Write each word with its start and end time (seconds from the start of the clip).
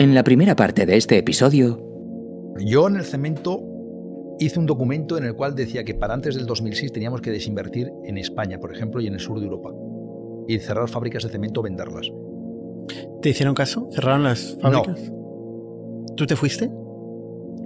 En 0.00 0.14
la 0.14 0.24
primera 0.24 0.56
parte 0.56 0.86
de 0.86 0.96
este 0.96 1.18
episodio... 1.18 1.78
Yo 2.58 2.88
en 2.88 2.96
el 2.96 3.04
cemento 3.04 3.62
hice 4.38 4.58
un 4.58 4.64
documento 4.64 5.18
en 5.18 5.24
el 5.24 5.34
cual 5.34 5.54
decía 5.54 5.84
que 5.84 5.94
para 5.94 6.14
antes 6.14 6.36
del 6.36 6.46
2006 6.46 6.90
teníamos 6.90 7.20
que 7.20 7.30
desinvertir 7.30 7.92
en 8.04 8.16
España, 8.16 8.58
por 8.58 8.74
ejemplo, 8.74 9.02
y 9.02 9.06
en 9.08 9.12
el 9.14 9.20
sur 9.20 9.38
de 9.38 9.44
Europa. 9.44 9.70
Y 10.48 10.58
cerrar 10.58 10.88
fábricas 10.88 11.22
de 11.24 11.28
cemento 11.28 11.60
o 11.60 11.62
venderlas. 11.62 12.10
¿Te 13.20 13.28
hicieron 13.28 13.54
caso? 13.54 13.90
¿Cerraron 13.92 14.24
las 14.24 14.56
fábricas? 14.62 15.12
¿Tú 16.16 16.26
te 16.26 16.34
fuiste? 16.34 16.70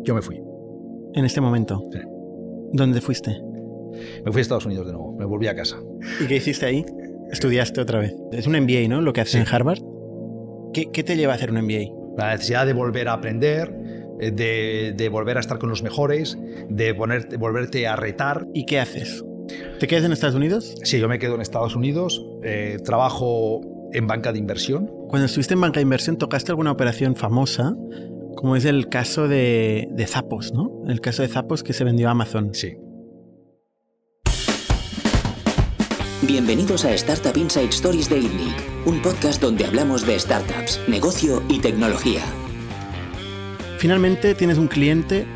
Yo 0.03 0.13
me 0.17 0.21
fui. 0.21 0.43
En 1.15 1.25
este 1.25 1.41
momento. 1.41 1.85
Sí. 1.93 2.01
¿Dónde 2.73 3.01
fuiste? 3.01 3.41
Me 4.25 4.33
fui 4.33 4.41
a 4.41 4.43
Estados 4.43 4.67
Unidos 4.67 4.87
de 4.89 4.93
nuevo, 4.93 5.13
me 5.13 5.25
volví 5.25 5.47
a 5.47 5.55
casa. 5.55 5.77
¿Y 6.21 6.27
qué 6.27 6.35
hiciste 6.39 6.67
ahí? 6.67 6.85
Estudiaste 7.31 7.81
otra 7.81 8.01
vez. 8.01 8.17
Es 8.33 8.49
un 8.49 8.55
MBA, 8.61 8.89
¿no? 8.89 9.01
Lo 9.01 9.13
que 9.13 9.21
haces 9.21 9.35
Sí. 9.35 9.39
en 9.39 9.47
Harvard. 9.49 9.79
¿Qué, 10.73 10.91
qué 10.93 11.05
te 11.05 11.17
lleva 11.17 11.33
a 11.35 11.37
hacer 11.37 11.53
un 11.53 11.59
MBA? 11.63 12.04
La 12.17 12.33
necesidad 12.33 12.67
de 12.67 12.73
volver 12.73 13.09
a 13.09 13.15
aprender, 13.15 13.75
eh, 14.21 14.31
de, 14.31 14.95
de 14.97 15.09
volver 15.09 15.37
a 15.37 15.41
estar 15.41 15.59
con 15.59 15.69
los 15.71 15.83
mejores, 15.83 16.39
de, 16.69 16.95
poner, 16.95 17.29
de 17.29 17.37
volverte 17.37 17.87
a 17.87 17.97
retar. 17.97 18.47
¿Y 18.55 18.67
qué 18.67 18.81
haces? 18.81 19.25
¿Te 19.79 19.87
quedas 19.87 20.05
en 20.05 20.13
Estados 20.13 20.37
Unidos? 20.37 20.75
Sí, 20.85 20.99
yo 20.99 21.09
me 21.09 21.19
quedo 21.19 21.35
en 21.35 21.41
Estados 21.41 21.77
Unidos, 21.77 22.25
eh, 22.43 22.79
trabajo 22.85 23.61
en 23.93 24.07
banca 24.07 24.33
de 24.33 24.39
inversión. 24.39 24.91
Cuando 25.09 25.27
estuviste 25.27 25.55
en 25.55 25.61
banca 25.61 25.81
de 25.81 25.83
inversión, 25.83 26.17
tocaste 26.17 26.53
alguna 26.53 26.73
operación 26.73 27.15
famosa, 27.15 27.77
como 28.37 28.57
es 28.57 28.65
el 28.65 28.89
caso 28.89 29.29
de, 29.29 29.89
de 29.91 30.07
Zappos, 30.07 30.53
¿no? 30.53 30.83
El 30.89 31.01
caso 31.01 31.23
de 31.23 31.29
Zappos 31.29 31.63
que 31.63 31.73
se 31.73 31.85
vendió 31.85 32.09
a 32.09 32.13
Amazon. 32.13 32.55
Sí. 32.55 32.77
Bienvenidos 36.23 36.85
a 36.85 36.95
Startup 36.95 37.37
Inside 37.37 37.69
Stories 37.69 38.09
de 38.09 38.19
ITNIC, 38.19 38.74
un 38.87 39.01
podcast 39.01 39.41
donde 39.41 39.65
hablamos 39.65 40.07
de 40.07 40.19
startups, 40.19 40.81
negocio 40.89 41.43
y 41.49 41.61
tecnología. 41.61 42.23
Finalmente 43.79 44.35
tienes 44.35 44.59
un 44.59 44.69
cliente 44.69 45.27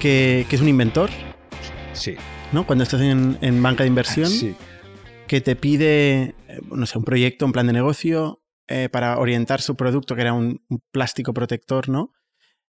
que, 0.00 0.46
que 0.48 0.56
es 0.56 0.62
un 0.62 0.68
inventor, 0.68 1.10
Sí. 1.92 2.14
¿no? 2.52 2.66
Cuando 2.66 2.84
estás 2.84 3.00
en, 3.00 3.38
en 3.40 3.62
banca 3.62 3.82
de 3.84 3.88
inversión, 3.88 4.28
Sí. 4.28 4.54
que 5.26 5.40
te 5.40 5.56
pide, 5.56 6.34
eh, 6.48 6.60
no 6.70 6.84
sé, 6.86 6.98
un 6.98 7.04
proyecto, 7.04 7.46
un 7.46 7.52
plan 7.52 7.66
de 7.66 7.72
negocio 7.72 8.42
eh, 8.68 8.88
para 8.90 9.18
orientar 9.18 9.62
su 9.62 9.76
producto, 9.76 10.14
que 10.14 10.20
era 10.22 10.32
un, 10.34 10.62
un 10.68 10.80
plástico 10.92 11.32
protector, 11.32 11.88
¿no? 11.88 12.12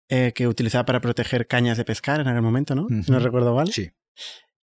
Eh, 0.09 0.31
que 0.35 0.47
utilizaba 0.47 0.85
para 0.85 1.01
proteger 1.01 1.47
cañas 1.47 1.77
de 1.77 1.83
pescar 1.85 2.19
en 2.21 2.27
aquel 2.27 2.41
momento, 2.41 2.75
¿no? 2.75 2.87
Si 3.03 3.11
no 3.11 3.19
recuerdo 3.19 3.55
mal. 3.55 3.71
Sí. 3.73 3.89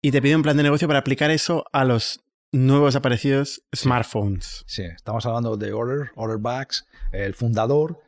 Y 0.02 0.10
te 0.10 0.20
pide 0.20 0.36
un 0.36 0.42
plan 0.42 0.56
de 0.56 0.62
negocio 0.64 0.86
para 0.86 1.00
aplicar 1.00 1.30
eso 1.30 1.64
a 1.72 1.84
los 1.84 2.20
nuevos 2.52 2.96
aparecidos 2.96 3.62
smartphones. 3.74 4.64
Sí, 4.66 4.82
estamos 4.82 5.24
hablando 5.26 5.56
de 5.56 5.72
Order, 5.72 6.10
Order 6.16 6.38
Bags, 6.38 6.86
el 7.12 7.34
fundador, 7.34 8.00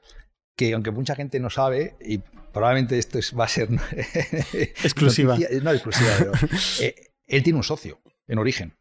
que 0.56 0.74
aunque 0.74 0.90
mucha 0.90 1.14
gente 1.16 1.40
no 1.40 1.50
sabe, 1.50 1.96
y 2.00 2.18
probablemente 2.52 2.98
esto 2.98 3.18
es- 3.18 3.34
va 3.38 3.44
a 3.44 3.48
ser 3.48 3.68
Exclusiva. 4.84 5.36
noticia- 5.36 5.60
no 5.62 5.72
exclusiva, 5.72 6.10
pero 6.18 6.32
eh, 6.80 6.94
él 7.26 7.42
tiene 7.42 7.56
un 7.58 7.64
socio 7.64 8.00
en 8.26 8.38
origen, 8.38 8.76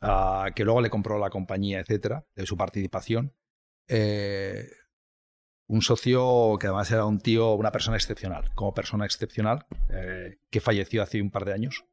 ah, 0.00 0.50
que 0.54 0.64
luego 0.64 0.80
le 0.80 0.90
compró 0.90 1.18
la 1.18 1.30
compañía, 1.30 1.80
etcétera, 1.80 2.24
de 2.34 2.46
su 2.46 2.56
participación. 2.56 3.34
Eh, 3.88 4.68
un 5.68 5.82
socio 5.82 6.56
que 6.60 6.66
además 6.66 6.90
era 6.90 7.06
un 7.06 7.18
tío, 7.18 7.54
una 7.54 7.72
persona 7.72 7.96
excepcional, 7.96 8.50
como 8.54 8.74
persona 8.74 9.04
excepcional, 9.04 9.66
eh, 9.90 10.38
que 10.50 10.60
falleció 10.60 11.02
hace 11.02 11.20
un 11.20 11.30
par 11.30 11.44
de 11.44 11.54
años 11.54 11.84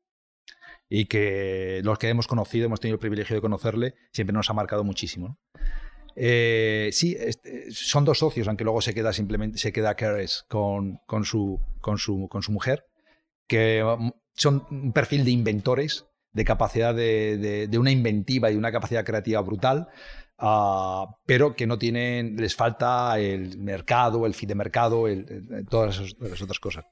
y 0.90 1.06
que 1.06 1.82
los 1.84 1.98
que 2.00 2.10
hemos 2.10 2.28
conocido, 2.28 2.66
hemos 2.66 2.80
tenido 2.80 2.96
el 2.96 3.00
privilegio 3.00 3.36
de 3.36 3.42
conocerle, 3.42 3.94
siempre 4.12 4.34
nos 4.34 4.50
ha 4.50 4.54
marcado 4.54 4.84
muchísimo. 4.84 5.28
¿no? 5.28 5.38
Eh, 6.16 6.90
sí, 6.92 7.16
este, 7.20 7.72
son 7.72 8.04
dos 8.06 8.20
socios, 8.20 8.48
aunque 8.48 8.64
luego 8.64 8.82
se 8.82 8.94
queda 8.94 9.14
simplemente 9.14 9.58
se 9.60 9.72
queda 9.72 9.96
Keres 9.96 10.46
con, 10.50 10.98
con, 11.06 11.24
su, 11.24 11.62
con, 11.80 11.98
su, 11.98 12.28
con 12.30 12.42
su 12.42 12.52
mujer, 12.52 12.84
que 13.48 13.84
um, 13.84 14.12
son 14.36 14.66
un 14.72 14.92
perfil 14.92 15.24
de 15.24 15.32
inventores, 15.32 16.06
de 16.34 16.46
capacidad 16.46 16.94
de, 16.94 17.38
de- 17.38 17.68
de 17.68 17.78
una 17.78 17.92
inventiva 17.92 18.52
y 18.52 18.56
una 18.56 18.72
capacidad 18.72 19.06
creativa 19.06 19.42
brutal, 19.42 19.88
ah, 20.38 21.06
pero 21.26 21.56
que 21.56 21.68
no 21.68 21.78
tienen, 21.78 22.36
les 22.36 22.56
falta 22.56 23.18
el 23.20 23.58
mercado, 23.60 24.26
el 24.26 24.34
fit 24.34 24.50
de 24.50 24.56
mercado, 24.56 25.08
el- 25.08 25.26
el- 25.52 25.66
todas 25.68 25.96
esas- 26.00 26.16
las 26.20 26.42
otras 26.42 26.60
cosas. 26.60 26.86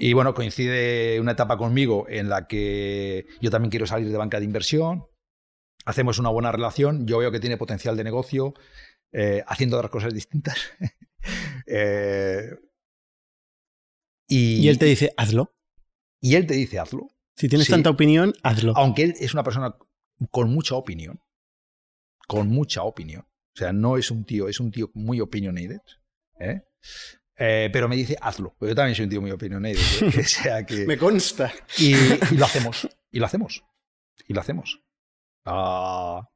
Y 0.00 0.12
bueno, 0.12 0.32
coincide 0.32 1.18
una 1.20 1.32
etapa 1.32 1.56
conmigo 1.58 2.06
en 2.08 2.28
la 2.28 2.46
que 2.46 3.26
yo 3.40 3.50
también 3.50 3.70
quiero 3.70 3.84
salir 3.86 4.08
de 4.08 4.16
banca 4.16 4.38
de 4.38 4.44
inversión. 4.44 5.06
Hacemos 5.84 6.18
una 6.20 6.28
buena 6.30 6.52
relación. 6.52 7.04
Yo 7.06 7.18
veo 7.18 7.32
que 7.32 7.40
tiene 7.40 7.56
potencial 7.56 7.96
de 7.96 8.04
negocio, 8.04 8.54
eh, 9.12 9.42
haciendo 9.48 9.76
otras 9.76 9.90
cosas 9.90 10.14
distintas. 10.14 10.56
Eh, 11.66 12.48
y, 14.28 14.60
Y 14.64 14.68
él 14.68 14.78
te 14.78 14.86
dice, 14.86 15.12
hazlo. 15.16 15.52
y 16.20 16.36
él 16.36 16.46
te 16.46 16.54
dice, 16.54 16.78
hazlo. 16.78 17.08
Si 17.36 17.48
tienes 17.48 17.66
Sí. 17.66 17.72
tanta 17.72 17.90
opinión, 17.90 18.32
hazlo. 18.42 18.72
Aunque 18.76 19.02
él 19.02 19.14
es 19.18 19.34
una 19.34 19.42
persona 19.42 19.76
con 20.30 20.48
mucha 20.50 20.76
opinión. 20.76 21.20
Con 22.28 22.48
mucha 22.48 22.84
opinión. 22.84 23.22
O 23.22 23.58
sea, 23.58 23.72
no 23.72 23.96
es 23.98 24.10
un 24.10 24.24
tío, 24.24 24.48
es 24.48 24.60
un 24.60 24.70
tío 24.70 24.90
muy 24.94 25.20
opinionated. 25.20 25.80
¿eh? 26.40 26.62
Eh, 27.38 27.70
pero 27.72 27.88
me 27.88 27.96
dice, 27.96 28.16
hazlo. 28.20 28.56
Yo 28.60 28.74
también 28.74 28.94
soy 28.94 29.04
un 29.04 29.10
tío 29.10 29.20
muy 29.20 29.30
opinionated. 29.30 29.78
¿eh? 29.78 30.12
O 30.20 30.24
sea 30.24 30.64
que... 30.64 30.84
Me 30.86 30.98
consta. 30.98 31.52
Y, 31.78 31.94
y 31.94 32.36
lo 32.36 32.44
hacemos. 32.44 32.88
Y 33.10 33.20
lo 33.20 33.26
hacemos. 33.26 33.64
Y 34.26 34.34
lo 34.34 34.40
hacemos. 34.40 34.82
Ah, 35.44 36.28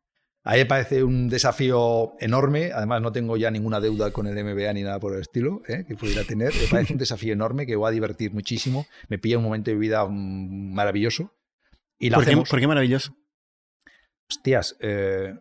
a 0.44 0.52
mí 0.52 0.58
me 0.58 0.66
parece 0.66 1.04
un 1.04 1.28
desafío 1.28 2.14
enorme. 2.18 2.72
Además, 2.72 3.00
no 3.00 3.12
tengo 3.12 3.36
ya 3.36 3.50
ninguna 3.50 3.80
deuda 3.80 4.10
con 4.10 4.26
el 4.26 4.44
MBA 4.44 4.72
ni 4.72 4.82
nada 4.82 4.98
por 4.98 5.14
el 5.14 5.20
estilo 5.20 5.62
¿eh? 5.68 5.84
que 5.86 5.94
pudiera 5.94 6.24
tener. 6.24 6.52
Me 6.54 6.66
parece 6.68 6.92
un 6.94 6.98
desafío 6.98 7.32
enorme 7.32 7.66
que 7.66 7.76
voy 7.76 7.88
a 7.88 7.92
divertir 7.92 8.32
muchísimo. 8.32 8.86
Me 9.08 9.18
pilla 9.18 9.38
un 9.38 9.44
momento 9.44 9.70
de 9.70 9.76
vida 9.76 10.04
mm, 10.04 10.72
maravilloso. 10.72 11.32
Y 11.98 12.10
lo 12.10 12.16
¿Por 12.16 12.24
qué, 12.24 12.30
hacemos. 12.30 12.48
por 12.48 12.60
qué 12.60 12.66
maravilloso? 12.66 13.16
Hostias, 14.28 14.76
eh, 14.80 15.34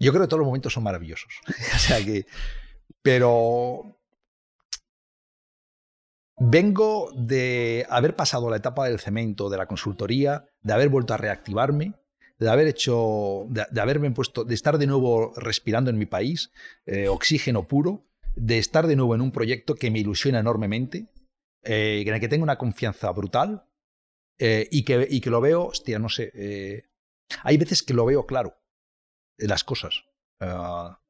yo 0.00 0.12
creo 0.12 0.22
que 0.22 0.28
todos 0.28 0.40
los 0.40 0.46
momentos 0.46 0.72
son 0.72 0.82
maravillosos. 0.82 1.32
o 1.74 1.78
sea 1.78 2.04
que. 2.04 2.26
Pero. 3.02 3.97
Vengo 6.40 7.10
de 7.16 7.84
haber 7.90 8.14
pasado 8.14 8.48
la 8.48 8.56
etapa 8.58 8.88
del 8.88 9.00
cemento, 9.00 9.50
de 9.50 9.58
la 9.58 9.66
consultoría, 9.66 10.46
de 10.62 10.72
haber 10.72 10.88
vuelto 10.88 11.12
a 11.12 11.16
reactivarme, 11.16 11.94
de 12.38 12.48
haber 12.48 12.68
hecho. 12.68 13.46
de, 13.48 13.66
de 13.70 13.80
haberme 13.80 14.10
puesto. 14.12 14.44
de 14.44 14.54
estar 14.54 14.78
de 14.78 14.86
nuevo 14.86 15.32
respirando 15.36 15.90
en 15.90 15.98
mi 15.98 16.06
país, 16.06 16.52
eh, 16.86 17.08
oxígeno 17.08 17.66
puro, 17.66 18.06
de 18.36 18.58
estar 18.58 18.86
de 18.86 18.94
nuevo 18.94 19.16
en 19.16 19.20
un 19.20 19.32
proyecto 19.32 19.74
que 19.74 19.90
me 19.90 19.98
ilusiona 19.98 20.38
enormemente, 20.38 21.08
eh, 21.64 22.04
en 22.06 22.14
el 22.14 22.20
que 22.20 22.28
tengo 22.28 22.44
una 22.44 22.58
confianza 22.58 23.10
brutal 23.10 23.64
eh, 24.38 24.68
y, 24.70 24.84
que, 24.84 25.08
y 25.10 25.20
que 25.20 25.30
lo 25.30 25.40
veo, 25.40 25.66
hostia, 25.66 25.98
no 25.98 26.08
sé. 26.08 26.30
eh, 26.34 26.84
hay 27.42 27.58
veces 27.58 27.82
que 27.82 27.94
lo 27.94 28.06
veo 28.06 28.26
claro, 28.26 28.56
eh, 29.38 29.48
las 29.48 29.64
cosas. 29.64 30.04
Ah, 30.40 31.00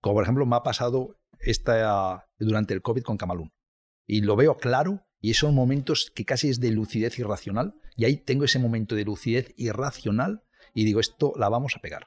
como 0.00 0.14
por 0.14 0.22
ejemplo 0.22 0.46
me 0.46 0.56
ha 0.56 0.62
pasado 0.62 1.18
esta, 1.38 2.26
durante 2.38 2.72
el 2.72 2.80
COVID 2.80 3.02
con 3.02 3.18
Camalún. 3.18 3.52
Y 4.06 4.20
lo 4.22 4.36
veo 4.36 4.56
claro 4.56 5.06
y 5.20 5.34
son 5.34 5.54
momentos 5.54 6.12
que 6.14 6.24
casi 6.24 6.48
es 6.48 6.60
de 6.60 6.70
lucidez 6.70 7.18
irracional. 7.18 7.74
Y 7.96 8.04
ahí 8.04 8.16
tengo 8.16 8.44
ese 8.44 8.58
momento 8.58 8.94
de 8.94 9.04
lucidez 9.04 9.52
irracional 9.56 10.42
y 10.74 10.84
digo, 10.84 11.00
esto 11.00 11.32
la 11.36 11.48
vamos 11.48 11.74
a 11.76 11.80
pegar. 11.80 12.06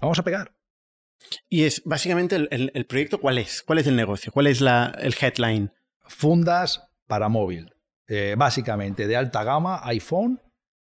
Vamos 0.00 0.18
a 0.18 0.22
pegar. 0.24 0.54
Y 1.48 1.62
es 1.64 1.82
básicamente 1.84 2.36
el, 2.36 2.48
el- 2.50 2.70
el 2.74 2.86
proyecto, 2.86 3.18
¿cuál 3.20 3.38
es? 3.38 3.62
¿Cuál 3.62 3.78
es 3.78 3.86
el 3.86 3.96
negocio? 3.96 4.30
¿Cuál 4.32 4.46
es 4.46 4.60
la, 4.60 4.94
el 5.00 5.14
headline? 5.18 5.72
Fundas 6.06 6.82
para 7.06 7.28
móvil. 7.28 7.72
Eh, 8.06 8.34
básicamente 8.36 9.06
de 9.06 9.16
alta 9.16 9.42
gama, 9.44 9.80
iPhone, 9.84 10.42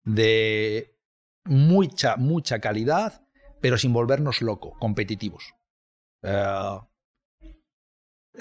de 0.05 0.95
mucha, 1.45 2.17
mucha 2.17 2.59
calidad, 2.61 3.27
pero 3.63 3.79
sin 3.79 3.95
volvernos 3.95 4.43
loco, 4.43 4.75
competitivos. 4.79 5.55
Eh, 6.23 6.79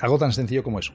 algo 0.01 0.17
tan 0.19 0.33
sencillo 0.33 0.63
como 0.63 0.79
eso. 0.79 0.93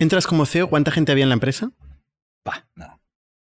Entras 0.00 0.26
como 0.26 0.46
CEO, 0.46 0.70
¿cuánta 0.70 0.90
gente 0.90 1.12
había 1.12 1.24
en 1.24 1.28
la 1.28 1.34
empresa? 1.34 1.72
Bah, 2.42 2.66
nada. 2.74 3.02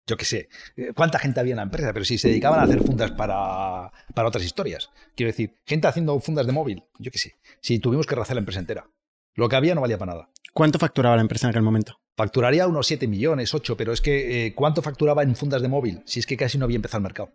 Yo 0.06 0.18
qué 0.18 0.26
sé. 0.26 0.50
Eh, 0.76 0.92
¿Cuánta 0.96 1.18
gente 1.18 1.40
había 1.40 1.54
en 1.54 1.58
la 1.58 1.64
empresa? 1.64 1.92
Pero 1.94 2.06
si 2.06 2.20
se 2.20 2.28
dedicaban 2.28 2.60
a 2.60 2.64
hacer 2.64 2.80
fundas 2.84 3.10
para, 3.10 3.92
para 4.14 4.28
otras 4.28 4.46
historias. 4.46 4.92
Quiero 5.16 5.32
decir, 5.32 5.56
gente 5.66 5.88
haciendo 5.88 6.20
fundas 6.20 6.46
de 6.46 6.52
móvil. 6.52 6.84
Yo 7.00 7.10
qué 7.10 7.18
sé. 7.18 7.38
Si 7.60 7.80
tuvimos 7.80 8.06
que 8.06 8.14
raciar 8.14 8.36
la 8.36 8.42
empresa 8.42 8.60
entera. 8.60 8.88
Lo 9.34 9.50
que 9.50 9.56
había 9.56 9.74
no 9.74 9.82
valía 9.82 9.98
para 9.98 10.14
nada. 10.14 10.30
¿Cuánto 10.54 10.78
facturaba 10.78 11.16
la 11.16 11.24
empresa 11.24 11.48
en 11.48 11.50
aquel 11.50 11.64
momento? 11.64 12.00
Facturaría 12.16 12.68
unos 12.68 12.86
7 12.86 13.08
millones, 13.08 13.52
8, 13.52 13.76
pero 13.76 13.92
es 13.92 14.00
que 14.00 14.46
eh, 14.46 14.54
¿cuánto 14.54 14.84
facturaba 14.84 15.24
en 15.24 15.36
fundas 15.36 15.64
de 15.64 15.70
móvil? 15.70 16.04
Si 16.06 16.20
es 16.20 16.28
que 16.28 16.38
casi 16.38 16.60
no 16.60 16.66
había 16.66 16.76
empezado 16.76 17.00
el 17.00 17.04
mercado. 17.04 17.32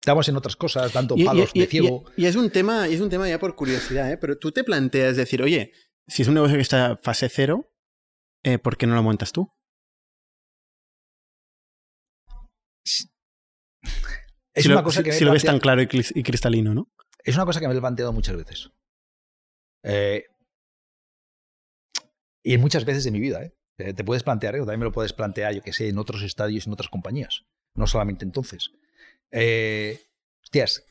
Estamos 0.00 0.28
en 0.28 0.36
otras 0.36 0.54
cosas, 0.54 0.92
dando 0.92 1.16
palos 1.16 1.52
de 1.52 1.66
ciego. 1.66 2.04
y 2.16 2.26
es 2.26 2.36
un 2.36 2.50
tema, 2.50 2.88
y 2.88 2.94
es 2.94 3.00
un 3.00 3.10
tema 3.10 3.28
ya 3.28 3.40
por 3.40 3.56
curiosidad, 3.56 4.12
¿eh? 4.12 4.16
pero 4.16 4.38
tú 4.38 4.52
te 4.52 4.62
planteas 4.62 5.16
decir, 5.16 5.42
oye, 5.42 5.72
si 6.10 6.22
es 6.22 6.28
un 6.28 6.34
negocio 6.34 6.56
que 6.56 6.62
está 6.62 6.86
en 6.86 6.98
fase 6.98 7.28
cero, 7.28 7.72
eh, 8.44 8.58
¿por 8.58 8.76
qué 8.76 8.86
no 8.86 8.94
lo 8.94 9.02
montas 9.02 9.32
tú? 9.32 9.50
Es 14.52 14.64
si 14.64 14.68
una 14.68 14.80
lo, 14.80 14.84
cosa 14.84 14.98
si- 14.98 15.04
que 15.04 15.10
me 15.10 15.16
si 15.16 15.24
lo 15.24 15.32
ves 15.32 15.44
tan 15.44 15.60
claro 15.60 15.80
y, 15.80 15.86
cristalino, 15.86 16.74
¿no? 16.74 16.90
es 17.22 17.36
una 17.36 17.44
cosa 17.46 17.60
que 17.60 17.68
me 17.68 17.74
he 17.74 17.78
planteado 17.80 18.12
muchas 18.12 18.36
veces. 18.36 18.70
Eh, 19.84 20.24
y 22.42 22.54
en 22.54 22.60
muchas 22.60 22.84
veces 22.84 23.04
de 23.04 23.12
mi 23.12 23.20
vida, 23.20 23.44
¿eh? 23.44 23.54
Te 23.94 24.02
puedes 24.04 24.24
plantear, 24.24 24.56
¿eh? 24.56 24.58
también 24.58 24.80
me 24.80 24.84
lo 24.86 24.92
puedes 24.92 25.12
plantear, 25.12 25.54
yo 25.54 25.62
que 25.62 25.72
sé, 25.72 25.88
en 25.88 25.98
otros 25.98 26.22
estadios, 26.22 26.66
en 26.66 26.72
otras 26.72 26.88
compañías. 26.90 27.44
No 27.76 27.86
solamente 27.86 28.24
entonces. 28.24 28.72
Eh, 29.30 30.00
hostias, 30.42 30.84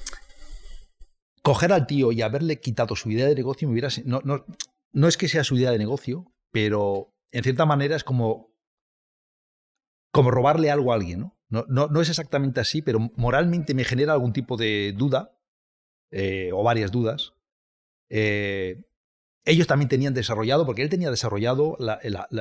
coger 1.44 1.74
al 1.74 1.86
tío 1.86 2.12
y 2.14 2.22
haberle 2.22 2.60
quitado 2.62 2.96
su 2.96 3.12
idea 3.12 3.28
de 3.28 3.36
negocio 3.36 3.68
me 3.68 3.74
hubiera... 3.74 3.90
No, 4.06 4.22
no, 4.24 4.46
no 4.92 5.08
es 5.08 5.18
que 5.18 5.28
sea 5.28 5.44
su 5.44 5.56
idea 5.58 5.72
de 5.72 5.78
negocio, 5.78 6.34
pero 6.52 7.16
en 7.32 7.44
cierta 7.44 7.66
manera 7.66 7.96
es 7.96 8.04
como, 8.04 8.54
como 10.12 10.32
robarle 10.32 10.72
algo 10.72 10.92
a 10.92 10.96
alguien, 10.96 11.20
¿no? 11.20 11.40
No, 11.50 11.66
no, 11.68 11.88
no 11.88 12.02
es 12.02 12.10
exactamente 12.10 12.60
así, 12.60 12.84
pero 12.84 13.00
moralmente 13.16 13.74
me 13.74 13.84
genera 13.84 14.14
algún 14.14 14.34
tipo 14.34 14.56
de 14.56 14.94
duda, 14.96 15.36
eh, 16.12 16.52
o 16.54 16.64
varias 16.64 16.92
dudas. 16.92 17.34
Eh, 18.10 18.84
ellos 19.46 19.68
también 19.68 19.90
tenían 19.90 20.14
desarrollado, 20.14 20.66
porque 20.66 20.84
él 20.84 20.90
tenía 20.90 21.10
desarrollado 21.10 21.78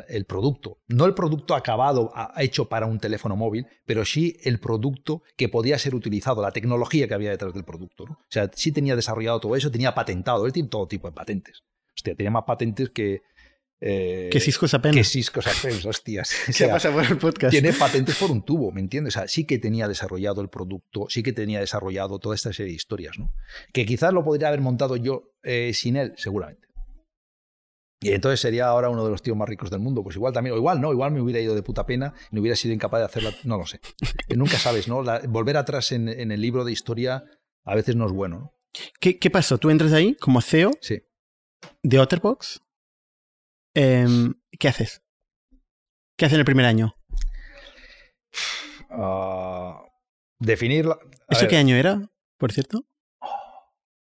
el 0.08 0.24
producto, 0.26 0.82
no 0.88 1.06
el 1.06 1.14
producto 1.14 1.54
acabado 1.54 2.12
hecho 2.36 2.68
para 2.68 2.86
un 2.86 2.98
teléfono 2.98 3.34
móvil, 3.34 3.66
pero 3.86 4.04
sí 4.04 4.36
el 4.42 4.60
producto 4.60 5.22
que 5.36 5.48
podía 5.48 5.78
ser 5.78 5.94
utilizado, 5.94 6.42
la 6.42 6.52
tecnología 6.52 7.08
que 7.08 7.14
había 7.14 7.30
detrás 7.30 7.54
del 7.54 7.64
producto. 7.64 8.04
¿no? 8.04 8.12
O 8.12 8.26
sea, 8.28 8.50
sí 8.52 8.72
tenía 8.72 8.96
desarrollado 8.96 9.40
todo 9.40 9.56
eso, 9.56 9.70
tenía 9.70 9.94
patentado, 9.94 10.44
él 10.44 10.52
tiene 10.52 10.68
todo 10.68 10.86
tipo 10.86 11.08
de 11.08 11.14
patentes. 11.14 11.62
Hostia, 11.98 12.14
tenía 12.14 12.30
más 12.30 12.44
patentes 12.46 12.90
que, 12.90 13.22
eh, 13.80 14.28
que 14.30 14.38
Cisco 14.38 14.68
Sapen. 14.68 14.92
Que 14.92 15.02
Cisco 15.02 15.42
Sapen, 15.42 15.74
hostias. 15.84 16.30
¿Qué 16.56 16.68
pasa 16.68 16.92
por 16.92 17.04
el 17.04 17.18
podcast? 17.18 17.50
Tiene 17.50 17.72
patentes 17.72 18.16
por 18.16 18.30
un 18.30 18.44
tubo, 18.44 18.70
¿me 18.70 18.80
entiendes? 18.80 19.16
O 19.16 19.18
sea, 19.18 19.26
sí 19.26 19.44
que 19.44 19.58
tenía 19.58 19.88
desarrollado 19.88 20.40
el 20.40 20.48
producto, 20.48 21.06
sí 21.08 21.24
que 21.24 21.32
tenía 21.32 21.58
desarrollado 21.58 22.20
toda 22.20 22.36
esta 22.36 22.52
serie 22.52 22.70
de 22.70 22.76
historias, 22.76 23.18
¿no? 23.18 23.32
Que 23.72 23.84
quizás 23.84 24.12
lo 24.12 24.22
podría 24.22 24.46
haber 24.46 24.60
montado 24.60 24.94
yo 24.94 25.32
eh, 25.42 25.72
sin 25.74 25.96
él, 25.96 26.14
seguramente. 26.16 26.68
Y 28.00 28.12
entonces 28.12 28.38
sería 28.38 28.66
ahora 28.66 28.90
uno 28.90 29.04
de 29.04 29.10
los 29.10 29.20
tíos 29.22 29.36
más 29.36 29.48
ricos 29.48 29.68
del 29.68 29.80
mundo. 29.80 30.04
Pues 30.04 30.14
igual 30.14 30.32
también, 30.32 30.54
o 30.54 30.56
igual 30.56 30.80
no, 30.80 30.92
igual 30.92 31.10
me 31.10 31.20
hubiera 31.20 31.40
ido 31.40 31.56
de 31.56 31.64
puta 31.64 31.84
pena 31.84 32.14
y 32.30 32.36
no 32.36 32.42
hubiera 32.42 32.54
sido 32.54 32.72
incapaz 32.72 33.00
de 33.00 33.06
hacerla. 33.06 33.34
No 33.42 33.58
lo 33.58 33.66
sé. 33.66 33.80
Nunca 34.36 34.56
sabes, 34.56 34.86
¿no? 34.86 35.02
volver 35.28 35.56
atrás 35.56 35.90
en, 35.90 36.08
el 36.08 36.40
libro 36.40 36.64
de 36.64 36.70
historia 36.70 37.24
a 37.64 37.74
veces 37.74 37.96
no 37.96 38.06
es 38.06 38.12
bueno, 38.12 38.38
¿no? 38.38 38.54
¿Qué, 39.00 39.18
¿Qué, 39.18 39.30
pasó? 39.30 39.58
¿Tú 39.58 39.70
entras 39.70 39.92
ahí 39.92 40.14
como 40.14 40.40
CEO 40.40 40.70
sí. 40.80 41.02
De 41.82 41.98
Otterbox? 41.98 42.62
Em, 43.74 44.34
¿Qué 44.58 44.68
haces? 44.68 45.02
¿Qué 46.16 46.26
haces 46.26 46.34
en 46.34 46.40
el 46.40 46.44
primer 46.44 46.66
año? 46.66 46.94
Uh, 48.90 49.74
definirla. 50.38 50.98
¿Eso 51.28 51.46
qué 51.46 51.56
año 51.56 51.76
era, 51.76 52.10
por 52.38 52.52
cierto? 52.52 52.86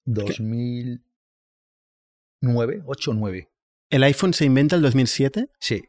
2009, 0.06 2.84
8 2.86 3.12
o 3.12 3.14
9. 3.14 3.50
¿El 3.90 4.04
iPhone 4.04 4.34
se 4.34 4.46
inventa 4.46 4.76
el 4.76 4.82
2007? 4.82 5.50
Sí. 5.60 5.84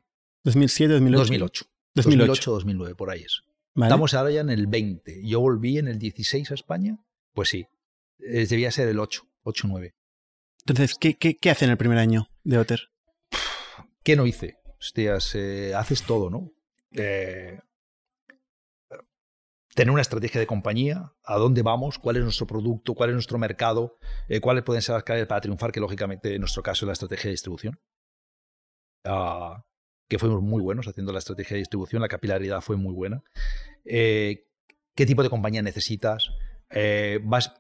2007, 0.45 0.95
2008. 0.95 1.19
2008. 1.19 1.67
2008, 1.95 2.51
2009, 2.53 2.95
por 2.95 3.11
ahí 3.11 3.23
es. 3.23 3.43
Estamos 3.75 4.15
ahora 4.15 4.31
ya 4.31 4.41
en 4.41 4.51
el 4.51 4.67
20. 4.67 5.27
Yo 5.27 5.41
volví 5.41 5.79
en 5.79 5.89
el 5.89 5.99
16 5.99 6.51
a 6.51 6.55
España. 6.55 6.99
Pues 7.35 7.51
sí. 7.51 7.67
Eh, 8.21 8.47
debía 8.47 8.71
ser 8.71 8.89
el 8.89 8.99
8, 8.99 9.29
8 9.43 9.69
9. 9.69 9.95
Entonces, 10.69 10.97
¿qué, 10.99 11.39
hace 11.49 11.65
en 11.65 11.71
el 11.71 11.77
primer 11.77 11.97
año 11.97 12.29
de 12.43 12.59
Otter? 12.59 12.91
¿Qué 14.03 14.17
no 14.17 14.27
hice? 14.27 14.59
Hostias, 14.81 15.37
eh, 15.37 15.73
haces 15.77 16.03
todo, 16.03 16.29
¿no? 16.29 16.51
Eh, 16.91 17.61
tener 19.77 19.93
una 19.93 20.03
estrategia 20.03 20.41
de 20.41 20.49
compañía, 20.49 21.13
a 21.23 21.37
dónde 21.37 21.63
vamos, 21.63 22.01
cuál 22.01 22.17
es 22.17 22.25
nuestro 22.25 22.49
producto, 22.49 22.95
cuál 22.95 23.11
es 23.11 23.15
nuestro 23.15 23.39
mercado, 23.39 23.97
eh, 24.29 24.41
cuáles 24.41 24.65
pueden 24.65 24.83
ser 24.83 24.95
las 24.97 25.05
claves 25.05 25.29
para 25.29 25.41
triunfar, 25.41 25.71
que 25.71 25.79
lógicamente 25.79 26.35
en 26.35 26.41
nuestro 26.41 26.65
caso 26.65 26.85
es 26.85 26.89
la 26.89 26.95
estrategia 26.95 27.27
de 27.27 27.35
distribución. 27.35 27.79
Ah, 29.05 29.65
que 30.09 30.19
fuimos 30.19 30.43
muy 30.43 30.63
buenos 30.63 30.89
haciendo 30.89 31.13
la 31.13 31.21
estrategia 31.21 31.55
de 31.55 31.61
distribución, 31.61 32.03
la 32.03 32.09
capilaridad 32.09 32.61
fue 32.61 32.77
muy 32.77 32.93
buena. 32.93 33.23
¿Qué 33.85 34.43
tipo 35.07 35.23
de 35.23 35.31
compañía 35.31 35.63
necesitas? 35.63 36.29
vas, 37.23 37.55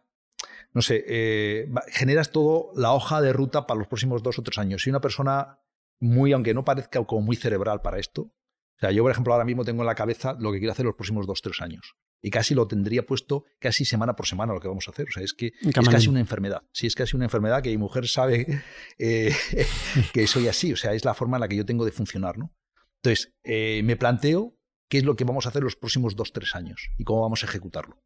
no 0.76 0.82
sé, 0.82 1.67
generas 1.88 2.32
todo 2.32 2.70
la 2.76 2.93
hoja 2.93 3.23
de 3.23 3.32
ruta 3.32 3.67
para 3.67 3.78
los 3.78 3.88
próximos 3.88 4.23
dos 4.23 4.38
o 4.38 4.43
tres 4.43 4.58
años. 4.58 4.82
Si 4.82 4.90
una 4.90 5.00
persona 5.00 5.58
muy, 6.00 6.34
aunque 6.34 6.52
no 6.52 6.67
parezca 6.67 7.02
como 7.06 7.23
muy 7.23 7.37
cerebral 7.37 7.81
para 7.81 7.99
esto, 7.99 8.31
o 8.76 8.78
sea, 8.78 8.90
yo, 8.90 9.02
por 9.02 9.11
ejemplo, 9.11 9.32
ahora 9.32 9.46
mismo 9.46 9.64
tengo 9.64 9.82
en 9.82 9.87
la 9.87 9.94
cabeza 9.94 10.37
lo 10.38 10.52
que 10.52 10.58
quiero 10.58 10.73
hacer 10.73 10.84
los 10.84 10.94
próximos 10.94 11.26
dos, 11.26 11.40
tres 11.40 11.62
años. 11.62 11.96
Y 12.20 12.31
casi 12.31 12.55
lo 12.55 12.67
tendría 12.67 13.06
puesto 13.06 13.44
casi 13.58 13.87
semana 13.87 14.17
por 14.17 14.26
semana 14.26 14.52
lo 14.52 14.61
que 14.61 14.69
vamos 14.69 14.87
a 14.87 14.90
hacer. 14.90 15.06
O 15.08 15.12
sea, 15.12 15.23
es 15.23 15.32
que 15.32 15.52
es 15.62 15.88
casi 15.88 16.08
una 16.08 16.20
enfermedad. 16.20 16.61
Sí, 16.73 16.87
es 16.87 16.94
casi 16.94 17.17
una 17.17 17.25
enfermedad 17.25 17.62
que 17.62 17.70
mi 17.70 17.78
mujer 17.78 18.06
sabe 18.06 18.62
eh, 18.99 19.34
que 20.12 20.26
soy 20.26 20.49
así. 20.49 20.75
O 20.75 20.76
sea, 20.76 20.93
es 20.93 21.06
la 21.06 21.14
forma 21.14 21.38
en 21.38 21.40
la 21.40 21.49
que 21.49 21.56
yo 21.56 21.64
tengo 21.64 21.87
de 21.87 21.93
funcionar, 21.93 22.37
¿no? 22.37 22.55
Entonces, 22.96 23.32
eh, 23.44 23.81
me 23.82 23.96
planteo 23.96 24.58
qué 24.90 24.99
es 24.99 25.05
lo 25.05 25.17
que 25.17 25.25
vamos 25.25 25.46
a 25.46 25.49
hacer 25.49 25.62
los 25.62 25.76
próximos 25.76 26.17
dos, 26.17 26.34
tres 26.34 26.55
años 26.55 26.90
y 26.99 27.05
cómo 27.05 27.23
vamos 27.23 27.43
a 27.44 27.46
ejecutarlo. 27.46 28.02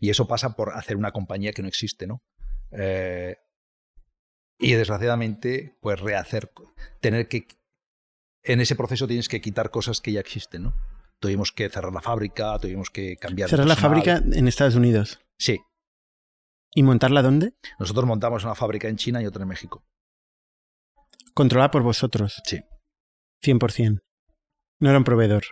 Y 0.00 0.10
eso 0.10 0.26
pasa 0.26 0.54
por 0.56 0.70
hacer 0.70 0.96
una 0.96 1.12
compañía 1.12 1.52
que 1.52 1.62
no 1.62 1.68
existe, 1.68 2.06
¿no? 2.06 2.22
Eh, 2.70 3.36
y 4.58 4.72
desgraciadamente, 4.72 5.76
pues 5.80 6.00
rehacer, 6.00 6.52
tener 7.00 7.28
que... 7.28 7.46
En 8.44 8.60
ese 8.60 8.76
proceso 8.76 9.06
tienes 9.06 9.28
que 9.28 9.40
quitar 9.40 9.70
cosas 9.70 10.00
que 10.00 10.12
ya 10.12 10.20
existen, 10.20 10.64
¿no? 10.64 10.74
Tuvimos 11.20 11.52
que 11.52 11.68
cerrar 11.68 11.92
la 11.92 12.00
fábrica, 12.00 12.58
tuvimos 12.58 12.90
que 12.90 13.16
cambiar... 13.16 13.48
¿Cerrar 13.48 13.66
la 13.66 13.76
fábrica 13.76 14.16
en 14.16 14.48
Estados 14.48 14.74
Unidos? 14.74 15.20
Sí. 15.38 15.60
¿Y 16.74 16.82
montarla 16.82 17.22
dónde? 17.22 17.54
Nosotros 17.78 18.06
montamos 18.06 18.44
una 18.44 18.54
fábrica 18.54 18.88
en 18.88 18.96
China 18.96 19.22
y 19.22 19.26
otra 19.26 19.42
en 19.42 19.48
México. 19.48 19.84
¿Controlada 21.34 21.70
por 21.70 21.82
vosotros? 21.82 22.40
Sí. 22.44 22.60
100%. 23.42 24.00
No 24.80 24.88
era 24.88 24.98
un 24.98 25.04
proveedor. 25.04 25.44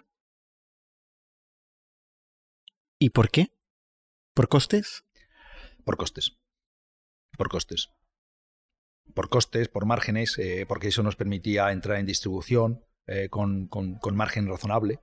¿Y 2.98 3.10
por 3.10 3.30
qué? 3.30 3.52
¿Por 4.40 4.48
costes? 4.48 5.04
Por 5.84 5.98
costes. 5.98 6.32
Por 7.36 7.50
costes 7.50 7.90
por 9.12 9.28
costes, 9.28 9.68
por 9.68 9.86
márgenes, 9.86 10.38
eh, 10.38 10.64
porque 10.66 10.88
eso 10.88 11.02
nos 11.02 11.16
permitía 11.16 11.70
entrar 11.72 11.98
en 11.98 12.06
distribución 12.06 12.84
eh, 13.06 13.28
con, 13.28 13.66
con, 13.66 13.98
margen 14.16 14.48
razonable. 14.48 15.00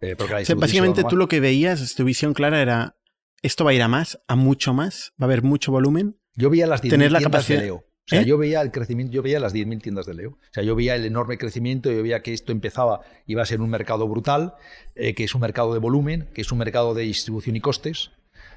Eh, 0.00 0.16
básicamente 0.56 1.04
tú 1.04 1.16
lo 1.16 1.28
que 1.28 1.40
veías, 1.40 1.94
tu 1.94 2.04
visión 2.04 2.34
clara 2.34 2.60
era, 2.60 2.96
esto 3.42 3.64
va 3.64 3.70
a 3.70 3.74
ir 3.74 3.82
a 3.82 3.88
más, 3.88 4.20
a 4.28 4.36
mucho 4.36 4.74
más, 4.74 5.12
va 5.20 5.24
a 5.24 5.26
haber 5.26 5.42
mucho 5.42 5.72
volumen. 5.72 6.18
Yo 6.34 6.50
veía 6.50 6.66
las 6.66 6.82
10.000 6.82 7.18
tiendas 7.18 7.48
de 7.48 7.56
Leo. 7.58 7.76
O 7.76 8.06
sea, 8.06 8.20
yo 8.20 8.36
veía 8.36 8.60
el 8.60 8.70
crecimiento, 8.70 9.14
yo 9.14 9.22
veía 9.22 9.40
las 9.40 9.54
10.000 9.54 9.80
tiendas 9.80 10.04
de 10.04 10.12
Leo. 10.12 10.30
O 10.32 10.52
sea, 10.52 10.62
yo 10.62 10.74
veía 10.74 10.94
el 10.94 11.06
enorme 11.06 11.38
crecimiento, 11.38 11.90
yo 11.90 12.02
veía 12.02 12.22
que 12.22 12.34
esto 12.34 12.52
empezaba, 12.52 13.00
iba 13.24 13.40
a 13.40 13.46
ser 13.46 13.62
un 13.62 13.70
mercado 13.70 14.06
brutal, 14.06 14.54
que 14.94 15.24
es 15.24 15.34
un 15.34 15.40
mercado 15.40 15.72
de 15.72 15.78
volumen, 15.78 16.28
que 16.34 16.42
es 16.42 16.52
un 16.52 16.58
mercado 16.58 16.92
de 16.92 17.04
distribución 17.04 17.56
y 17.56 17.60
costes, 17.60 18.10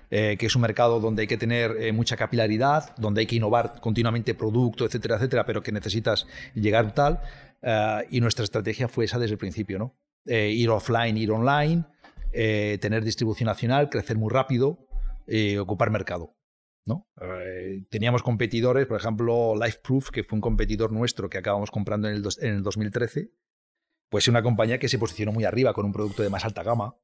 eh, 0.09 0.37
que 0.39 0.45
es 0.45 0.55
un 0.55 0.61
mercado 0.61 1.01
donde 1.01 1.23
hay 1.23 1.27
que 1.27 1.37
tener 1.37 1.71
eh, 1.81 1.91
mucha 1.91 2.15
capilaridad, 2.15 2.95
donde 2.97 3.21
hay 3.21 3.27
que 3.27 3.35
innovar 3.35 3.81
continuamente 3.81 4.33
producto, 4.33 4.85
etcétera, 4.85 5.17
etcétera, 5.17 5.45
pero 5.45 5.61
que 5.61 5.73
necesitas 5.73 6.27
llegar 6.53 6.93
tal. 6.93 7.19
Eh, 7.61 8.07
y 8.11 8.21
nuestra 8.21 8.45
estrategia 8.45 8.87
fue 8.87 9.05
esa 9.05 9.19
desde 9.19 9.33
el 9.33 9.37
principio, 9.37 9.79
¿no? 9.79 9.95
ir 10.29 10.69
offline, 10.69 11.15
ir 11.15 11.31
online, 11.31 11.85
tener 12.33 13.01
distribución 13.01 13.47
nacional, 13.47 13.89
crecer 13.89 14.17
muy 14.17 14.29
rápido, 14.29 14.85
ocupar 15.57 15.89
mercado. 15.89 16.35
¿no? 16.85 17.07
teníamos 17.89 18.23
competidores, 18.23 18.87
por 18.87 18.97
ejemplo, 18.97 19.55
LifeProof, 19.55 20.09
que 20.09 20.25
fue 20.25 20.35
un 20.35 20.41
competidor 20.41 20.91
nuestro 20.91 21.29
que 21.29 21.37
acabamos 21.37 21.71
comprando 21.71 22.09
en 22.09 22.15
el, 22.15 22.23
en 22.41 22.55
el 22.55 22.61
2013, 22.61 23.31
pues 24.09 24.25
es 24.25 24.27
una 24.27 24.43
compañía 24.43 24.79
que 24.79 24.89
se 24.89 24.99
posicionó 24.99 25.31
muy 25.31 25.45
arriba 25.45 25.73
con 25.73 25.85
un 25.85 25.93
producto 25.93 26.23
de 26.23 26.29
más 26.29 26.43
alta 26.43 26.61
gama, 26.61 26.97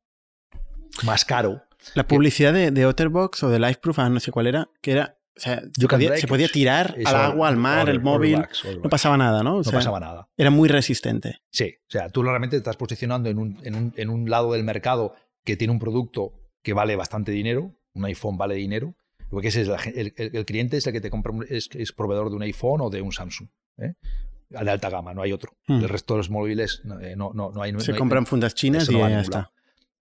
más 1.04 1.26
caro. 1.26 1.64
La 1.96 2.08
publicidad 2.08 2.54
de, 2.54 2.72
de 2.72 2.86
Otterbox 2.86 3.44
o 3.44 3.50
de 3.50 3.60
Lifeproof, 3.60 4.00
ah, 4.00 4.10
no 4.10 4.20
sé 4.20 4.32
cuál 4.32 4.48
era, 4.48 4.70
que 4.82 4.92
era 4.92 5.18
o 5.36 5.40
sea, 5.40 5.64
se 5.74 6.28
podía, 6.28 6.48
tirar 6.48 6.96
al 7.06 7.16
agua, 7.16 7.48
al 7.48 7.58
mar, 7.58 7.90
el 7.90 8.02
móvil. 8.02 8.46
no 8.84 8.90
pasaba 8.90 9.18
nada, 9.18 9.42
¿no? 9.42 9.62
no 9.64 9.72
pasaba 9.72 10.00
nada. 10.00 10.30
Era 10.38 10.52
muy 10.52 10.70
resistente. 10.70 11.40
Sí, 11.50 11.74
o 11.88 11.92
sea, 11.92 12.10
tú 12.10 12.22
realmente 12.22 12.56
te 12.56 12.58
estás 12.58 12.78
posicionando 12.78 13.30
en 13.30 13.40
un, 13.40 13.60
en, 13.64 13.76
un, 13.76 13.94
en 13.98 14.10
un, 14.10 14.30
lado 14.30 14.54
del 14.54 14.64
mercado 14.64 15.16
que 15.44 15.58
tiene 15.58 15.74
un 15.74 15.80
producto 15.80 16.34
que 16.62 16.74
vale 16.74 16.96
bastante 16.96 17.32
dinero. 17.32 17.74
Un 17.94 18.06
iPhone 18.06 18.38
vale 18.38 18.56
dinero. 18.56 18.96
Porque 19.32 19.48
ese 19.48 19.62
es 19.62 19.70
el, 19.96 20.14
el, 20.16 20.46
cliente 20.46 20.78
es 20.78 20.86
el 20.86 20.94
que 20.94 21.02
te 21.02 21.10
compra, 21.10 21.34
es, 21.50 21.68
es, 21.74 21.92
proveedor 21.92 22.30
de 22.30 22.36
un 22.36 22.44
iPhone 22.44 22.82
o 22.82 22.92
de 22.92 23.02
un 23.02 23.12
Samsung. 23.12 23.50
¿eh? 23.80 23.94
De 24.50 24.70
alta 24.70 24.92
gama, 24.92 25.16
no 25.16 25.24
hay 25.24 25.32
otro. 25.32 25.58
Hmm. 25.66 25.80
El 25.80 25.90
resto 25.90 26.14
de 26.14 26.20
los 26.20 26.30
móviles 26.30 26.82
no, 26.84 27.00
eh, 27.00 27.16
no, 27.16 27.32
no, 27.34 27.52
hay. 27.60 27.74
Se 27.80 27.96
compran 27.96 28.28
fundas 28.28 28.54
chinas 28.54 28.88
y 28.88 28.94
ya 28.94 29.22
está 29.22 29.53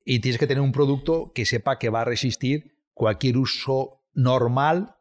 y 0.04 0.20
tienes 0.20 0.38
que 0.38 0.46
tener 0.46 0.62
un 0.62 0.72
producto 0.72 1.32
que 1.34 1.46
sepa 1.46 1.78
que 1.78 1.90
va 1.90 2.02
a 2.02 2.04
resistir 2.04 2.76
cualquier 2.94 3.38
uso 3.38 4.04
normal 4.12 4.96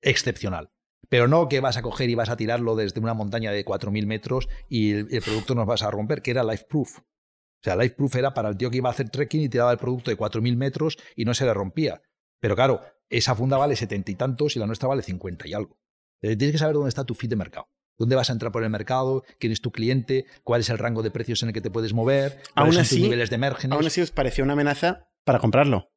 excepcional. 0.00 0.70
Pero 1.08 1.26
no 1.26 1.48
que 1.48 1.60
vas 1.60 1.76
a 1.76 1.82
coger 1.82 2.10
y 2.10 2.14
vas 2.14 2.28
a 2.28 2.36
tirarlo 2.36 2.76
desde 2.76 3.00
una 3.00 3.14
montaña 3.14 3.50
de 3.50 3.64
4.000 3.64 4.06
metros 4.06 4.48
y 4.68 4.92
el, 4.92 5.22
producto 5.22 5.54
nos 5.54 5.66
vas 5.66 5.82
a 5.82 5.90
romper, 5.90 6.20
que 6.20 6.30
era 6.32 6.44
life 6.44 6.66
proof. 6.68 6.98
O 6.98 7.62
sea, 7.62 7.76
life 7.76 7.94
proof 7.96 8.16
era 8.16 8.34
para 8.34 8.50
el 8.50 8.56
tío 8.56 8.70
que 8.70 8.76
iba 8.76 8.88
a 8.88 8.92
hacer 8.92 9.08
trekking 9.08 9.42
y 9.42 9.48
tiraba 9.48 9.72
el 9.72 9.78
producto 9.78 10.10
de 10.10 10.18
4.000 10.18 10.56
metros 10.56 10.98
y 11.16 11.24
no 11.24 11.34
se 11.34 11.44
le 11.44 11.54
rompía. 11.54 12.02
Pero 12.40 12.54
claro, 12.54 12.82
esa 13.08 13.34
funda 13.34 13.56
vale 13.56 13.74
setenta 13.74 14.10
y 14.10 14.14
tantos 14.14 14.54
y 14.56 14.58
la 14.58 14.66
nuestra 14.66 14.88
vale 14.88 15.02
cincuenta 15.02 15.48
y 15.48 15.54
algo. 15.54 15.78
Eh, 16.20 16.36
tienes 16.36 16.52
que 16.52 16.58
saber 16.58 16.74
dónde 16.74 16.90
está 16.90 17.04
tu 17.04 17.14
fit 17.14 17.30
de 17.30 17.36
mercado. 17.36 17.68
¿Dónde 17.98 18.14
vas 18.14 18.30
a 18.30 18.32
entrar 18.32 18.52
por 18.52 18.62
el 18.62 18.70
mercado? 18.70 19.24
¿Quién 19.38 19.52
es 19.52 19.60
tu 19.60 19.72
cliente? 19.72 20.26
¿Cuál 20.44 20.60
es 20.60 20.70
el 20.70 20.78
rango 20.78 21.02
de 21.02 21.10
precios 21.10 21.42
en 21.42 21.48
el 21.48 21.52
que 21.52 21.60
te 21.60 21.70
puedes 21.70 21.92
mover? 21.92 22.40
¿Cuáles 22.54 22.76
son 22.76 22.84
tus 22.84 22.98
niveles 23.00 23.28
de 23.28 23.38
márgenes? 23.38 23.76
Aún 23.76 23.86
así 23.86 24.00
os 24.00 24.12
pareció 24.12 24.44
una 24.44 24.52
amenaza 24.52 25.08
para 25.24 25.40
comprarlo. 25.40 25.90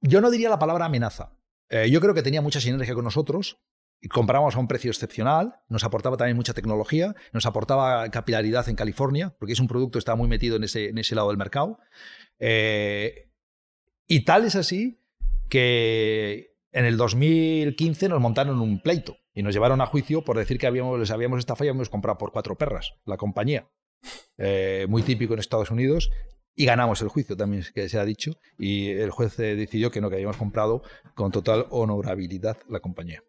Yo 0.00 0.20
no 0.22 0.30
diría 0.30 0.48
la 0.48 0.58
palabra 0.58 0.86
amenaza. 0.86 1.36
Eh, 1.68 1.90
yo 1.90 2.00
creo 2.00 2.14
que 2.14 2.22
tenía 2.22 2.40
mucha 2.40 2.60
sinergia 2.60 2.94
con 2.94 3.04
nosotros. 3.04 3.60
Comprábamos 4.10 4.56
a 4.56 4.58
un 4.58 4.66
precio 4.66 4.90
excepcional, 4.90 5.60
nos 5.68 5.84
aportaba 5.84 6.16
también 6.16 6.36
mucha 6.36 6.54
tecnología, 6.54 7.14
nos 7.32 7.46
aportaba 7.46 8.10
capilaridad 8.10 8.68
en 8.68 8.74
California, 8.74 9.36
porque 9.38 9.52
es 9.52 9.60
un 9.60 9.68
producto 9.68 9.92
que 9.92 10.00
estaba 10.00 10.16
muy 10.16 10.26
metido 10.26 10.56
en 10.56 10.64
ese, 10.64 10.88
en 10.88 10.98
ese 10.98 11.14
lado 11.14 11.28
del 11.28 11.36
mercado. 11.36 11.78
Eh, 12.40 13.30
y 14.08 14.24
tal 14.24 14.44
es 14.44 14.56
así 14.56 15.00
que 15.48 16.56
en 16.72 16.86
el 16.86 16.96
2015 16.96 18.08
nos 18.08 18.20
montaron 18.20 18.58
un 18.58 18.82
pleito 18.82 19.21
y 19.34 19.42
nos 19.42 19.54
llevaron 19.54 19.80
a 19.80 19.86
juicio 19.86 20.22
por 20.22 20.36
decir 20.36 20.58
que 20.58 20.66
habíamos, 20.66 20.98
les 20.98 21.10
habíamos 21.10 21.38
estafado 21.38 21.66
y 21.66 21.68
habíamos 21.68 21.88
comprado 21.88 22.18
por 22.18 22.32
cuatro 22.32 22.56
perras 22.56 22.94
la 23.04 23.16
compañía. 23.16 23.68
Eh, 24.38 24.86
muy 24.88 25.02
típico 25.02 25.34
en 25.34 25.40
Estados 25.40 25.70
Unidos. 25.70 26.10
Y 26.54 26.66
ganamos 26.66 27.00
el 27.00 27.08
juicio, 27.08 27.34
también 27.34 27.64
que 27.74 27.88
se 27.88 27.98
ha 27.98 28.04
dicho. 28.04 28.32
Y 28.58 28.90
el 28.90 29.10
juez 29.10 29.36
decidió 29.36 29.90
que 29.90 30.02
no, 30.02 30.10
que 30.10 30.16
habíamos 30.16 30.36
comprado 30.36 30.82
con 31.14 31.32
total 31.32 31.66
honorabilidad 31.70 32.58
la 32.68 32.80
compañía. 32.80 33.22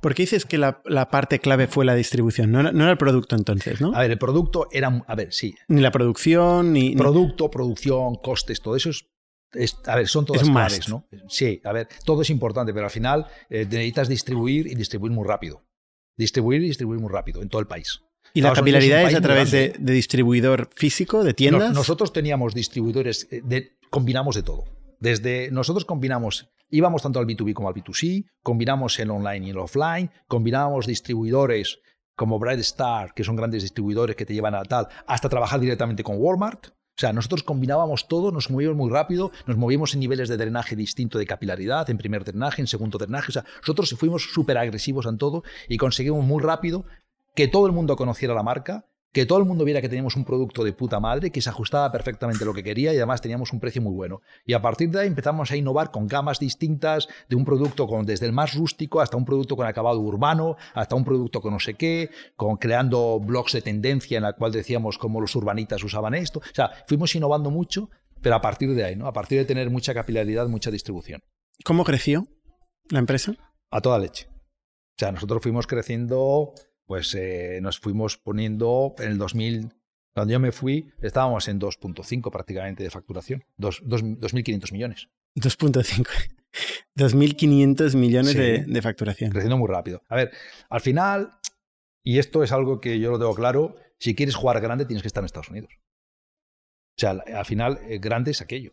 ¿Por 0.00 0.14
qué 0.14 0.24
dices 0.24 0.44
que 0.44 0.58
la, 0.58 0.82
la 0.84 1.10
parte 1.10 1.38
clave 1.38 1.66
fue 1.66 1.84
la 1.84 1.94
distribución? 1.94 2.50
No 2.50 2.62
no 2.62 2.82
era, 2.82 2.92
el 2.92 2.98
producto 2.98 3.36
entonces, 3.36 3.80
¿no? 3.80 3.94
A 3.94 4.00
ver, 4.00 4.10
el 4.10 4.18
producto 4.18 4.68
era. 4.70 5.02
A 5.06 5.14
ver, 5.14 5.32
sí. 5.32 5.54
Ni 5.68 5.80
la 5.80 5.90
producción, 5.90 6.72
ni. 6.72 6.94
Producto, 6.94 7.50
producción, 7.50 8.16
costes, 8.16 8.60
todo 8.60 8.76
eso 8.76 8.90
es 8.90 9.06
es, 9.52 9.76
a 9.86 9.96
ver, 9.96 10.08
son 10.08 10.24
todas 10.24 10.42
es 10.42 10.48
claves, 10.48 10.88
¿no? 10.88 11.06
Sí, 11.28 11.60
a 11.64 11.72
ver, 11.72 11.88
todo 12.04 12.22
es 12.22 12.30
importante, 12.30 12.72
pero 12.72 12.86
al 12.86 12.90
final 12.90 13.26
eh, 13.48 13.64
necesitas 13.64 14.08
distribuir 14.08 14.66
y 14.66 14.74
distribuir 14.74 15.12
muy 15.12 15.26
rápido. 15.26 15.64
Distribuir 16.16 16.62
y 16.62 16.68
distribuir 16.68 17.00
muy 17.00 17.10
rápido 17.10 17.42
en 17.42 17.48
todo 17.48 17.60
el 17.60 17.66
país. 17.66 18.00
¿Y 18.34 18.40
la 18.40 18.52
capilaridad 18.52 19.02
es, 19.02 19.10
es, 19.10 19.14
a 19.14 19.20
través 19.20 19.50
de, 19.50 19.74
de, 19.78 19.92
distribuidor 19.92 20.68
físico, 20.74 21.24
de 21.24 21.32
tiendas? 21.32 21.70
No, 21.70 21.74
nosotros 21.74 22.12
teníamos 22.12 22.54
distribuidores, 22.54 23.28
eh, 23.30 23.40
de, 23.44 23.78
combinamos 23.90 24.34
de 24.34 24.42
todo. 24.42 24.64
Desde 24.98 25.50
nosotros 25.50 25.84
combinamos, 25.84 26.50
íbamos 26.70 27.02
tanto 27.02 27.18
al 27.18 27.26
B2B 27.26 27.54
como 27.54 27.68
al 27.68 27.74
B2C, 27.74 28.26
combinamos 28.42 28.98
el 28.98 29.10
online 29.10 29.46
y 29.46 29.50
el 29.50 29.58
offline, 29.58 30.10
combinábamos 30.26 30.86
distribuidores 30.86 31.80
como 32.14 32.38
Bright 32.38 32.60
Star, 32.60 33.12
que 33.14 33.24
son 33.24 33.36
grandes 33.36 33.62
distribuidores 33.62 34.16
que 34.16 34.24
te 34.24 34.34
llevan 34.34 34.54
a 34.54 34.64
tal, 34.64 34.88
hasta 35.06 35.28
trabajar 35.28 35.60
directamente 35.60 36.02
con 36.02 36.16
Walmart. 36.18 36.68
O 36.96 36.98
sea, 36.98 37.12
nosotros 37.12 37.42
combinábamos 37.42 38.08
todo, 38.08 38.32
nos 38.32 38.48
movíamos 38.50 38.78
muy 38.78 38.90
rápido, 38.90 39.30
nos 39.46 39.58
movíamos 39.58 39.92
en 39.92 40.00
niveles 40.00 40.30
de 40.30 40.38
drenaje 40.38 40.76
distinto 40.76 41.18
de 41.18 41.26
capilaridad, 41.26 41.90
en 41.90 41.98
primer 41.98 42.24
drenaje, 42.24 42.62
en 42.62 42.66
segundo 42.66 42.96
drenaje. 42.96 43.28
O 43.28 43.32
sea, 43.32 43.44
nosotros 43.60 43.94
fuimos 43.98 44.32
súper 44.32 44.56
agresivos 44.56 45.04
en 45.04 45.18
todo 45.18 45.42
y 45.68 45.76
conseguimos 45.76 46.24
muy 46.24 46.42
rápido 46.42 46.86
que 47.34 47.48
todo 47.48 47.66
el 47.66 47.72
mundo 47.72 47.96
conociera 47.96 48.32
la 48.32 48.42
marca, 48.42 48.86
que 49.16 49.24
todo 49.24 49.38
el 49.38 49.46
mundo 49.46 49.64
viera 49.64 49.80
que 49.80 49.88
teníamos 49.88 50.14
un 50.14 50.26
producto 50.26 50.62
de 50.62 50.74
puta 50.74 51.00
madre, 51.00 51.30
que 51.30 51.40
se 51.40 51.48
ajustaba 51.48 51.90
perfectamente 51.90 52.44
a 52.44 52.46
lo 52.46 52.52
que 52.52 52.62
quería 52.62 52.92
y 52.92 52.98
además 52.98 53.22
teníamos 53.22 53.50
un 53.50 53.60
precio 53.60 53.80
muy 53.80 53.94
bueno. 53.94 54.20
Y 54.44 54.52
a 54.52 54.60
partir 54.60 54.90
de 54.90 55.00
ahí 55.00 55.06
empezamos 55.06 55.50
a 55.50 55.56
innovar 55.56 55.90
con 55.90 56.06
gamas 56.06 56.38
distintas 56.38 57.08
de 57.26 57.34
un 57.34 57.46
producto 57.46 57.86
con, 57.86 58.04
desde 58.04 58.26
el 58.26 58.32
más 58.32 58.54
rústico 58.54 59.00
hasta 59.00 59.16
un 59.16 59.24
producto 59.24 59.56
con 59.56 59.66
acabado 59.66 60.00
urbano, 60.00 60.58
hasta 60.74 60.96
un 60.96 61.04
producto 61.06 61.40
con 61.40 61.54
no 61.54 61.60
sé 61.60 61.72
qué, 61.72 62.10
con 62.36 62.58
creando 62.58 63.18
blogs 63.18 63.54
de 63.54 63.62
tendencia 63.62 64.18
en 64.18 64.24
la 64.24 64.34
cual 64.34 64.52
decíamos 64.52 64.98
cómo 64.98 65.18
los 65.18 65.34
urbanitas 65.34 65.82
usaban 65.82 66.12
esto. 66.12 66.40
O 66.40 66.54
sea, 66.54 66.72
fuimos 66.86 67.14
innovando 67.14 67.50
mucho, 67.50 67.88
pero 68.20 68.34
a 68.34 68.42
partir 68.42 68.74
de 68.74 68.84
ahí, 68.84 68.96
¿no? 68.96 69.06
A 69.06 69.14
partir 69.14 69.38
de 69.38 69.46
tener 69.46 69.70
mucha 69.70 69.94
capilaridad, 69.94 70.46
mucha 70.46 70.70
distribución. 70.70 71.22
¿Cómo 71.64 71.84
creció 71.84 72.26
la 72.90 72.98
empresa? 72.98 73.32
A 73.70 73.80
toda 73.80 73.98
leche. 73.98 74.28
O 74.28 74.98
sea, 74.98 75.10
nosotros 75.10 75.42
fuimos 75.42 75.66
creciendo 75.66 76.52
pues 76.86 77.14
eh, 77.14 77.58
nos 77.60 77.78
fuimos 77.78 78.16
poniendo 78.16 78.94
en 78.98 79.12
el 79.12 79.18
2000, 79.18 79.72
cuando 80.14 80.32
yo 80.32 80.40
me 80.40 80.52
fui, 80.52 80.90
estábamos 81.02 81.48
en 81.48 81.60
2.5 81.60 82.30
prácticamente 82.30 82.82
de 82.82 82.90
facturación, 82.90 83.44
2.500 83.58 84.72
millones. 84.72 85.08
2.5. 85.34 86.06
2.500 86.96 87.94
millones 87.96 88.32
sí, 88.32 88.38
de, 88.38 88.64
de, 88.64 88.82
facturación. 88.82 89.30
Creciendo 89.30 89.58
muy 89.58 89.68
rápido. 89.68 90.02
A 90.08 90.16
ver, 90.16 90.32
al 90.70 90.80
final, 90.80 91.32
y 92.02 92.18
esto 92.18 92.42
es 92.42 92.52
algo 92.52 92.80
que 92.80 92.98
yo 92.98 93.10
lo 93.10 93.18
tengo 93.18 93.34
claro, 93.34 93.76
si 93.98 94.14
quieres 94.14 94.36
jugar 94.36 94.60
grande 94.60 94.86
tienes 94.86 95.02
que 95.02 95.08
estar 95.08 95.22
en 95.22 95.26
Estados 95.26 95.50
Unidos. 95.50 95.72
O 96.96 97.00
sea, 97.00 97.10
al 97.10 97.44
final, 97.44 97.78
eh, 97.88 97.98
grande 97.98 98.30
es 98.30 98.40
aquello. 98.40 98.72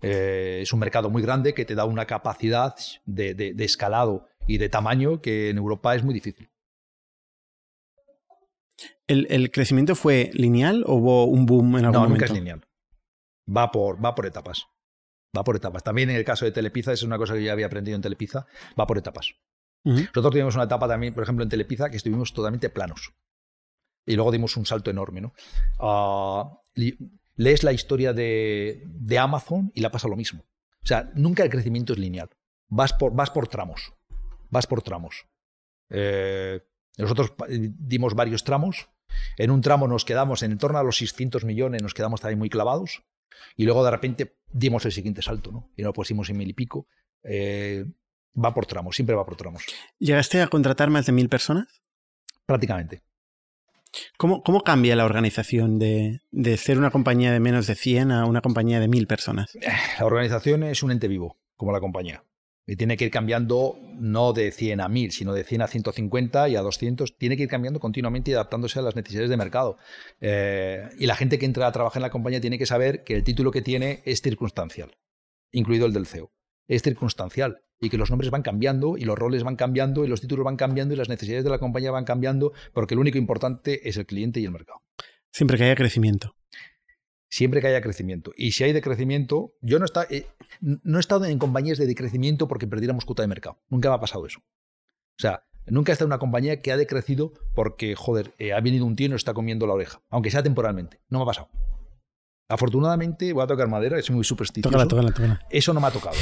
Eh, 0.00 0.60
es 0.62 0.72
un 0.72 0.80
mercado 0.80 1.10
muy 1.10 1.22
grande 1.22 1.54
que 1.54 1.64
te 1.64 1.76
da 1.76 1.84
una 1.84 2.06
capacidad 2.06 2.74
de, 3.04 3.34
de, 3.34 3.54
de 3.54 3.64
escalado 3.64 4.26
y 4.48 4.58
de 4.58 4.68
tamaño 4.68 5.20
que 5.20 5.50
en 5.50 5.58
Europa 5.58 5.94
es 5.94 6.02
muy 6.02 6.12
difícil. 6.12 6.51
¿El, 9.06 9.26
¿El, 9.30 9.50
crecimiento 9.50 9.94
fue 9.94 10.30
lineal 10.32 10.84
o 10.86 10.94
hubo 10.94 11.24
un 11.24 11.46
boom 11.46 11.78
en 11.78 11.84
algún 11.86 11.92
no, 11.92 12.00
momento? 12.00 12.14
nunca 12.14 12.24
es 12.26 12.32
lineal. 12.32 12.64
Va 13.54 13.70
por, 13.70 14.02
va 14.02 14.14
por 14.14 14.26
etapas. 14.26 14.66
Va 15.36 15.44
por 15.44 15.56
etapas. 15.56 15.82
También 15.82 16.10
en 16.10 16.16
el 16.16 16.24
caso 16.24 16.44
de 16.44 16.52
Telepizza, 16.52 16.92
es 16.92 17.02
una 17.02 17.18
cosa 17.18 17.34
que 17.34 17.40
yo 17.40 17.46
ya 17.46 17.52
había 17.52 17.66
aprendido 17.66 17.96
en 17.96 18.02
Telepizza, 18.02 18.46
va 18.78 18.86
por 18.86 18.98
etapas. 18.98 19.34
Uh 19.84 19.92
-huh. 19.92 20.06
Nosotros 20.06 20.30
tuvimos 20.32 20.54
una 20.54 20.64
etapa 20.64 20.86
también, 20.88 21.14
por 21.14 21.22
ejemplo, 21.22 21.42
en 21.42 21.48
Telepizza, 21.48 21.90
que 21.90 21.96
estuvimos 21.96 22.32
totalmente 22.32 22.70
planos. 22.70 23.12
Y 24.06 24.14
luego 24.14 24.32
dimos 24.32 24.56
un 24.56 24.66
salto 24.66 24.90
enorme. 24.90 25.20
¿no? 25.20 25.32
Uh, 25.78 26.56
lees 27.36 27.62
la 27.62 27.72
historia 27.72 28.12
de, 28.12 28.82
de, 28.86 29.18
Amazon 29.18 29.70
y 29.74 29.80
la 29.80 29.90
pasa 29.90 30.08
lo 30.08 30.16
mismo. 30.16 30.44
O 30.82 30.86
sea, 30.86 31.10
nunca 31.14 31.42
el 31.42 31.50
crecimiento 31.50 31.92
es 31.92 31.98
lineal. 31.98 32.30
Vas 32.68 32.92
por, 32.92 33.14
vas 33.14 33.30
por 33.30 33.48
tramos. 33.48 33.94
Vas 34.50 34.66
por 34.66 34.82
tramos. 34.82 35.26
Eh, 35.88 36.60
nosotros 36.98 37.32
dimos 37.48 38.14
varios 38.14 38.44
tramos. 38.44 38.88
En 39.36 39.50
un 39.50 39.60
tramo 39.60 39.88
nos 39.88 40.04
quedamos 40.04 40.42
en 40.42 40.56
torno 40.58 40.78
a 40.78 40.82
los 40.82 40.96
600 40.96 41.44
millones, 41.44 41.82
nos 41.82 41.94
quedamos 41.94 42.20
también 42.20 42.38
muy 42.38 42.48
clavados. 42.48 43.02
Y 43.56 43.64
luego 43.64 43.84
de 43.84 43.90
repente 43.90 44.36
dimos 44.50 44.84
el 44.84 44.92
siguiente 44.92 45.22
salto, 45.22 45.52
¿no? 45.52 45.70
Y 45.76 45.82
nos 45.82 45.92
pusimos 45.92 46.28
en 46.30 46.36
mil 46.36 46.48
y 46.48 46.52
pico. 46.52 46.86
Eh, 47.22 47.84
va 48.42 48.54
por 48.54 48.66
tramos, 48.66 48.96
siempre 48.96 49.14
va 49.14 49.24
por 49.24 49.36
tramos. 49.36 49.64
¿Llegaste 49.98 50.40
a 50.40 50.48
contratar 50.48 50.90
más 50.90 51.06
de 51.06 51.12
mil 51.12 51.28
personas? 51.28 51.82
Prácticamente. 52.46 53.02
¿Cómo, 54.16 54.42
cómo 54.42 54.62
cambia 54.62 54.96
la 54.96 55.04
organización 55.04 55.78
de, 55.78 56.22
de, 56.30 56.56
ser 56.56 56.78
una 56.78 56.90
compañía 56.90 57.30
de 57.30 57.40
menos 57.40 57.66
de 57.66 57.74
100 57.74 58.10
a 58.10 58.24
una 58.24 58.40
compañía 58.40 58.80
de 58.80 58.88
mil 58.88 59.06
personas? 59.06 59.56
La 59.98 60.06
organización 60.06 60.62
es 60.62 60.82
un 60.82 60.92
ente 60.92 61.08
vivo, 61.08 61.38
como 61.56 61.72
la 61.72 61.80
compañía. 61.80 62.24
Y 62.66 62.76
tiene 62.76 62.96
que 62.96 63.06
ir 63.06 63.10
cambiando 63.10 63.78
no 63.94 64.32
de 64.32 64.52
100 64.52 64.80
a 64.80 64.88
1000, 64.88 65.12
sino 65.12 65.34
de 65.34 65.42
100 65.42 65.62
a 65.62 65.66
150 65.66 66.48
y 66.48 66.56
a 66.56 66.60
200. 66.62 67.18
Tiene 67.18 67.36
que 67.36 67.42
ir 67.44 67.48
cambiando 67.48 67.80
continuamente 67.80 68.30
y 68.30 68.34
adaptándose 68.34 68.78
a 68.78 68.82
las 68.82 68.94
necesidades 68.94 69.30
de 69.30 69.36
mercado. 69.36 69.78
Eh, 70.20 70.88
y 70.98 71.06
la 71.06 71.16
gente 71.16 71.38
que 71.38 71.46
entra 71.46 71.66
a 71.66 71.72
trabajar 71.72 71.98
en 71.98 72.02
la 72.02 72.10
compañía 72.10 72.40
tiene 72.40 72.58
que 72.58 72.66
saber 72.66 73.02
que 73.02 73.14
el 73.14 73.24
título 73.24 73.50
que 73.50 73.62
tiene 73.62 74.02
es 74.04 74.22
circunstancial, 74.22 74.96
incluido 75.50 75.86
el 75.86 75.92
del 75.92 76.06
CEO. 76.06 76.30
Es 76.68 76.82
circunstancial 76.82 77.62
y 77.80 77.90
que 77.90 77.98
los 77.98 78.10
nombres 78.10 78.30
van 78.30 78.42
cambiando 78.42 78.96
y 78.96 79.04
los 79.04 79.18
roles 79.18 79.42
van 79.42 79.56
cambiando 79.56 80.04
y 80.04 80.08
los 80.08 80.20
títulos 80.20 80.44
van 80.44 80.56
cambiando 80.56 80.94
y 80.94 80.96
las 80.96 81.08
necesidades 81.08 81.42
de 81.42 81.50
la 81.50 81.58
compañía 81.58 81.90
van 81.90 82.04
cambiando 82.04 82.52
porque 82.72 82.94
lo 82.94 83.00
único 83.00 83.18
importante 83.18 83.88
es 83.88 83.96
el 83.96 84.06
cliente 84.06 84.38
y 84.38 84.44
el 84.44 84.52
mercado. 84.52 84.80
Siempre 85.32 85.58
que 85.58 85.64
haya 85.64 85.74
crecimiento 85.74 86.36
siempre 87.32 87.62
que 87.62 87.68
haya 87.68 87.80
crecimiento. 87.80 88.32
Y 88.36 88.52
si 88.52 88.62
hay 88.62 88.74
decrecimiento, 88.74 89.54
yo 89.62 89.78
no, 89.78 89.86
está, 89.86 90.06
eh, 90.10 90.26
no 90.60 90.98
he 90.98 91.00
estado 91.00 91.24
en 91.24 91.38
compañías 91.38 91.78
de 91.78 91.86
decrecimiento 91.86 92.46
porque 92.46 92.66
perdiéramos 92.66 93.06
cuota 93.06 93.22
de 93.22 93.28
mercado. 93.28 93.58
Nunca 93.70 93.88
me 93.88 93.94
ha 93.94 94.00
pasado 94.00 94.26
eso. 94.26 94.40
O 94.40 95.20
sea, 95.22 95.46
nunca 95.66 95.92
he 95.92 95.94
estado 95.94 96.08
en 96.08 96.10
una 96.10 96.18
compañía 96.18 96.60
que 96.60 96.72
ha 96.72 96.76
decrecido 96.76 97.32
porque, 97.54 97.94
joder, 97.94 98.34
eh, 98.38 98.52
ha 98.52 98.60
venido 98.60 98.84
un 98.84 98.96
tío 98.96 99.06
y 99.06 99.08
nos 99.08 99.22
está 99.22 99.32
comiendo 99.32 99.66
la 99.66 99.72
oreja, 99.72 100.02
aunque 100.10 100.30
sea 100.30 100.42
temporalmente. 100.42 101.00
No 101.08 101.20
me 101.20 101.22
ha 101.22 101.26
pasado. 101.26 101.48
Afortunadamente, 102.50 103.32
voy 103.32 103.42
a 103.42 103.46
tocar 103.46 103.66
madera, 103.66 103.98
es 103.98 104.10
muy 104.10 104.24
supersticioso. 104.24 104.70
Tócala, 104.70 104.86
tócala, 104.86 105.12
tócala. 105.12 105.46
Eso 105.48 105.72
no 105.72 105.80
me 105.80 105.86
ha 105.86 105.90
tocado. 105.90 106.16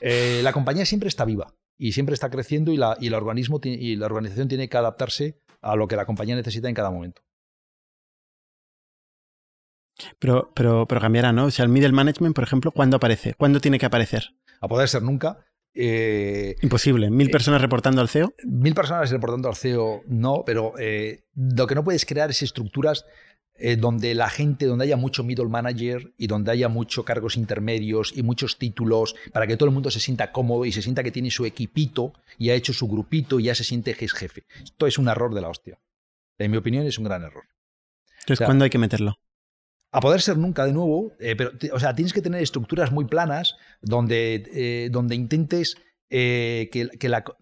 Eh, 0.00 0.40
la 0.44 0.52
compañía 0.52 0.86
siempre 0.86 1.08
está 1.08 1.24
viva 1.24 1.52
y 1.76 1.92
siempre 1.92 2.14
está 2.14 2.30
creciendo 2.30 2.70
y, 2.70 2.76
la, 2.76 2.96
y 3.00 3.08
el 3.08 3.14
organismo 3.14 3.58
y 3.64 3.96
la 3.96 4.06
organización 4.06 4.46
tiene 4.46 4.68
que 4.68 4.76
adaptarse 4.76 5.40
a 5.62 5.74
lo 5.74 5.88
que 5.88 5.96
la 5.96 6.06
compañía 6.06 6.36
necesita 6.36 6.68
en 6.68 6.76
cada 6.76 6.92
momento. 6.92 7.22
Pero, 10.18 10.50
pero, 10.54 10.86
pero 10.86 11.00
cambiará, 11.00 11.32
¿no? 11.32 11.46
O 11.46 11.50
sea, 11.50 11.64
el 11.64 11.70
middle 11.70 11.92
management, 11.92 12.34
por 12.34 12.44
ejemplo, 12.44 12.70
¿cuándo 12.70 12.96
aparece? 12.96 13.34
¿Cuándo 13.34 13.60
tiene 13.60 13.78
que 13.78 13.86
aparecer? 13.86 14.34
A 14.60 14.68
poder 14.68 14.88
ser 14.88 15.02
nunca. 15.02 15.44
Eh, 15.74 16.56
Imposible. 16.62 17.10
¿Mil 17.10 17.28
eh, 17.28 17.30
personas 17.30 17.60
reportando 17.60 18.00
al 18.00 18.08
CEO? 18.08 18.34
Mil 18.44 18.74
personas 18.74 19.10
reportando 19.10 19.48
al 19.48 19.56
CEO, 19.56 20.02
no, 20.06 20.42
pero 20.44 20.74
eh, 20.78 21.24
lo 21.34 21.66
que 21.66 21.74
no 21.74 21.84
puedes 21.84 22.04
crear 22.04 22.30
es 22.30 22.42
estructuras 22.42 23.06
donde 23.78 24.14
la 24.14 24.30
gente, 24.30 24.66
donde 24.66 24.84
haya 24.84 24.96
mucho 24.96 25.24
middle 25.24 25.48
manager 25.48 26.12
y 26.16 26.28
donde 26.28 26.52
haya 26.52 26.68
muchos 26.68 27.04
cargos 27.04 27.36
intermedios 27.36 28.16
y 28.16 28.22
muchos 28.22 28.56
títulos 28.56 29.16
para 29.32 29.48
que 29.48 29.56
todo 29.56 29.68
el 29.68 29.74
mundo 29.74 29.90
se 29.90 29.98
sienta 29.98 30.30
cómodo 30.30 30.64
y 30.64 30.70
se 30.70 30.80
sienta 30.80 31.02
que 31.02 31.10
tiene 31.10 31.32
su 31.32 31.44
equipito 31.44 32.12
y 32.38 32.50
ha 32.50 32.54
hecho 32.54 32.72
su 32.72 32.86
grupito 32.86 33.40
y 33.40 33.44
ya 33.46 33.56
se 33.56 33.64
siente 33.64 33.94
que 33.94 34.04
es 34.04 34.12
jefe. 34.12 34.44
Esto 34.62 34.86
es 34.86 34.96
un 34.96 35.08
error 35.08 35.34
de 35.34 35.40
la 35.40 35.48
hostia. 35.48 35.76
En 36.38 36.52
mi 36.52 36.56
opinión 36.56 36.86
es 36.86 36.98
un 36.98 37.04
gran 37.06 37.24
error. 37.24 37.46
Entonces, 38.20 38.34
o 38.34 38.36
sea, 38.36 38.46
¿cuándo 38.46 38.62
hay 38.62 38.70
que 38.70 38.78
meterlo? 38.78 39.18
A 39.90 40.00
poder 40.00 40.20
ser 40.20 40.36
nunca 40.36 40.66
de 40.66 40.72
nuevo, 40.72 41.12
eh, 41.18 41.34
pero, 41.36 41.52
o 41.72 41.80
sea, 41.80 41.94
tienes 41.94 42.12
que 42.12 42.22
tener 42.22 42.42
estructuras 42.42 42.92
muy 42.92 43.06
planas 43.06 43.56
donde, 43.80 44.44
eh, 44.52 44.88
donde 44.90 45.14
intentes 45.14 45.76
eh, 46.10 46.68
que, 46.72 47.08
la... 47.08 47.24
O 47.26 47.34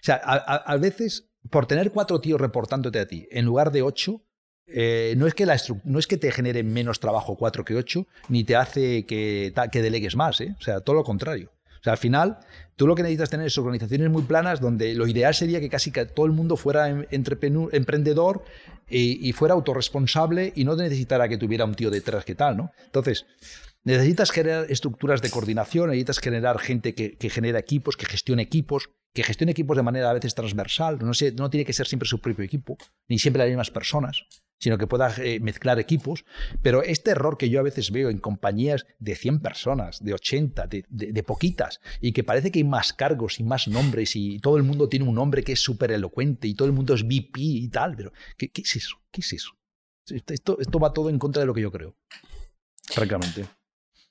sea, 0.00 0.16
a, 0.16 0.76
veces, 0.76 1.28
por 1.50 1.66
tener 1.66 1.90
cuatro 1.90 2.20
tíos 2.20 2.40
reportándote 2.40 3.00
a 3.00 3.06
ti, 3.06 3.26
en 3.30 3.44
lugar 3.44 3.72
de 3.72 3.82
ocho, 3.82 4.22
no, 4.66 5.26
es 5.26 5.34
que 5.34 5.44
la 5.44 5.60
no 5.84 5.98
es 5.98 6.06
que 6.06 6.16
te 6.16 6.30
genere 6.30 6.62
menos 6.62 7.00
trabajo 7.00 7.36
cuatro 7.36 7.64
que 7.64 7.74
ocho, 7.74 8.06
ni 8.28 8.44
te 8.44 8.54
hace 8.54 9.04
que, 9.06 9.52
que 9.72 9.82
delegues 9.82 10.14
más, 10.14 10.40
o 10.40 10.62
sea, 10.62 10.80
todo 10.80 10.94
lo 10.94 11.04
contrario. 11.04 11.50
O 11.82 11.84
sea, 11.84 11.94
al 11.94 11.98
final, 11.98 12.38
tú 12.76 12.86
lo 12.86 12.94
que 12.94 13.02
necesitas 13.02 13.28
tener 13.28 13.48
es 13.48 13.58
organizaciones 13.58 14.08
muy 14.08 14.22
planas 14.22 14.60
donde 14.60 14.94
lo 14.94 15.08
ideal 15.08 15.34
sería 15.34 15.58
que 15.58 15.68
casi 15.68 15.90
todo 15.90 16.26
el 16.26 16.30
mundo 16.30 16.56
fuera 16.56 16.88
em, 16.88 17.06
emprendedor 17.10 18.44
y, 18.88 19.32
fuera 19.32 19.54
autorresponsable 19.54 20.52
y 20.54 20.64
no 20.64 20.76
necesitara 20.76 21.28
que 21.28 21.38
tuviera 21.38 21.64
un 21.64 21.74
tío 21.74 21.90
detrás 21.90 22.24
que 22.24 22.36
tal, 22.36 22.56
¿no? 22.56 22.70
Entonces, 22.84 23.26
necesitas 23.82 24.30
generar 24.30 24.66
estructuras 24.70 25.22
de 25.22 25.30
coordinación, 25.30 25.88
necesitas 25.88 26.20
generar 26.20 26.60
gente 26.60 26.94
que, 26.94 27.16
que 27.16 27.30
genera 27.30 27.58
equipos, 27.58 27.96
que 27.96 28.06
gestione 28.06 28.42
equipos, 28.42 28.90
que 29.12 29.22
gestione 29.22 29.52
equipos 29.52 29.76
de 29.76 29.82
manera 29.82 30.10
a 30.10 30.14
veces 30.14 30.34
transversal. 30.34 30.98
No, 31.00 31.14
sé, 31.14 31.32
no 31.32 31.50
tiene 31.50 31.64
que 31.64 31.72
ser 31.72 31.86
siempre 31.86 32.08
su 32.08 32.20
propio 32.20 32.44
equipo, 32.44 32.76
ni 33.08 33.18
siempre 33.18 33.40
las 33.40 33.48
mismas 33.48 33.70
personas 33.70 34.26
sino 34.62 34.78
que 34.78 34.86
pueda 34.86 35.12
eh, 35.18 35.40
mezclar 35.40 35.80
equipos. 35.80 36.24
Pero 36.62 36.84
este 36.84 37.10
error 37.10 37.36
que 37.36 37.50
yo 37.50 37.58
a 37.58 37.64
veces 37.64 37.90
veo 37.90 38.10
en 38.10 38.18
compañías 38.18 38.86
de 39.00 39.16
100 39.16 39.40
personas, 39.40 40.04
de 40.04 40.14
80, 40.14 40.68
de, 40.68 41.22
poquitas, 41.24 41.80
y 42.00 42.12
que 42.12 42.22
parece 42.22 42.52
que 42.52 42.60
hay 42.60 42.64
más 42.64 42.92
cargos 42.92 43.40
y 43.40 43.42
más 43.42 43.66
nombres 43.66 44.14
y 44.14 44.38
todo 44.38 44.56
el 44.56 44.62
mundo 44.62 44.88
tiene 44.88 45.08
un 45.08 45.16
nombre 45.16 45.42
que 45.42 45.54
es 45.54 45.60
súper 45.60 45.90
elocuente 45.90 46.46
y 46.46 46.54
todo 46.54 46.66
el 46.66 46.74
mundo 46.74 46.94
es 46.94 47.02
VP 47.02 47.40
y 47.40 47.68
tal, 47.70 47.96
pero 47.96 48.12
¿qué, 48.36 48.52
es 48.54 48.76
eso? 48.76 48.98
¿Qué 49.10 49.22
es 49.22 49.32
eso? 49.32 49.50
Esto, 50.06 50.60
esto 50.60 50.78
va 50.78 50.92
todo 50.92 51.10
en 51.10 51.18
contra 51.18 51.40
de 51.40 51.46
lo 51.46 51.54
que 51.54 51.62
yo 51.62 51.72
creo, 51.72 51.96
francamente. 52.84 53.46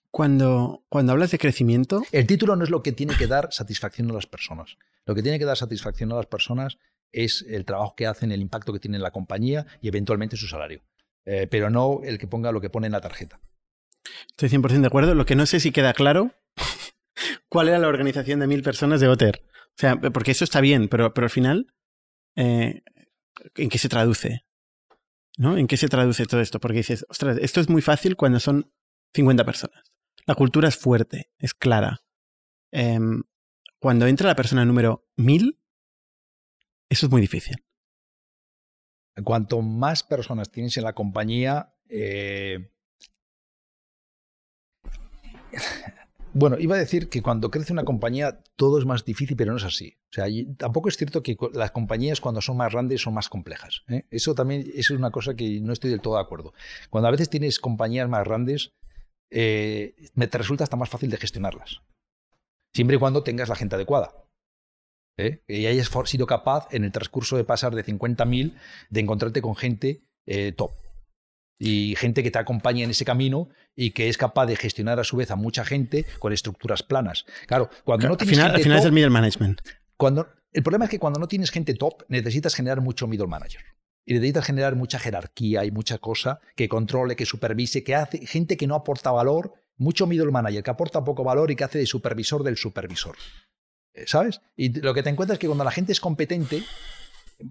Cuando, 0.10 0.84
cuando 0.90 1.14
hablas 1.14 1.32
de 1.32 1.38
crecimiento... 1.38 2.04
El 2.12 2.28
título 2.28 2.58
no 2.58 2.66
es 2.66 2.70
lo 2.70 2.84
que 2.84 2.92
tiene 2.92 3.16
que 3.16 3.28
dar 3.28 3.54
satisfacción 3.54 4.12
a 4.12 4.14
las 4.16 4.28
personas. 4.28 4.76
Lo 5.06 5.16
que 5.16 5.24
tiene 5.24 5.40
que 5.40 5.46
dar 5.46 5.58
satisfacción 5.58 6.12
a 6.12 6.16
las 6.16 6.28
personas 6.28 6.78
es 7.12 7.46
el 7.48 7.66
trabajo 7.66 7.96
que 7.96 8.08
hacen, 8.08 8.32
el 8.32 8.42
impacto 8.42 8.74
que 8.74 8.80
tiene 8.80 8.98
en 8.98 9.04
la 9.04 9.12
compañía 9.12 9.66
y 9.82 9.88
eventualmente 9.88 10.38
su 10.38 10.48
salario. 10.48 10.84
Eh, 11.26 11.48
pero 11.50 11.70
no 11.70 12.02
el 12.04 12.18
que 12.18 12.28
ponga 12.28 12.52
lo 12.52 12.62
que 12.62 12.70
pone 12.70 12.88
en 12.88 12.94
la 12.94 13.02
tarjeta. 13.02 13.40
Estoy 14.30 14.50
100% 14.50 14.82
de 14.82 14.88
acuerdo. 14.88 15.16
Lo 15.16 15.26
que 15.26 15.36
no 15.36 15.46
sé 15.46 15.60
si 15.60 15.72
queda 15.72 15.94
claro, 15.94 16.32
¿cuál 17.50 17.70
era 17.70 17.80
la 17.80 17.88
organización 17.88 18.40
de 18.40 18.48
mil 18.48 18.64
personas 18.64 19.02
de 19.02 19.08
Otter? 19.08 19.44
O 19.54 19.78
sea, 19.78 20.00
porque 20.00 20.32
eso 20.32 20.44
está 20.44 20.62
bien, 20.62 20.88
pero, 20.88 21.14
pero 21.14 21.26
al 21.26 21.32
final, 21.32 21.74
eh, 22.36 22.82
¿en 23.56 23.70
qué 23.70 23.78
se 23.78 23.90
traduce? 23.90 24.46
¿No? 25.38 25.58
¿En 25.58 25.68
qué 25.68 25.78
se 25.78 25.88
traduce 25.88 26.26
todo 26.26 26.42
esto? 26.42 26.60
Porque 26.60 26.80
dices, 26.80 27.06
ostras, 27.10 27.38
esto 27.42 27.62
es 27.62 27.70
muy 27.70 27.82
fácil 27.82 28.16
cuando 28.16 28.40
son 28.40 28.72
50 29.14 29.46
personas. 29.46 29.84
La 30.26 30.36
cultura 30.36 30.68
es 30.68 30.78
fuerte, 30.78 31.32
es 31.40 31.54
clara. 31.54 32.02
Em, 32.72 33.24
cuando 33.82 34.06
entra 34.06 34.28
la 34.28 34.36
persona 34.36 34.64
número 34.64 35.10
1000, 35.18 35.60
eso 36.88 37.08
es 37.08 37.12
muy 37.12 37.20
difícil. 37.20 37.66
Cuanto 39.24 39.62
más 39.64 40.04
personas 40.04 40.52
tienes 40.52 40.78
en 40.78 40.84
la 40.84 40.94
compañía, 40.94 41.74
eh, 41.90 42.70
bueno, 46.34 46.58
iba 46.60 46.76
a 46.76 46.80
decir 46.80 47.10
que 47.10 47.24
cuando 47.24 47.50
crece 47.50 47.74
una 47.74 47.84
compañía 47.84 48.44
todo 48.56 48.78
es 48.78 48.86
más 48.86 49.04
difícil, 49.04 49.36
pero 49.36 49.52
no 49.52 49.58
es 49.58 49.64
así. 49.64 49.98
O 50.12 50.14
sea, 50.14 50.26
tampoco 50.58 50.88
es 50.88 50.96
cierto 50.96 51.24
que 51.24 51.36
las 51.54 51.72
compañías 51.72 52.22
cuando 52.22 52.40
son 52.40 52.58
más 52.58 52.72
grandes 52.72 53.02
son 53.02 53.16
más 53.16 53.30
complejas. 53.30 53.82
¿eh? 53.88 54.06
Eso 54.12 54.36
también 54.36 54.64
es 54.76 54.92
una 54.92 55.10
cosa 55.10 55.34
que 55.34 55.60
no 55.60 55.74
estoy 55.74 55.90
del 55.90 56.02
todo 56.02 56.16
de 56.16 56.22
acuerdo. 56.22 56.54
Cuando 56.92 57.08
a 57.08 57.12
veces 57.12 57.32
tienes 57.32 57.60
compañías 57.60 58.08
más 58.08 58.26
grandes, 58.26 58.76
eh, 59.32 59.96
te 60.16 60.38
resulta 60.38 60.66
hasta 60.66 60.78
más 60.78 60.90
fácil 60.90 61.10
de 61.10 61.18
gestionarlas. 61.18 61.82
Siempre 62.74 62.96
y 62.96 63.00
cuando 63.00 63.24
tengas 63.24 63.50
la 63.50 63.56
gente 63.56 63.76
adecuada. 63.76 64.22
¿eh? 65.18 65.42
y 65.48 65.66
hayas 65.66 65.90
sido 66.06 66.26
capaz 66.26 66.68
en 66.72 66.84
el 66.84 66.92
transcurso 66.92 67.38
de 67.38 67.44
pasar 67.44 67.76
de 67.76 67.86
50.000 67.86 68.54
de 68.90 69.00
encontrarte 69.00 69.42
con 69.42 69.56
gente 69.56 70.02
eh, 70.26 70.52
top. 70.52 70.72
Y 71.60 71.96
gente 71.96 72.24
que 72.24 72.32
te 72.32 72.40
acompaña 72.40 72.84
en 72.84 72.90
ese 72.90 73.06
camino 73.06 73.50
y 73.76 73.92
que 73.92 74.10
es 74.10 74.18
capaz 74.18 74.48
de 74.48 74.56
gestionar 74.56 75.00
a 75.00 75.04
su 75.04 75.16
vez 75.18 75.30
a 75.30 75.36
mucha 75.36 75.64
gente 75.64 76.06
con 76.18 76.34
estructuras 76.34 76.82
planas. 76.82 77.26
Claro, 77.46 77.70
cuando 77.84 78.08
no 78.08 78.18
tienes 78.18 78.40
al 78.40 78.60
final, 78.60 78.80
es 78.80 78.86
el 78.86 78.92
middle 78.92 79.12
management. 79.12 79.62
Cuando, 79.96 80.28
el 80.52 80.64
problema 80.64 80.86
es 80.86 80.92
que 80.92 80.98
cuando 80.98 81.20
no 81.20 81.28
tienes 81.28 81.52
gente 81.52 81.76
top, 81.76 82.04
necesitas 82.08 82.56
generar 82.56 82.82
mucho 82.82 83.06
middle 83.06 83.28
manager. 83.28 83.62
Y 84.08 84.14
necesitas 84.16 84.46
generar 84.46 84.76
mucha 84.76 84.98
jerarquía 84.98 85.64
y 85.64 85.70
mucha 85.70 86.00
cosa 86.00 86.40
que 86.56 86.68
controle, 86.68 87.16
que 87.16 87.28
supervise, 87.28 87.84
que 87.84 87.94
hace 87.94 88.26
gente 88.26 88.58
que 88.58 88.66
no 88.66 88.74
aporta 88.74 89.12
valor, 89.12 89.54
mucho 89.82 90.06
middle 90.06 90.32
manager 90.32 90.64
que 90.64 90.70
aporta 90.70 91.04
poco 91.04 91.24
valor 91.24 91.50
y 91.50 91.56
que 91.56 91.64
hace 91.64 91.80
de 91.80 91.88
supervisor 91.88 92.44
del 92.44 92.56
supervisor. 92.56 93.16
Eh, 93.94 94.04
¿Sabes? 94.06 94.42
Y 94.56 94.80
lo 94.80 94.94
que 94.94 95.04
te 95.04 95.10
encuentras 95.10 95.36
es 95.36 95.40
que 95.40 95.48
cuando 95.48 95.64
la 95.64 95.72
gente 95.72 95.92
es 95.92 96.00
competente, 96.00 96.64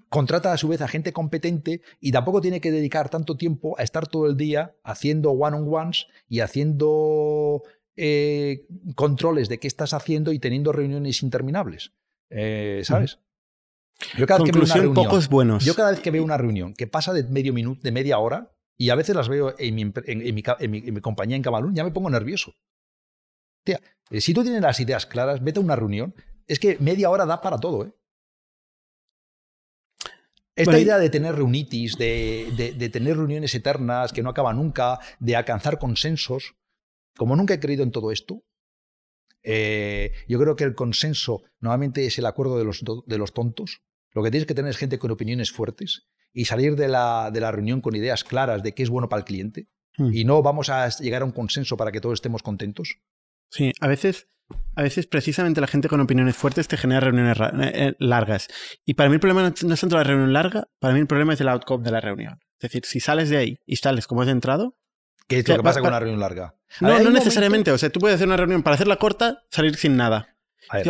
contrata 0.09 0.53
a 0.53 0.57
su 0.57 0.69
vez 0.69 0.81
a 0.81 0.89
gente 0.89 1.13
competente 1.13 1.83
y 2.01 2.13
tampoco 2.13 2.41
tiene 2.41 2.61
que 2.61 2.71
dedicar 2.71 3.09
tanto 3.09 3.37
tiempo 3.37 3.77
a 3.79 3.83
estar 3.83 4.07
todo 4.07 4.27
el 4.27 4.37
día 4.37 4.77
haciendo 4.85 5.33
one-on-ones 5.33 6.07
y 6.29 6.39
haciendo 6.41 7.63
eh, 7.97 8.67
controles 8.95 9.49
de 9.49 9.59
qué 9.59 9.67
estás 9.67 9.93
haciendo 9.93 10.33
y 10.33 10.39
teniendo 10.39 10.71
reuniones 10.73 11.25
interminables. 11.25 11.93
Eh, 12.31 12.83
¿Sabes? 12.85 13.19
Yo 14.17 14.27
cada, 14.27 14.41
vez 14.41 14.53
que 14.53 14.59
veo 14.59 14.65
una 14.65 14.75
reunión, 14.75 14.95
pocos 14.95 15.29
buenos. 15.29 15.65
yo 15.65 15.75
cada 15.75 15.91
vez 15.91 16.01
que 16.01 16.11
veo 16.11 16.25
una 16.25 16.39
reunión 16.39 16.75
que 16.75 16.87
pasa 16.87 17.13
de 17.13 17.25
medio 17.25 17.53
minuto, 17.53 17.81
de 17.83 17.93
media 17.93 18.19
hora, 18.19 18.53
y 18.81 18.89
a 18.89 18.95
veces 18.95 19.15
las 19.15 19.29
veo 19.29 19.55
en 19.59 19.75
mi, 19.75 19.93
en 20.07 20.95
mi 20.95 21.01
compañía 21.03 21.37
en 21.37 21.43
Camalún, 21.43 21.75
ya 21.75 21.85
me 21.85 21.91
pongo 21.91 22.09
nervioso. 22.09 22.55
Tía, 23.63 23.79
si 24.11 24.33
tú 24.33 24.43
tienes 24.43 24.63
las 24.63 24.81
ideas 24.81 25.05
claras, 25.05 25.45
vete 25.45 25.61
a 25.61 25.63
una 25.63 25.77
reunión 25.77 26.15
es 26.47 26.59
que 26.59 26.79
media 26.79 27.11
hora 27.11 27.27
da 27.27 27.43
para 27.43 27.59
todo, 27.59 27.85
¿eh? 27.85 27.93
Esta 30.57 30.79
idea 30.79 30.99
de 30.99 31.11
tener 31.11 31.35
reunitis, 31.35 31.97
de, 31.99 32.91
tener 32.91 33.19
reuniones 33.19 33.55
eternas 33.55 34.15
que 34.15 34.23
no 34.23 34.31
acaban 34.31 34.57
nunca, 34.57 34.99
de 35.19 35.37
alcanzar 35.37 35.79
consensos, 35.79 36.57
como 37.17 37.37
nunca 37.37 37.55
he 37.55 37.61
creído 37.61 37.83
en 37.83 37.93
todo 37.93 38.11
esto, 38.11 38.45
eh, 39.43 40.13
yo 40.27 40.39
creo 40.39 40.57
que 40.57 40.65
el 40.65 40.75
consenso 40.75 41.43
normalmente 41.61 42.07
es 42.07 42.19
el 42.19 42.27
acuerdo 42.27 42.59
de 42.59 42.65
los, 42.65 42.83
de 43.07 43.19
los, 43.19 43.33
tontos. 43.35 43.83
Lo 44.13 44.23
que 44.23 44.31
tienes 44.31 44.47
que 44.47 44.55
tener 44.55 44.71
es 44.71 44.79
gente 44.79 44.99
con 44.99 45.11
opiniones 45.11 45.53
fuertes 45.53 46.09
y 46.33 46.45
salir 46.45 46.77
de 46.77 46.89
la, 46.89 47.31
de 47.33 47.41
la 47.41 47.51
reunión 47.51 47.81
con 47.81 47.95
ideas 47.95 48.25
claras 48.25 48.63
de 48.63 48.75
qué 48.75 48.83
es 48.83 48.91
bueno 48.91 49.09
para 49.09 49.21
el 49.21 49.25
cliente. 49.25 49.69
Hmm. 49.97 50.13
Y 50.13 50.25
no 50.25 50.43
vamos 50.43 50.69
a 50.69 50.89
llegar 50.89 51.23
a 51.23 51.25
un 51.25 51.33
consenso 51.33 51.77
para 51.77 51.93
que 51.93 52.01
todos 52.01 52.15
estemos 52.15 52.43
contentos. 52.43 52.99
Sí, 53.51 53.73
a 53.81 53.89
veces 53.89 54.29
a 54.75 54.83
veces 54.83 55.07
precisamente 55.07 55.61
la 55.61 55.67
gente 55.67 55.89
con 55.89 56.01
opiniones 56.01 56.37
fuertes 56.37 56.69
te 56.69 56.77
genera 56.77 57.01
reuniones 57.01 57.39
eh, 57.39 57.73
eh, 57.75 57.97
largas. 57.99 58.49
Y 58.85 58.95
para 58.95 59.09
mí 59.09 59.15
el 59.15 59.21
problema 59.21 59.43
no 59.43 59.75
es 59.75 59.81
tanto 59.81 59.97
la 59.97 60.05
reunión 60.05 60.33
larga, 60.33 60.69
para 60.79 60.95
mí 60.95 61.01
el 61.01 61.07
problema 61.07 61.35
es 61.35 61.41
el 61.41 61.49
outcome 61.49 61.85
de 61.85 61.91
la 61.91 62.01
reunión. 62.01 62.41
Es 62.59 62.71
decir, 62.71 62.85
si 62.85 63.01
sales 63.01 63.31
de 63.31 63.37
ahí 63.37 63.59
y 63.67 63.77
sales 63.77 64.07
como 64.07 64.23
has 64.23 64.29
entrado... 64.29 64.77
¿Qué 65.27 65.39
es 65.39 65.49
lo 65.49 65.57
que 65.59 65.63
pasa 65.63 65.81
con 65.81 65.89
una 65.89 66.01
reunión 66.01 66.19
larga? 66.19 66.57
No, 66.81 66.99
no 66.99 67.11
necesariamente. 67.11 67.71
O 67.71 67.79
sea, 67.79 67.91
tú 67.91 68.01
puedes 68.01 68.17
hacer 68.17 68.27
una 68.27 68.37
reunión 68.37 68.65
para 68.65 68.75
hacerla 68.75 68.97
corta, 68.97 69.45
salir 69.49 69.77
sin 69.77 69.97
nada. 69.97 70.37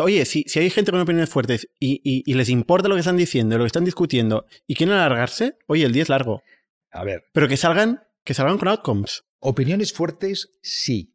Oye, 0.03 0.25
si, 0.25 0.45
si, 0.47 0.59
hay 0.59 0.71
gente 0.71 0.91
con 0.91 1.01
opiniones 1.01 1.31
fuertes 1.31 1.69
y, 1.79 2.01
y, 2.03 2.35
les 2.35 2.49
importa 2.49 2.89
lo 2.89 2.97
que 2.97 3.01
están 3.01 3.17
diciendo, 3.17 3.57
lo 3.57 3.65
que 3.65 3.69
están 3.69 3.85
discutiendo 3.85 4.47
y 4.67 4.75
quieren 4.75 4.95
alargarse, 4.95 5.57
oye, 5.67 5.85
el 5.85 5.93
día 5.93 6.03
es 6.03 6.09
largo. 6.09 6.43
A 6.91 7.05
ver. 7.05 7.25
Pero 7.33 7.49
que 7.49 7.57
salgan, 7.57 8.03
que 8.25 8.35
salgan 8.35 8.59
con 8.59 8.69
outcomes. 8.69 9.25
Opiniones 9.39 9.93
fuertes, 9.93 10.51
sí. 10.63 11.15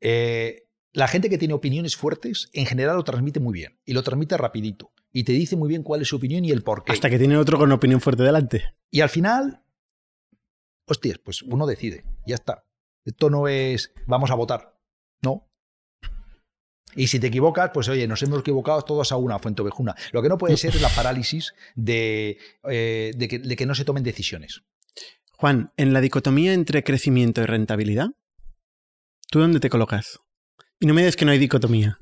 Eh, 0.00 0.64
la 0.92 1.08
gente 1.08 1.28
que 1.28 1.38
tiene 1.38 1.54
opiniones 1.54 1.96
fuertes, 1.96 2.50
en 2.52 2.66
general 2.66 2.96
lo 2.96 3.04
transmite 3.04 3.40
muy 3.40 3.52
bien 3.52 3.80
y 3.84 3.94
lo 3.94 4.02
transmite 4.02 4.36
rapidito 4.36 4.92
y 5.12 5.24
te 5.24 5.32
dice 5.32 5.56
muy 5.56 5.68
bien 5.68 5.82
cuál 5.82 6.02
es 6.02 6.08
su 6.08 6.16
opinión 6.16 6.44
y 6.44 6.50
el 6.50 6.62
por 6.62 6.84
qué. 6.84 6.92
Hasta 6.92 7.08
que 7.08 7.18
tiene 7.18 7.36
otro 7.36 7.58
con 7.58 7.70
opinión 7.72 8.00
fuerte 8.00 8.22
delante. 8.22 8.74
Y 8.90 9.00
al 9.00 9.08
final, 9.08 9.64
hostias, 10.86 11.18
pues 11.18 11.42
uno 11.42 11.66
decide, 11.66 12.04
ya 12.26 12.34
está. 12.34 12.66
Esto 13.04 13.30
no 13.30 13.48
es 13.48 13.92
vamos 14.06 14.30
a 14.30 14.34
votar, 14.34 14.78
no. 15.22 15.48
Y 16.96 17.08
si 17.08 17.18
te 17.18 17.28
equivocas, 17.28 17.70
pues 17.72 17.88
oye, 17.88 18.06
nos 18.06 18.22
hemos 18.22 18.40
equivocado 18.40 18.82
todos 18.82 19.12
a 19.12 19.16
una, 19.16 19.38
fuente 19.38 19.62
ovejuna. 19.62 19.94
Lo 20.12 20.22
que 20.22 20.28
no 20.28 20.38
puede 20.38 20.56
ser 20.56 20.74
es 20.74 20.82
la 20.82 20.88
parálisis 20.88 21.54
de, 21.74 22.38
eh, 22.64 23.12
de, 23.16 23.28
que, 23.28 23.38
de 23.38 23.56
que 23.56 23.66
no 23.66 23.74
se 23.74 23.84
tomen 23.84 24.02
decisiones. 24.02 24.62
Juan, 25.36 25.72
en 25.76 25.92
la 25.92 26.00
dicotomía 26.00 26.52
entre 26.52 26.84
crecimiento 26.84 27.42
y 27.42 27.46
rentabilidad, 27.46 28.08
¿tú 29.30 29.40
dónde 29.40 29.60
te 29.60 29.70
colocas? 29.70 30.18
Y 30.80 30.86
no 30.86 30.94
me 30.94 31.02
digas 31.02 31.16
que 31.16 31.24
no 31.24 31.32
hay 31.32 31.38
dicotomía. 31.38 31.98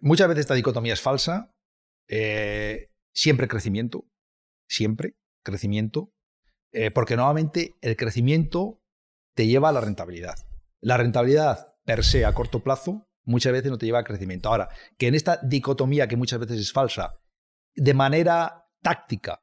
Muchas 0.00 0.28
veces 0.28 0.40
esta 0.40 0.54
dicotomía 0.54 0.92
es 0.92 1.00
falsa. 1.00 1.50
Eh, 2.08 2.90
siempre 3.14 3.48
crecimiento. 3.48 4.06
Siempre 4.68 5.16
crecimiento. 5.42 6.12
Eh, 6.72 6.90
porque 6.90 7.16
nuevamente 7.16 7.76
el 7.80 7.96
crecimiento 7.96 8.82
te 9.34 9.46
lleva 9.46 9.70
a 9.70 9.72
la 9.72 9.80
rentabilidad. 9.80 10.34
La 10.80 10.96
rentabilidad 10.96 11.74
per 11.84 12.04
se 12.04 12.24
a 12.24 12.34
corto 12.34 12.62
plazo 12.62 13.06
muchas 13.24 13.52
veces 13.52 13.70
no 13.70 13.78
te 13.78 13.86
lleva 13.86 13.98
al 13.98 14.04
crecimiento. 14.04 14.48
Ahora, 14.48 14.68
que 14.98 15.08
en 15.08 15.14
esta 15.14 15.38
dicotomía 15.42 16.08
que 16.08 16.16
muchas 16.16 16.38
veces 16.38 16.60
es 16.60 16.72
falsa, 16.72 17.20
de 17.74 17.94
manera 17.94 18.66
táctica 18.82 19.42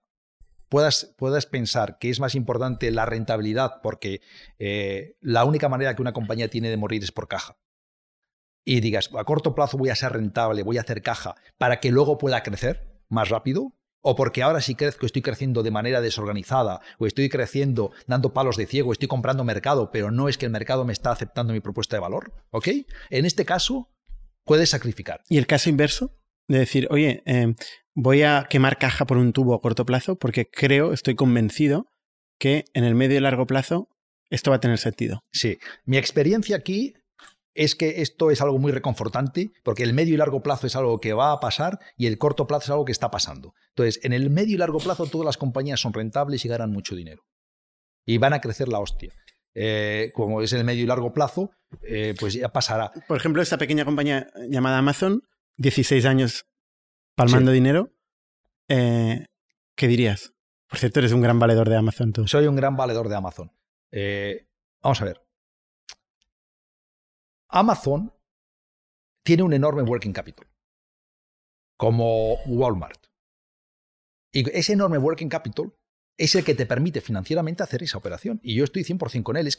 puedas, 0.70 1.13
puedas 1.17 1.46
pensar 1.46 1.98
que 2.00 2.10
es 2.10 2.20
más 2.20 2.34
importante 2.34 2.89
la 2.91 3.06
rentabilidad 3.06 3.82
porque 3.84 4.22
eh, 4.58 5.17
la 5.20 5.44
única 5.44 5.67
manera 5.70 5.96
que 5.96 6.02
una 6.02 6.13
compañía 6.13 6.50
tiene 6.50 6.70
de 6.70 6.78
morir 6.78 7.04
es 7.04 7.12
por 7.12 7.28
caja. 7.28 7.58
Y 8.63 8.80
digas, 8.80 9.10
a 9.17 9.24
corto 9.24 9.56
plazo 9.56 9.78
voy 9.78 9.89
a 9.89 9.96
ser 9.96 10.13
rentable, 10.13 10.63
voy 10.63 10.78
a 10.78 10.82
hacer 10.82 11.02
caja 11.02 11.36
para 11.58 11.80
que 11.80 11.91
luego 11.91 12.17
pueda 12.17 12.44
crecer 12.44 13.02
más 13.10 13.30
rápido, 13.30 13.76
o 14.02 14.16
porque 14.16 14.44
ahora 14.44 14.62
sí 14.62 14.76
crezco, 14.76 15.06
estoy 15.06 15.22
creciendo 15.22 15.64
de 15.64 15.72
manera 15.72 16.02
desorganizada, 16.02 16.82
o 16.98 17.08
estoy 17.08 17.30
creciendo 17.30 17.92
dando 18.08 18.34
palos 18.34 18.58
de 18.58 18.66
ciego, 18.66 18.92
estoy 18.92 19.08
comprando 19.08 19.44
mercado, 19.44 19.92
pero 19.92 20.12
no 20.12 20.28
es 20.28 20.38
que 20.38 20.46
el 20.46 20.52
mercado 20.52 20.86
me 20.86 20.94
está 20.94 21.12
aceptando 21.12 21.54
mi 21.54 21.60
propuesta 21.60 21.96
de 21.96 22.02
valor, 22.02 22.34
¿ok? 22.52 22.68
En 23.10 23.26
este 23.26 23.46
caso, 23.46 23.90
puedes 24.44 24.70
sacrificar. 24.70 25.22
¿Y 25.30 25.38
el 25.38 25.48
caso 25.48 25.70
inverso? 25.70 26.18
De 26.48 26.60
decir, 26.60 26.88
oye, 26.90 27.24
eh, 27.26 27.54
voy 27.94 28.24
a 28.24 28.48
quemar 28.50 28.78
caja 28.78 29.06
por 29.06 29.18
un 29.18 29.34
tubo 29.34 29.54
a 29.54 29.62
corto 29.62 29.86
plazo 29.86 30.18
porque 30.18 30.50
creo, 30.50 30.94
estoy 30.94 31.16
convencido 31.16 31.88
que 32.40 32.66
en 32.74 32.84
el 32.84 32.96
medio 32.96 33.18
y 33.18 33.22
largo 33.22 33.46
plazo 33.46 33.90
esto 34.30 34.50
va 34.50 34.58
a 34.58 34.60
tener 34.60 34.78
sentido. 34.78 35.24
Sí, 35.32 35.60
mi 35.86 35.98
experiencia 35.98 36.56
aquí 36.56 36.96
es 37.54 37.76
que 37.76 38.02
esto 38.02 38.32
es 38.32 38.42
algo 38.42 38.58
muy 38.60 38.72
reconfortante 38.72 39.52
porque 39.64 39.84
el 39.84 39.94
medio 39.94 40.14
y 40.14 40.18
largo 40.18 40.42
plazo 40.42 40.68
es 40.68 40.76
algo 40.76 41.00
que 41.00 41.14
va 41.14 41.32
a 41.32 41.40
pasar 41.40 41.80
y 41.98 42.08
el 42.08 42.18
corto 42.18 42.48
plazo 42.48 42.64
es 42.66 42.70
algo 42.72 42.86
que 42.86 42.92
está 42.92 43.12
pasando. 43.12 43.54
Entonces, 43.70 44.04
en 44.04 44.14
el 44.14 44.30
medio 44.30 44.56
y 44.56 44.58
largo 44.58 44.80
plazo 44.80 45.06
todas 45.06 45.26
las 45.26 45.38
compañías 45.38 45.80
son 45.80 45.94
rentables 45.94 46.46
y 46.46 46.48
ganan 46.48 46.72
mucho 46.72 46.96
dinero. 46.96 47.24
Y 48.06 48.18
van 48.18 48.34
a 48.34 48.42
crecer 48.42 48.68
la 48.68 48.80
hostia. 48.80 49.14
Eh, 49.54 50.12
como 50.14 50.42
es 50.42 50.54
el 50.54 50.64
medio 50.64 50.84
y 50.84 50.88
largo 50.88 51.14
plazo, 51.14 51.52
eh, 51.82 52.16
pues 52.20 52.34
ya 52.34 52.50
pasará. 52.50 52.92
Por 53.08 53.18
ejemplo, 53.18 53.42
esta 53.42 53.58
pequeña 53.58 53.86
compañía 53.86 54.28
llamada 54.50 54.78
Amazon, 54.78 55.24
16 55.58 56.06
años 56.06 56.46
palmando 57.16 57.52
dinero, 57.52 57.92
eh, 58.70 59.26
¿qué 59.76 59.88
dirías? 59.88 60.34
Por 60.70 60.80
cierto, 60.80 61.00
eres 61.00 61.12
un 61.12 61.22
gran 61.22 61.38
valedor 61.38 61.70
de 61.70 61.76
Amazon 61.76 62.14
tú. 62.14 62.28
Soy 62.28 62.48
un 62.48 62.56
gran 62.56 62.78
valedor 62.78 63.10
de 63.10 63.16
Amazon. 63.16 63.52
vamos 64.82 65.02
a 65.02 65.06
ver. 65.06 65.22
Amazon 67.52 68.14
tiene 69.24 69.44
un 69.44 69.54
enorme 69.54 69.84
working 69.84 70.14
capital, 70.14 70.48
como 71.78 72.36
Walmart. 72.46 73.08
Y 74.34 74.50
ese 74.58 74.74
enorme 74.74 74.98
working 74.98 75.28
capital 75.28 75.76
es 76.18 76.36
el 76.36 76.46
que 76.46 76.56
te 76.56 76.66
permite 76.66 77.02
financieramente 77.02 77.64
hacer 77.64 77.84
esa 77.84 77.98
operación. 77.98 78.40
Y 78.42 78.56
yo 78.56 78.64
estoy 78.64 78.84
100% 78.84 79.24
con 79.24 79.36
él. 79.36 79.48
Es 79.48 79.58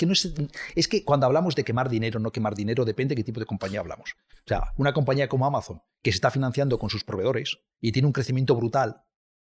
que, 0.89 1.05
cuando 1.05 1.27
hablamos 1.27 1.55
de 1.55 1.65
quemar 1.65 1.91
dinero, 1.91 2.19
no 2.19 2.33
quemar 2.33 2.55
dinero, 2.55 2.85
depende 2.85 3.15
de 3.15 3.21
qué 3.21 3.25
tipo 3.25 3.41
de 3.41 3.47
compañía 3.47 3.81
hablamos. 3.81 4.15
O 4.33 4.49
sea, 4.49 4.73
una 4.79 4.95
compañía 4.95 5.29
como 5.29 5.45
Amazon, 5.45 5.83
que 6.03 6.13
se 6.13 6.17
está 6.17 6.31
financiando 6.31 6.79
con 6.79 6.89
sus 6.89 7.05
proveedores 7.05 7.59
y 7.81 7.93
tiene 7.93 8.07
un 8.07 8.13
crecimiento 8.13 8.57
brutal, 8.57 9.05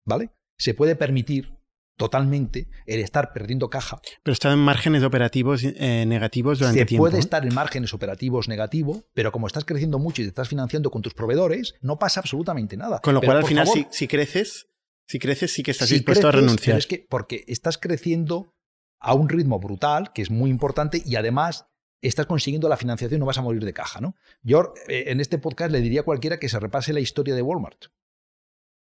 ¿vale? 0.05 0.29
Se 0.57 0.73
puede 0.73 0.95
permitir 0.95 1.58
totalmente 1.99 2.69
el 2.87 3.01
estar 3.01 3.33
perdiendo 3.33 3.69
caja. 3.69 4.01
Pero 4.23 4.33
está 4.33 4.51
en 4.51 4.59
márgenes 4.59 5.03
operativos 5.03 5.61
eh, 5.63 6.05
negativos 6.07 6.57
durante 6.57 6.79
Se 6.79 6.85
tiempo. 6.85 7.03
puede 7.03 7.19
estar 7.19 7.45
en 7.45 7.53
márgenes 7.53 7.93
operativos 7.93 8.47
negativos, 8.47 9.03
pero 9.13 9.31
como 9.31 9.45
estás 9.45 9.65
creciendo 9.65 9.99
mucho 9.99 10.21
y 10.21 10.25
te 10.25 10.29
estás 10.29 10.47
financiando 10.47 10.89
con 10.89 11.01
tus 11.03 11.13
proveedores, 11.13 11.75
no 11.81 11.99
pasa 11.99 12.21
absolutamente 12.21 12.77
nada. 12.77 13.01
Con 13.01 13.13
lo 13.13 13.19
Pero, 13.19 13.33
cual, 13.33 13.43
al 13.43 13.45
final, 13.45 13.67
favor, 13.67 13.87
si, 13.91 13.97
si 13.99 14.07
creces, 14.07 14.69
si 15.05 15.19
creces, 15.19 15.53
sí 15.53 15.61
que 15.61 15.71
estás 15.71 15.89
si 15.89 15.95
dispuesto 15.95 16.29
a 16.29 16.31
renunciar. 16.31 16.75
pero 16.75 16.77
es 16.77 16.87
que 16.87 17.05
porque 17.09 17.43
estás 17.47 17.77
creciendo 17.77 18.55
a 19.01 19.13
un 19.13 19.27
ritmo 19.27 19.59
brutal, 19.59 20.13
que 20.13 20.21
es 20.21 20.31
muy 20.31 20.49
importante, 20.49 21.03
y 21.05 21.17
además 21.17 21.65
estás 22.01 22.27
consiguiendo 22.27 22.69
la 22.69 22.77
financiación, 22.77 23.19
no 23.19 23.25
vas 23.25 23.37
a 23.37 23.41
morir 23.41 23.65
de 23.65 23.73
caja, 23.73 23.99
¿no? 23.99 24.15
Yo 24.41 24.73
eh, 24.87 25.05
en 25.07 25.19
este 25.19 25.37
podcast 25.37 25.69
le 25.71 25.81
diría 25.81 26.01
a 26.01 26.03
cualquiera 26.05 26.39
que 26.39 26.47
se 26.47 26.59
repase 26.59 26.93
la 26.93 27.01
historia 27.01 27.35
de 27.35 27.41
Walmart. 27.41 27.87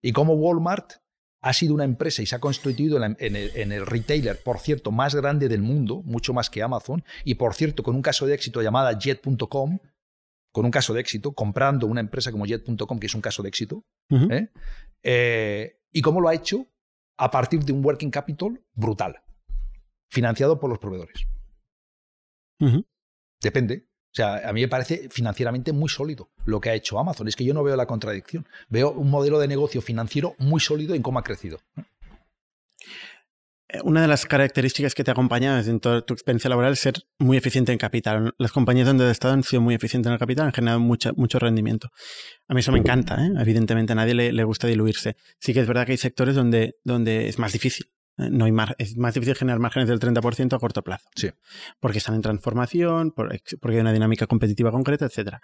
Y 0.02 0.13
cómo 0.13 0.34
Walmart 0.34 0.93
ha 1.43 1.54
sido 1.54 1.73
una 1.73 1.84
empresa 1.86 2.21
y 2.21 2.25
se 2.27 2.36
ha 2.36 2.39
constituido 2.39 2.97
en, 2.97 3.01
la- 3.01 3.15
en 3.19 3.36
el, 3.36 3.51
en 3.56 3.71
el 3.71 3.86
retailer, 3.86 4.41
por 4.43 4.60
cierto, 4.60 4.91
más 4.91 5.15
grande 5.15 5.49
del 5.49 5.62
mundo, 5.62 6.01
mucho 6.04 6.34
más 6.34 6.49
que 6.49 6.62
Amazon, 6.62 7.04
y 7.25 7.36
por 7.36 7.56
cierto, 7.56 7.82
con 7.84 7.95
un 7.95 8.01
caso 8.01 8.25
de 8.27 8.36
éxito 8.36 8.62
llamada 8.62 8.97
Jet.com, 8.97 9.80
con 10.54 10.65
un 10.65 10.71
caso 10.71 10.93
de 10.93 10.99
éxito, 11.01 11.32
comprando 11.34 11.88
una 11.88 12.01
empresa 12.01 12.32
como 12.32 12.45
Jet.com, 12.45 12.99
que 12.99 13.08
es 13.08 13.15
un 13.15 13.21
caso 13.21 13.41
de 13.41 13.49
éxito. 13.49 13.84
¿eh? 14.32 14.49
Eh, 15.04 15.80
¿Y 15.91 16.01
cómo 16.01 16.21
lo 16.21 16.27
ha 16.30 16.34
hecho? 16.36 16.67
A 17.17 17.32
partir 17.32 17.63
de 17.63 17.71
un 17.73 17.84
working 17.86 18.12
capital 18.12 18.62
brutal, 18.73 19.21
financiado 20.12 20.60
por 20.60 20.69
los 20.69 20.80
proveedores. 20.80 21.25
Depende. 23.41 23.88
O 24.12 24.13
sea, 24.13 24.47
a 24.47 24.52
mí 24.52 24.60
me 24.60 24.67
parece 24.67 25.08
financieramente 25.10 25.71
muy 25.71 25.88
sólido 25.88 26.30
lo 26.43 26.60
que 26.60 26.69
ha 26.69 26.74
hecho 26.74 27.00
Amazon. 27.00 27.30
Es 27.30 27.38
que 27.38 27.45
yo 27.45 27.54
no 27.54 27.63
veo 27.63 27.78
la 27.78 27.86
contradicción. 27.86 28.45
Veo 28.67 28.91
un 28.91 29.10
modelo 29.10 29.39
de 29.39 29.47
negocio 29.47 29.82
financiero 29.82 30.36
muy 30.38 30.60
sólido 30.60 30.95
en 30.95 31.02
cómo 31.02 31.19
ha 31.19 31.24
crecido. 31.24 31.60
Eh, 33.69 33.80
Una 33.86 34.02
de 34.02 34.10
las 34.10 34.26
características 34.26 34.95
que 34.95 35.06
te 35.06 35.12
acompaña 35.12 35.62
en 35.62 35.80
toda 35.80 36.02
tu 36.02 36.13
experiencia 36.13 36.50
laboral 36.50 36.74
es 36.74 36.80
ser 36.80 36.95
muy 37.19 37.38
eficiente 37.38 37.71
en 37.71 37.78
capital. 37.78 38.34
Las 38.38 38.52
compañías 38.52 38.88
donde 38.88 39.06
he 39.08 39.12
estado 39.12 39.34
han 39.34 39.43
sido 39.43 39.62
muy 39.62 39.76
eficientes 39.76 40.10
en 40.10 40.13
el 40.13 40.19
capital, 40.19 40.47
han 40.47 40.54
generado 40.54 40.82
mucho 40.82 41.39
rendimiento. 41.39 41.89
A 42.50 42.54
mí 42.54 42.60
eso 42.60 42.74
me 42.74 42.80
encanta, 42.80 43.26
¿eh? 43.26 43.32
evidentemente 43.39 43.93
a 43.93 43.95
nadie 43.95 44.13
le, 44.13 44.34
le 44.34 44.43
gusta 44.43 44.67
diluirse. 44.67 45.15
Sí 45.39 45.54
que 45.54 45.62
es 45.62 45.67
verdad 45.67 45.86
que 45.86 45.93
hay 45.93 45.97
sectores 45.97 46.36
donde, 46.36 46.76
donde 46.84 47.30
es 47.30 47.39
más 47.39 47.54
difícil. 47.54 47.89
¿Eh? 48.17 48.30
No 48.32 48.45
hay 48.45 48.52
mar- 48.52 48.76
es 48.78 48.97
más 48.97 49.13
difícil 49.13 49.36
generar 49.36 49.60
márgenes 49.60 49.89
del 49.89 50.00
30% 50.00 50.56
a 50.56 50.60
corto 50.60 50.84
plazo. 50.84 51.08
Sí. 51.15 51.30
Porque 51.80 51.97
están 52.00 52.15
en 52.15 52.21
transformación, 52.21 53.12
por- 53.12 53.30
porque 53.60 53.76
hay 53.76 53.82
una 53.82 53.93
dinámica 53.93 54.28
competitiva 54.28 54.71
concreta, 54.71 55.06
etc. 55.06 55.39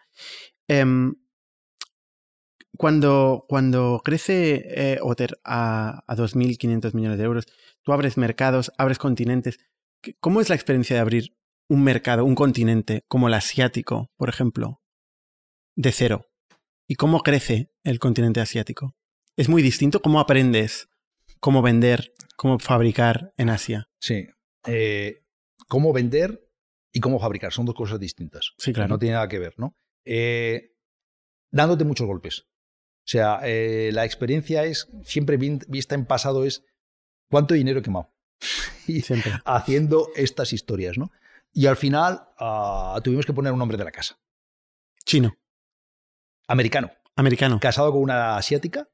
cuando, 2.78 3.46
cuando 3.48 4.02
crece 4.04 4.64
eh, 4.94 5.00
Otter 5.02 5.40
a, 5.44 6.04
a 6.08 6.16
2.500 6.16 6.94
millones 6.94 7.18
de 7.18 7.24
euros, 7.24 7.46
tú 7.82 7.92
abres 7.94 8.18
mercados, 8.18 8.72
abres 8.78 8.98
continentes. 9.00 9.60
¿Qué- 10.02 10.16
¿Cómo 10.20 10.42
es 10.42 10.50
la 10.50 10.56
experiencia 10.56 10.96
de 10.96 11.02
abrir 11.02 11.36
un 11.70 11.84
mercado, 11.84 12.24
un 12.24 12.36
continente 12.36 13.04
como 13.08 13.28
el 13.28 13.34
asiático, 13.34 14.12
por 14.16 14.30
ejemplo, 14.30 14.82
de 15.76 15.92
cero? 15.92 16.26
¿Y 16.88 16.96
cómo 16.96 17.22
crece 17.22 17.72
el 17.84 18.00
continente 18.00 18.42
asiático? 18.42 18.96
¿Es 19.36 19.50
muy 19.50 19.62
distinto? 19.62 20.02
¿Cómo 20.02 20.20
aprendes 20.20 20.88
cómo 21.40 21.62
vender, 21.62 22.14
cómo 22.38 22.58
fabricar 22.60 23.34
en 23.36 23.50
Asia? 23.50 23.90
Sí. 24.00 24.28
Eh, 24.66 25.24
cómo 25.68 25.92
vender 25.92 26.48
y 26.94 27.02
cómo 27.02 27.20
fabricar 27.20 27.52
son 27.52 27.66
dos 27.66 27.76
cosas 27.76 28.00
distintas. 28.00 28.54
Sí, 28.58 28.72
claro. 28.72 28.88
No 28.90 29.00
tiene 29.00 29.16
nada 29.16 29.28
que 29.28 29.40
ver, 29.40 29.54
¿no? 29.58 29.76
Eh, 30.06 30.74
dándote 31.52 31.84
muchos 31.84 32.08
golpes. 32.08 32.42
O 33.00 33.10
sea, 33.10 33.40
eh, 33.44 33.92
la 33.94 34.06
experiencia 34.06 34.64
es, 34.64 34.88
siempre 35.04 35.38
vi- 35.38 35.60
vista 35.68 35.96
en 35.96 36.06
pasado, 36.06 36.46
es 36.46 36.64
cuánto 37.30 37.54
dinero 37.54 37.80
he 37.80 37.84
quemado. 37.84 38.14
y 38.88 39.02
Siempre. 39.02 39.32
haciendo 39.46 40.10
estas 40.16 40.54
historias, 40.54 40.98
¿no? 40.98 41.12
Y 41.54 41.66
al 41.68 41.76
final 41.78 42.22
ah, 42.38 43.00
tuvimos 43.04 43.26
que 43.26 43.34
poner 43.34 43.52
un 43.52 43.60
nombre 43.60 43.78
de 43.78 43.84
la 43.84 43.92
casa. 43.92 44.20
Chino, 45.06 45.38
Americano, 46.48 46.92
americano. 47.16 47.60
casado 47.60 47.92
con 47.92 48.02
una 48.02 48.38
asiática, 48.38 48.88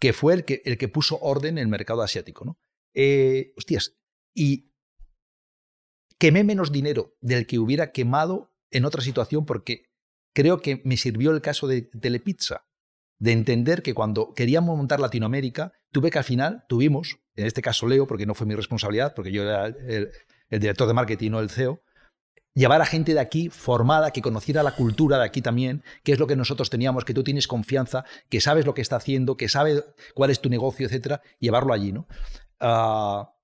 que 0.00 0.12
fue 0.12 0.34
el 0.34 0.44
que, 0.44 0.62
el 0.64 0.78
que 0.78 0.88
puso 0.88 1.18
orden 1.20 1.58
en 1.58 1.62
el 1.62 1.68
mercado 1.68 2.02
asiático, 2.02 2.44
¿no? 2.44 2.58
Eh, 2.94 3.52
hostias, 3.56 3.96
y 4.34 4.72
quemé 6.18 6.44
menos 6.44 6.72
dinero 6.72 7.16
del 7.20 7.46
que 7.46 7.58
hubiera 7.58 7.92
quemado 7.92 8.54
en 8.70 8.84
otra 8.84 9.02
situación 9.02 9.46
porque 9.46 9.86
creo 10.34 10.60
que 10.60 10.82
me 10.84 10.96
sirvió 10.96 11.30
el 11.30 11.40
caso 11.40 11.66
de 11.66 11.82
Telepizza, 11.82 12.66
de 13.18 13.32
entender 13.32 13.82
que 13.82 13.94
cuando 13.94 14.34
queríamos 14.34 14.76
montar 14.76 15.00
Latinoamérica, 15.00 15.72
tuve 15.90 16.10
que 16.10 16.18
al 16.18 16.24
final, 16.24 16.64
tuvimos, 16.68 17.18
en 17.36 17.46
este 17.46 17.62
caso 17.62 17.86
Leo, 17.86 18.06
porque 18.06 18.26
no 18.26 18.34
fue 18.34 18.46
mi 18.46 18.54
responsabilidad, 18.54 19.14
porque 19.14 19.32
yo 19.32 19.42
era 19.42 19.66
el, 19.66 20.10
el 20.48 20.60
director 20.60 20.88
de 20.88 20.94
marketing, 20.94 21.30
no 21.30 21.40
el 21.40 21.50
CEO, 21.50 21.82
llevar 22.54 22.82
a 22.82 22.86
gente 22.86 23.14
de 23.14 23.20
aquí 23.20 23.48
formada, 23.48 24.10
que 24.10 24.20
conociera 24.22 24.62
la 24.62 24.74
cultura 24.74 25.18
de 25.18 25.24
aquí 25.24 25.40
también, 25.42 25.82
que 26.04 26.12
es 26.12 26.18
lo 26.18 26.26
que 26.26 26.36
nosotros 26.36 26.68
teníamos, 26.70 27.04
que 27.04 27.14
tú 27.14 27.22
tienes 27.24 27.46
confianza, 27.46 28.04
que 28.28 28.40
sabes 28.40 28.66
lo 28.66 28.74
que 28.74 28.82
está 28.82 28.96
haciendo, 28.96 29.36
que 29.36 29.48
sabe 29.48 29.82
cuál 30.14 30.30
es 30.30 30.40
tu 30.40 30.48
negocio, 30.50 30.86
etcétera, 30.86 31.22
llevarlo 31.38 31.72
allí, 31.72 31.92
¿no? 31.92 32.06
Ah, 32.60 33.34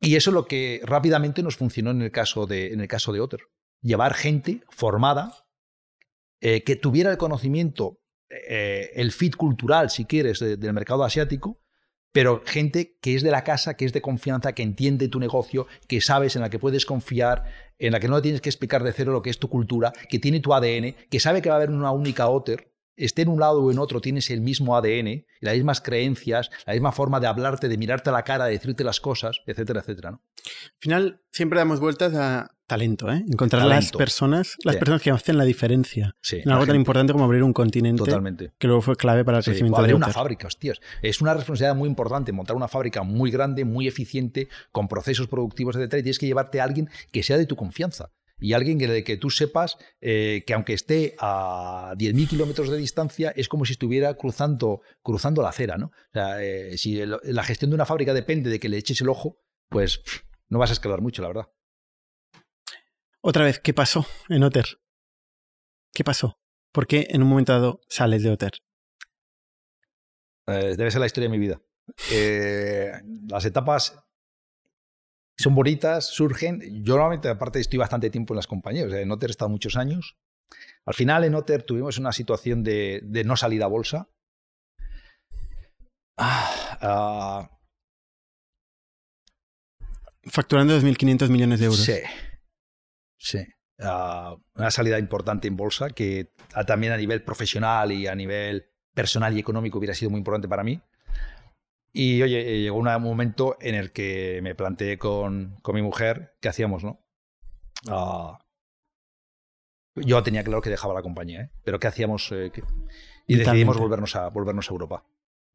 y 0.00 0.14
eso 0.14 0.30
es 0.30 0.34
lo 0.34 0.46
que 0.46 0.80
rápidamente 0.84 1.42
nos 1.42 1.56
funcionó 1.56 1.90
en 1.90 2.02
el 2.02 2.12
caso 2.12 2.46
de, 2.46 2.72
en 2.72 2.80
el 2.80 2.86
caso 2.88 3.12
de 3.12 3.20
Otter. 3.20 3.40
Llevar 3.82 4.14
gente 4.14 4.62
formada, 4.70 5.32
eh, 6.40 6.62
que 6.62 6.76
tuviera 6.76 7.10
el 7.10 7.18
conocimiento, 7.18 7.98
eh, 8.30 8.90
el 8.94 9.10
fit 9.10 9.34
cultural, 9.34 9.90
si 9.90 10.04
quieres, 10.04 10.38
de- 10.38 10.56
del 10.56 10.72
mercado 10.72 11.02
asiático, 11.02 11.60
pero 12.12 12.42
gente 12.44 12.96
que 13.00 13.14
es 13.14 13.22
de 13.22 13.30
la 13.30 13.44
casa, 13.44 13.74
que 13.74 13.84
es 13.84 13.92
de 13.92 14.02
confianza, 14.02 14.52
que 14.52 14.62
entiende 14.62 15.08
tu 15.08 15.20
negocio, 15.20 15.66
que 15.86 16.00
sabes 16.00 16.36
en 16.36 16.42
la 16.42 16.50
que 16.50 16.58
puedes 16.58 16.86
confiar, 16.86 17.44
en 17.78 17.92
la 17.92 18.00
que 18.00 18.08
no 18.08 18.20
tienes 18.22 18.40
que 18.40 18.48
explicar 18.48 18.82
de 18.82 18.92
cero 18.92 19.12
lo 19.12 19.22
que 19.22 19.30
es 19.30 19.38
tu 19.38 19.48
cultura, 19.48 19.92
que 20.08 20.18
tiene 20.18 20.40
tu 20.40 20.54
ADN, 20.54 20.94
que 21.10 21.20
sabe 21.20 21.42
que 21.42 21.48
va 21.48 21.56
a 21.56 21.58
haber 21.58 21.70
una 21.70 21.92
única 21.92 22.28
Otter 22.28 22.72
esté 22.98 23.22
en 23.22 23.28
un 23.28 23.40
lado 23.40 23.62
o 23.62 23.70
en 23.70 23.78
otro, 23.78 24.00
tienes 24.00 24.30
el 24.30 24.40
mismo 24.40 24.76
ADN, 24.76 25.24
las 25.40 25.54
mismas 25.54 25.80
creencias, 25.80 26.50
la 26.66 26.74
misma 26.74 26.92
forma 26.92 27.20
de 27.20 27.26
hablarte, 27.26 27.68
de 27.68 27.78
mirarte 27.78 28.10
a 28.10 28.12
la 28.12 28.24
cara, 28.24 28.46
de 28.46 28.52
decirte 28.52 28.84
las 28.84 29.00
cosas, 29.00 29.40
etcétera, 29.46 29.80
etcétera. 29.80 30.10
¿no? 30.10 30.22
Al 30.44 30.78
final, 30.78 31.22
siempre 31.32 31.58
damos 31.58 31.80
vueltas 31.80 32.14
a 32.14 32.50
talento, 32.66 33.10
¿eh? 33.10 33.24
Encontrar 33.26 33.66
las 33.66 33.90
personas, 33.92 34.56
las 34.62 34.76
personas 34.76 35.00
que 35.00 35.10
hacen 35.10 35.38
la 35.38 35.44
diferencia. 35.44 36.14
en 36.30 36.50
algo 36.50 36.66
tan 36.66 36.76
importante 36.76 37.12
como 37.12 37.24
abrir 37.24 37.42
un 37.42 37.52
continente. 37.52 38.04
Totalmente. 38.04 38.52
Que 38.58 38.66
luego 38.66 38.82
fue 38.82 38.94
clave 38.94 39.24
para 39.24 39.38
el 39.38 39.44
crecimiento 39.44 39.82
de 39.82 39.94
una 39.94 40.08
fábrica, 40.08 40.46
hostias. 40.46 40.78
Es 41.02 41.20
una 41.20 41.34
responsabilidad 41.34 41.74
muy 41.74 41.88
importante 41.88 42.30
montar 42.32 42.56
una 42.56 42.68
fábrica 42.68 43.02
muy 43.02 43.30
grande, 43.30 43.64
muy 43.64 43.88
eficiente, 43.88 44.48
con 44.70 44.86
procesos 44.86 45.28
productivos, 45.28 45.76
etcétera, 45.76 46.00
y 46.00 46.02
tienes 46.02 46.18
que 46.18 46.26
llevarte 46.26 46.60
a 46.60 46.64
alguien 46.64 46.90
que 47.10 47.22
sea 47.22 47.38
de 47.38 47.46
tu 47.46 47.56
confianza 47.56 48.10
y 48.40 48.52
alguien 48.52 48.78
de 48.78 49.04
que 49.04 49.16
tú 49.16 49.30
sepas 49.30 49.76
eh, 50.00 50.44
que 50.46 50.54
aunque 50.54 50.72
esté 50.72 51.16
a 51.18 51.94
10.000 51.96 52.28
kilómetros 52.28 52.70
de 52.70 52.76
distancia, 52.76 53.32
es 53.36 53.48
como 53.48 53.64
si 53.64 53.72
estuviera 53.72 54.14
cruzando, 54.14 54.82
cruzando 55.02 55.42
la 55.42 55.48
acera. 55.48 55.76
¿no? 55.76 55.86
O 55.86 56.12
sea, 56.12 56.42
eh, 56.42 56.76
si 56.78 57.00
la 57.04 57.42
gestión 57.42 57.70
de 57.70 57.74
una 57.74 57.86
fábrica 57.86 58.14
depende 58.14 58.50
de 58.50 58.60
que 58.60 58.68
le 58.68 58.78
eches 58.78 59.00
el 59.00 59.08
ojo, 59.08 59.38
pues 59.68 60.02
no 60.48 60.58
vas 60.58 60.70
a 60.70 60.74
escalar 60.74 61.00
mucho, 61.00 61.22
la 61.22 61.28
verdad. 61.28 61.52
Otra 63.20 63.44
vez, 63.44 63.58
¿qué 63.58 63.74
pasó 63.74 64.06
en 64.28 64.44
Otter? 64.44 64.66
¿Qué 65.92 66.04
pasó? 66.04 66.38
¿Por 66.72 66.86
qué 66.86 67.08
en 67.10 67.22
un 67.22 67.28
momento 67.28 67.52
dado 67.52 67.80
sales 67.88 68.22
de 68.22 68.30
Otter? 68.30 68.52
Eh, 70.46 70.76
debe 70.76 70.90
ser 70.90 71.00
la 71.00 71.06
historia 71.06 71.28
de 71.28 71.36
mi 71.36 71.38
vida. 71.38 71.60
las 73.28 73.44
etapas 73.44 73.98
son 75.38 75.54
bonitas, 75.54 76.06
surgen. 76.06 76.60
Yo 76.84 76.94
normalmente, 76.94 77.28
aparte, 77.28 77.60
estoy 77.60 77.78
bastante 77.78 78.10
tiempo 78.10 78.34
en 78.34 78.36
las 78.36 78.48
compañías. 78.48 78.92
en 78.92 79.10
Otter 79.10 79.30
he 79.30 79.32
estado 79.32 79.48
muchos 79.48 79.76
años. 79.76 80.16
Al 80.84 80.94
final, 80.94 81.24
en 81.24 81.34
Otter 81.34 81.62
tuvimos 81.62 81.98
una 81.98 82.12
situación 82.12 82.64
de, 82.64 83.02
no 83.24 83.36
salida 83.36 83.66
a 83.66 83.68
bolsa. 83.68 84.08
Ah, 86.16 86.78
ah. 86.80 87.48
Facturando 90.24 90.76
2.500 90.78 91.28
millones 91.28 91.60
de 91.60 91.66
euros. 91.66 91.84
Sí. 91.84 92.00
Sí. 93.16 93.38
Ah, 93.78 94.36
una 94.56 94.70
salida 94.72 94.98
importante 94.98 95.46
en 95.46 95.56
bolsa 95.56 95.90
que 95.90 96.32
también 96.66 96.92
a 96.92 96.96
nivel 96.96 97.22
profesional 97.22 97.92
y 97.92 98.08
a 98.08 98.14
nivel 98.16 98.72
personal 98.92 99.36
y 99.36 99.40
económico 99.40 99.78
hubiera 99.78 99.94
sido 99.94 100.10
muy 100.10 100.18
importante 100.18 100.48
para 100.48 100.64
mí. 100.64 100.80
Y 101.92 102.22
oye, 102.22 102.40
eh, 102.40 102.60
llegó 102.60 102.78
un 102.78 103.02
momento 103.02 103.56
en 103.60 103.74
el 103.74 103.92
que 103.92 104.40
me 104.42 104.54
planteé 104.54 104.98
con, 104.98 105.56
con 105.62 105.74
mi 105.74 105.82
mujer 105.82 106.36
qué 106.40 106.48
hacíamos, 106.48 106.84
¿no? 106.84 107.00
Uh, 107.86 108.36
yo 110.04 110.22
tenía 110.22 110.44
claro 110.44 110.60
que 110.60 110.70
dejaba 110.70 110.94
la 110.94 111.02
compañía, 111.02 111.42
¿eh? 111.42 111.50
pero 111.64 111.78
¿qué 111.78 111.88
hacíamos? 111.88 112.30
Eh, 112.32 112.52
y 113.26 113.36
decidimos 113.36 113.78
volvernos 113.78 114.16
a, 114.16 114.28
volvernos 114.28 114.70
a 114.70 114.72
Europa. 114.72 115.04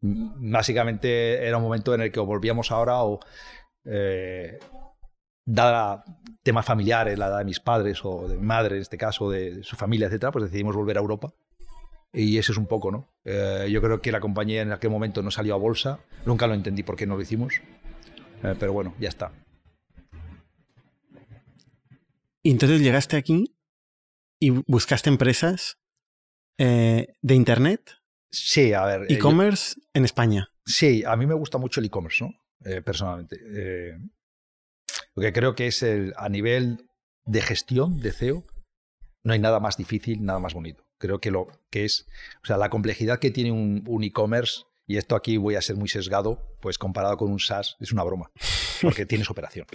Básicamente 0.02 1.48
era 1.48 1.58
un 1.58 1.64
momento 1.64 1.94
en 1.94 2.02
el 2.02 2.12
que 2.12 2.20
o 2.20 2.26
volvíamos 2.26 2.72
ahora 2.72 3.04
o, 3.04 3.20
eh, 3.86 4.60
dada 5.46 6.04
temas 6.42 6.66
familiares, 6.66 7.18
la 7.18 7.28
edad 7.28 7.38
de 7.40 7.46
mis 7.46 7.60
padres 7.60 8.04
o 8.04 8.28
de 8.28 8.36
mi 8.36 8.46
madre 8.46 8.76
en 8.76 8.82
este 8.82 8.98
caso, 8.98 9.30
de, 9.30 9.64
su 9.64 9.76
familia, 9.76 10.08
etcétera, 10.08 10.32
pues 10.32 10.46
decidimos 10.46 10.76
volver 10.76 10.98
a 10.98 11.02
Europa. 11.02 11.34
Y 12.14 12.38
eso 12.38 12.52
es 12.52 12.60
un 12.60 12.68
poco, 12.68 12.92
¿no? 12.92 13.12
Eh, 13.26 13.68
yo 13.72 13.82
creo 13.82 14.00
que 14.00 14.12
la 14.12 14.20
compañía 14.20 14.62
en 14.62 14.72
aquel 14.72 14.92
momento 14.92 15.24
no 15.24 15.32
salió 15.32 15.56
a 15.56 15.58
bolsa. 15.58 16.00
Nunca 16.26 16.46
lo 16.46 16.54
entendí 16.54 16.84
por 16.84 16.96
qué 16.96 17.08
no 17.08 17.16
lo 17.16 17.22
hicimos. 17.24 17.56
Eh, 18.44 18.56
pero 18.60 18.72
bueno, 18.72 18.94
ya 19.00 19.10
está. 19.10 19.32
Y 22.44 22.52
entonces 22.52 22.82
llegaste 22.82 23.18
aquí 23.18 23.56
y 24.40 24.52
buscaste 24.52 25.10
empresas 25.10 25.80
eh, 26.60 27.16
de 27.22 27.34
Internet. 27.34 27.96
Sí, 28.30 28.74
a 28.74 28.86
ver. 28.86 29.12
E-commerce 29.12 29.76
en 29.94 30.06
España. 30.06 30.50
Sí, 30.66 31.04
a 31.06 31.16
mí 31.16 31.26
me 31.26 31.34
gusta 31.34 31.58
mucho 31.58 31.80
el 31.80 31.88
e-commerce, 31.88 32.24
¿no? 32.24 32.34
personalmente. 32.86 33.38
porque 35.14 35.34
creo 35.34 35.54
que 35.54 35.68
es 35.68 35.84
el, 35.84 36.14
a 36.16 36.30
nivel 36.30 36.88
de 37.26 37.42
gestión 37.42 38.00
de 38.00 38.14
CEO, 38.14 38.46
no 39.24 39.34
hay 39.34 39.40
nada 39.40 39.60
más 39.60 39.76
difícil, 39.76 40.24
nada 40.24 40.40
más 40.40 40.54
bonito. 40.54 40.86
Creo 41.04 41.20
que 41.20 41.32
lo 41.32 41.48
que 41.70 41.84
es, 41.84 42.08
o 42.44 42.46
sea, 42.46 42.56
la 42.56 42.70
complejidad 42.70 43.20
que 43.20 43.30
tiene 43.30 43.52
un, 43.52 44.04
e-commerce, 44.06 44.64
y 44.88 44.96
esto 44.96 45.18
aquí 45.18 45.36
voy 45.36 45.56
a 45.56 45.62
ser 45.62 45.76
muy 45.76 45.90
sesgado, 45.90 46.56
pues 46.62 46.78
comparado 46.78 47.18
con 47.18 47.30
un 47.30 47.42
SaaS 47.42 47.76
es 47.82 47.92
una 47.92 48.04
broma, 48.04 48.32
porque 48.82 49.06
tienes 49.06 49.30
operación. 49.30 49.68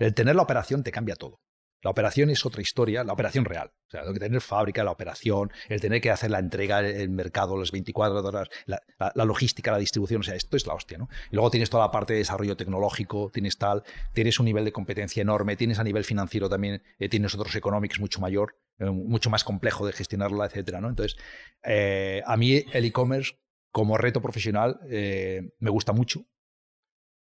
El 0.00 0.14
tener 0.14 0.34
la 0.34 0.42
operación 0.42 0.82
te 0.82 0.90
cambia 0.90 1.14
todo. 1.14 1.40
La 1.80 1.92
operación 1.92 2.28
es 2.30 2.44
otra 2.44 2.60
historia, 2.60 3.04
la 3.04 3.12
operación 3.12 3.44
real. 3.44 3.70
O 3.86 3.90
sea, 3.92 4.02
tener 4.14 4.40
fábrica, 4.40 4.82
la 4.82 4.90
operación, 4.90 5.52
el 5.68 5.80
tener 5.80 6.00
que 6.00 6.10
hacer 6.10 6.32
la 6.32 6.40
entrega, 6.40 6.80
el 6.80 7.10
mercado, 7.10 7.56
las 7.56 7.70
24 7.70 8.18
horas, 8.18 8.48
la, 8.66 9.24
logística, 9.24 9.70
la 9.70 9.78
distribución, 9.78 10.22
o 10.22 10.24
sea, 10.24 10.34
esto 10.34 10.56
es 10.56 10.66
la 10.66 10.74
hostia, 10.74 10.98
¿no? 10.98 11.08
Y 11.30 11.36
luego 11.36 11.50
tienes 11.50 11.70
toda 11.70 11.84
la 11.84 11.92
parte 11.92 12.14
de 12.14 12.20
desarrollo 12.20 12.56
tecnológico, 12.56 13.30
tienes 13.32 13.58
tal, 13.58 13.84
tienes 14.12 14.40
un 14.40 14.46
nivel 14.46 14.64
de 14.64 14.72
competencia 14.72 15.20
enorme, 15.20 15.54
tienes 15.54 15.78
a 15.78 15.84
nivel 15.84 16.02
financiero 16.02 16.48
también, 16.48 16.82
eh, 16.98 17.08
tienes 17.08 17.32
otros 17.32 17.54
económicos 17.54 18.00
mucho 18.00 18.20
mayor, 18.20 18.56
mucho 18.78 19.30
más 19.30 19.44
complejo 19.44 19.86
de 19.86 19.92
gestionarla, 19.92 20.46
etcétera, 20.46 20.80
¿no? 20.80 20.88
Entonces, 20.88 21.16
eh, 21.62 22.22
a 22.26 22.36
mí 22.36 22.64
el 22.72 22.84
e-commerce 22.84 23.34
como 23.70 23.96
reto 23.96 24.20
profesional 24.20 24.80
me 24.88 25.70
gusta 25.70 25.92
mucho, 25.92 26.26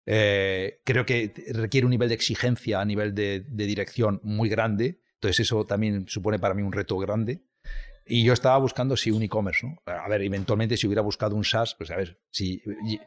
eh, 0.07 0.81
creo 0.85 1.07
que 1.07 1.33
requiere 1.53 1.85
un 1.85 1.91
nivel 1.91 2.09
de 2.09 2.17
exigencia 2.17 2.81
a 2.81 2.85
nivel 2.85 3.15
de, 3.15 3.45
dirección 3.49 4.21
muy 4.23 4.49
grande. 4.49 5.01
Entonces 5.15 5.41
eso 5.41 5.65
también 5.65 6.09
supone 6.09 6.39
para 6.39 6.55
mí 6.55 6.63
un 6.63 6.73
reto 6.73 6.99
grande. 6.99 7.45
Y 8.07 8.25
yo 8.25 8.33
estaba 8.33 8.59
buscando 8.59 8.97
si 8.97 9.11
un 9.11 9.23
e-commerce, 9.23 9.65
¿no? 9.65 9.77
A 9.87 10.09
ver, 10.09 10.23
eventualmente 10.23 10.77
si 10.77 10.87
hubiera 10.87 11.03
buscado 11.03 11.37
un 11.37 11.45
SaaS, 11.45 11.77
pues 11.77 11.91
a 11.91 11.97
ver, 11.97 12.21
si 12.31 12.55
eh, 12.55 12.99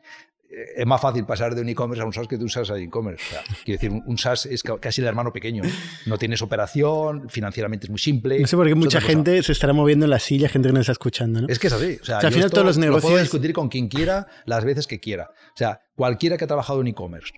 es 0.76 0.86
más 0.86 1.02
fácil 1.02 1.26
pasar 1.26 1.56
de 1.56 1.62
un 1.62 1.70
e-commerce 1.70 2.02
a 2.02 2.06
un 2.06 2.14
SaaS 2.14 2.28
que 2.28 2.38
de 2.38 2.44
un 2.44 2.50
SaaS 2.50 2.70
a 2.72 2.78
e-commerce. 2.78 3.24
quiero 3.64 3.80
decir, 3.80 3.92
un 4.06 4.18
SaaS 4.18 4.46
es 4.46 4.64
casi 4.64 5.02
el 5.02 5.08
hermano 5.08 5.32
pequeño. 5.32 5.64
No 6.06 6.18
tienes 6.18 6.42
operación, 6.42 7.30
financieramente 7.30 7.88
es 7.88 7.90
muy 7.90 8.00
simple. 8.00 8.40
No 8.40 8.48
sé 8.48 8.56
por 8.56 8.68
qué 8.68 8.76
mucha 8.76 9.02
gente 9.02 9.42
se 9.44 9.52
estará 9.52 9.74
moviendo 9.74 10.06
en 10.06 10.12
la 10.12 10.20
silla, 10.20 10.50
gente 10.50 10.70
que 10.70 10.74
nos 10.74 10.82
está 10.82 10.94
escuchando. 10.94 11.42
¿no? 11.42 11.48
Es 11.48 11.60
que 11.60 11.68
es 11.68 11.74
así. 11.74 11.98
O 12.02 12.06
sea, 12.06 12.20
al 12.20 12.32
final 12.32 12.52
todos 12.52 12.66
los 12.66 12.78
negocios. 12.78 13.04
Lo 13.04 13.10
puedo 13.10 13.22
discutir 13.22 13.54
con 13.54 13.70
quien 13.70 13.88
quiera, 13.88 14.28
las 14.46 14.64
veces 14.64 14.88
que 14.88 15.00
quiera. 15.00 15.30
O 15.32 15.58
sea, 15.58 15.82
cualquiera 15.96 16.38
que 16.38 16.46
ha 16.46 16.48
trabajado 16.48 16.82
en 16.82 16.88
e-commerce 16.88 17.34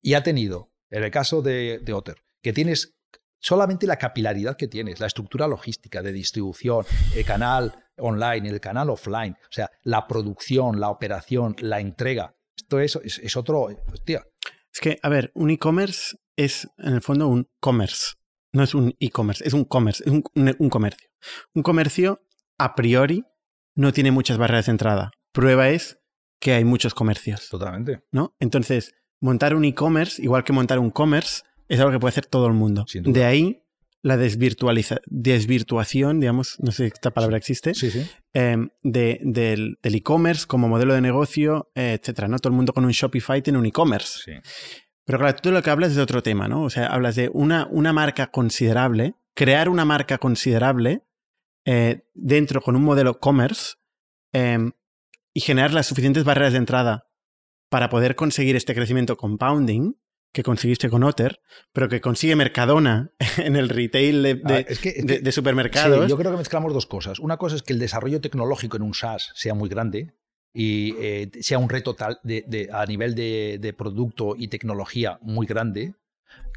y 0.00 0.14
ha 0.14 0.22
tenido, 0.22 0.72
en 0.90 1.04
el 1.04 1.10
caso 1.10 1.42
de, 1.42 1.80
de 1.82 1.92
Otter, 1.92 2.16
que 2.42 2.52
tienes 2.52 2.94
solamente 3.38 3.86
la 3.86 3.96
capilaridad 3.96 4.56
que 4.56 4.68
tienes, 4.68 5.00
la 5.00 5.08
estructura 5.08 5.48
logística 5.48 6.00
de 6.00 6.12
distribución, 6.12 6.86
el 7.14 7.24
canal 7.24 7.74
online, 7.98 8.48
el 8.48 8.60
canal 8.60 8.90
offline, 8.90 9.32
o 9.32 9.52
sea, 9.52 9.70
la 9.82 10.06
producción, 10.06 10.80
la 10.80 10.90
operación, 10.90 11.56
la 11.58 11.80
entrega, 11.80 12.34
esto 12.56 12.80
es, 12.80 12.96
es, 12.96 13.36
otro. 13.36 13.68
Hostia. 13.92 14.26
Es 14.72 14.80
que, 14.80 14.98
a 15.02 15.08
ver, 15.08 15.30
un 15.34 15.50
e-commerce 15.50 16.16
es 16.36 16.68
en 16.78 16.94
el 16.94 17.02
fondo 17.02 17.28
un 17.28 17.48
commerce. 17.60 18.14
No 18.52 18.62
es 18.62 18.74
un 18.74 18.94
e-commerce, 19.00 19.46
es 19.46 19.54
un 19.54 19.64
commerce, 19.64 20.02
es 20.04 20.10
un, 20.10 20.24
un, 20.34 20.70
comercio. 20.70 21.08
Un 21.54 21.62
comercio, 21.62 22.22
a 22.58 22.74
priori, 22.74 23.24
no 23.74 23.92
tiene 23.92 24.10
muchas 24.10 24.38
barreras 24.38 24.66
de 24.66 24.72
entrada. 24.72 25.10
Prueba 25.32 25.70
es 25.70 25.98
que 26.38 26.52
hay 26.52 26.64
muchos 26.64 26.92
comercios. 26.94 27.48
Totalmente. 27.48 28.04
¿No? 28.10 28.34
Entonces, 28.40 28.94
montar 29.20 29.54
un 29.54 29.64
e-commerce, 29.64 30.22
igual 30.22 30.44
que 30.44 30.52
montar 30.52 30.78
un 30.78 30.90
commerce, 30.90 31.42
es 31.68 31.80
algo 31.80 31.92
que 31.92 31.98
puede 31.98 32.10
hacer 32.10 32.26
todo 32.26 32.46
el 32.46 32.52
mundo. 32.52 32.84
De 32.92 33.24
ahí 33.24 33.62
la 34.02 34.16
desvirtuación, 34.16 36.20
digamos, 36.20 36.56
no 36.58 36.72
sé 36.72 36.84
si 36.84 36.92
esta 36.92 37.12
palabra 37.12 37.36
existe, 37.36 37.72
em, 38.32 38.70
de, 38.82 39.20
del 39.22 39.78
e-commerce 39.82 40.46
como 40.46 40.68
modelo 40.68 40.94
de 40.94 41.00
negocio, 41.00 41.70
eh, 41.76 41.98
etcétera, 42.00 42.26
¿no? 42.26 42.38
Todo 42.38 42.50
el 42.50 42.56
mundo 42.56 42.72
con 42.72 42.84
un 42.84 42.90
Shopify 42.90 43.42
tiene 43.42 43.60
un 43.60 43.66
e-commerce. 43.66 44.42
Pero 45.04 45.18
claro, 45.18 45.36
tú 45.40 45.52
lo 45.52 45.62
que 45.62 45.70
hablas 45.70 45.90
es 45.90 45.96
de 45.96 46.02
otro 46.02 46.22
tema, 46.22 46.48
¿no? 46.48 46.64
O 46.64 46.70
sea, 46.70 46.86
hablas 46.86 47.14
de 47.14 47.30
una, 47.32 47.68
una 47.70 47.92
marca 47.92 48.28
considerable, 48.28 49.14
crear 49.34 49.68
una 49.68 49.84
marca 49.84 50.18
considerable 50.18 51.02
eh, 51.64 52.02
dentro 52.14 52.60
con 52.60 52.74
un 52.74 52.82
modelo 52.82 53.20
commerce 53.20 53.74
em, 54.32 54.72
y 55.32 55.40
generar 55.40 55.72
las 55.72 55.86
suficientes 55.86 56.24
barreras 56.24 56.52
de 56.52 56.58
entrada 56.58 57.08
para 57.70 57.88
poder 57.88 58.16
conseguir 58.16 58.56
este 58.56 58.74
crecimiento 58.74 59.16
compounding 59.16 59.94
que 60.32 60.42
conseguiste 60.42 60.88
con 60.88 61.04
Otter, 61.04 61.40
pero 61.72 61.88
que 61.88 62.00
consigue 62.00 62.36
Mercadona 62.36 63.12
en 63.36 63.56
el 63.56 63.68
retail 63.68 64.22
de, 64.22 65.32
supermercados. 65.32 66.08
yo 66.08 66.16
creo 66.16 66.32
que 66.32 66.38
mezclamos 66.38 66.72
dos 66.72 66.86
cosas. 66.86 67.18
Una 67.18 67.36
cosa 67.36 67.56
es 67.56 67.62
que 67.62 67.72
el 67.72 67.78
desarrollo 67.78 68.20
tecnológico 68.20 68.76
en 68.76 68.82
un 68.82 68.94
SaaS 68.94 69.30
sea 69.34 69.54
muy 69.54 69.68
grande 69.68 70.14
y 70.54 70.94
eh, 70.98 71.30
sea 71.40 71.58
un 71.58 71.68
reto 71.68 71.94
tal 71.94 72.20
a 72.72 72.86
nivel 72.86 73.14
de, 73.14 73.74
producto 73.76 74.34
y 74.36 74.48
tecnología 74.48 75.18
muy 75.22 75.46
grande, 75.46 75.94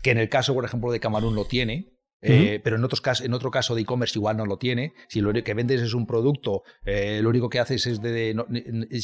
que 0.01 0.11
en 0.11 0.17
el 0.17 0.29
caso, 0.29 0.53
por 0.53 0.65
ejemplo, 0.65 0.91
de 0.91 0.99
Camarón 0.99 1.35
lo 1.35 1.45
tiene, 1.45 1.94
eh, 2.21 2.59
pero 2.63 2.77
en, 2.77 2.83
otros 2.83 3.01
casos, 3.01 3.25
en 3.25 3.33
otro 3.33 3.51
caso 3.51 3.75
de 3.75 3.81
e-commerce 3.81 4.17
igual 4.17 4.37
no 4.37 4.45
lo 4.45 4.57
tiene. 4.57 4.93
Si 5.07 5.21
lo 5.21 5.33
que 5.33 5.53
vendes 5.53 5.81
es 5.81 5.93
un 5.93 6.05
producto, 6.05 6.63
eh, 6.85 7.19
lo 7.21 7.29
único 7.29 7.49
que 7.49 7.59
haces 7.59 7.85
es 7.85 8.01
de, 8.01 8.35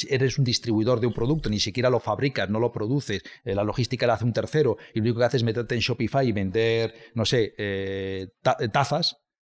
eres 0.10 0.38
un 0.38 0.44
distribuidor 0.44 1.00
de 1.00 1.08
un 1.08 1.14
producto, 1.14 1.50
ni 1.50 1.60
siquiera 1.60 1.90
lo 1.90 2.00
fabricas, 2.00 2.50
no 2.50 2.60
lo 2.60 2.72
produces, 2.72 3.24
eh, 3.44 3.56
la 3.56 3.64
logística 3.64 4.08
la 4.08 4.14
hace 4.14 4.26
un 4.26 4.34
tercero 4.34 4.78
y 4.94 5.00
lo 5.00 5.04
único 5.04 5.20
que 5.20 5.26
haces 5.26 5.42
es 5.42 5.46
meterte 5.46 5.76
en 5.76 5.82
Shopify 5.82 6.28
y 6.28 6.32
vender, 6.32 6.94
no 7.14 7.26
sé, 7.26 7.54
tazas, 8.72 9.18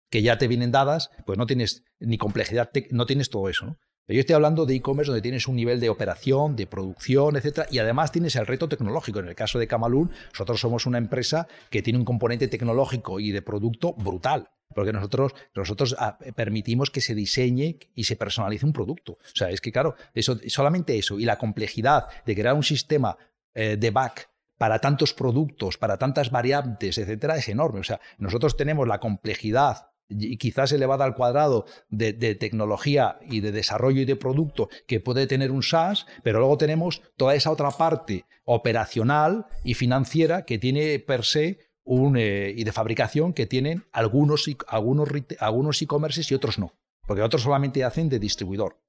que 0.10 0.22
ya 0.22 0.38
te 0.38 0.48
vienen 0.48 0.72
dadas, 0.72 1.10
pues 1.26 1.38
no 1.38 1.48
tienes 1.48 1.84
ni 2.00 2.18
complejidad, 2.18 2.70
no 2.92 3.06
tienes 3.06 3.30
todo 3.30 3.50
eso. 3.50 3.66
¿no? 3.66 3.78
Pero 4.06 4.16
yo 4.16 4.20
estoy 4.20 4.36
hablando 4.36 4.66
de 4.66 4.76
e-commerce 4.76 5.10
donde 5.10 5.22
tienes 5.22 5.48
un 5.48 5.56
nivel 5.56 5.80
de 5.80 5.90
operación, 5.90 6.56
de 6.56 6.68
producción, 6.68 7.38
etcétera, 7.38 7.68
y 7.72 7.80
además 7.80 8.12
tienes 8.12 8.36
el 8.36 8.46
reto 8.46 8.68
tecnológico. 8.68 9.20
En 9.20 9.30
el 9.30 9.36
caso 9.36 9.60
de 9.60 9.68
Camalún, 9.68 10.12
nosotros 10.32 10.60
somos 10.60 10.86
una 10.86 10.98
empresa 10.98 11.48
que 11.70 11.82
tiene 11.82 12.00
un 12.00 12.06
componente 12.06 12.48
tecnológico 12.48 13.20
y 13.20 13.32
de 13.32 13.42
producto 13.42 13.94
brutal. 13.94 14.50
Porque 14.74 14.92
nosotros, 14.92 15.34
nosotros 15.56 15.96
ah, 16.00 16.18
permitimos 16.36 16.90
que 16.90 17.00
se 17.00 17.16
diseñe 17.16 17.78
y 17.94 18.04
se 18.06 18.16
personalice 18.16 18.66
un 18.66 18.74
producto. 18.74 19.14
O 19.14 19.36
sea, 19.36 19.50
es 19.50 19.62
que, 19.62 19.72
claro, 19.72 19.96
eso, 20.14 20.38
solamente 20.48 20.98
eso 20.98 21.20
y 21.20 21.26
la 21.26 21.38
complejidad 21.38 22.08
de 22.26 22.36
crear 22.36 22.56
un 22.56 22.64
sistema 22.64 23.18
eh, 23.54 23.78
de 23.78 23.92
back 23.92 24.30
para 24.58 24.80
tantos 24.80 25.14
productos, 25.14 25.78
para 25.78 25.98
tantas 25.98 26.32
variantes, 26.32 26.98
etcétera, 26.98 27.38
es 27.38 27.48
enorme. 27.50 27.80
O 27.80 27.84
sea, 27.84 28.00
nosotros 28.18 28.58
tenemos 28.58 28.88
la 28.88 29.00
complejidad 29.00 29.93
y 30.10 30.38
quizás 30.38 30.72
elevada 30.72 31.06
al 31.06 31.16
cuadrado 31.16 31.66
de, 31.90 32.14
tecnología 32.36 33.20
y 33.30 33.40
de 33.40 33.52
desarrollo 33.52 34.02
y 34.02 34.06
de 34.06 34.16
producto 34.16 34.70
que 34.88 35.00
puede 35.00 35.28
tener 35.28 35.52
un 35.52 35.64
SaaS, 35.64 36.06
pero 36.24 36.40
luego 36.40 36.58
tenemos 36.58 37.02
toda 37.18 37.36
esa 37.36 37.52
otra 37.52 37.72
parte 37.72 38.26
operacional 38.46 39.46
y 39.64 39.74
financiera 39.74 40.46
que 40.46 40.58
tiene 40.58 41.00
per 41.00 41.24
se 41.24 41.60
un, 41.86 42.18
eh, 42.18 42.54
y 42.56 42.64
de 42.64 42.72
fabricación 42.72 43.34
que 43.34 43.46
tienen 43.46 43.86
algunos, 43.92 44.50
algunos, 44.68 45.10
algunos 45.40 45.82
e-commerces 45.82 46.32
y 46.32 46.36
otros 46.36 46.60
no, 46.60 46.74
porque 47.08 47.22
otros 47.22 47.42
solamente 47.42 47.84
hacen 47.84 48.10
de 48.10 48.20
distribuidor. 48.20 48.80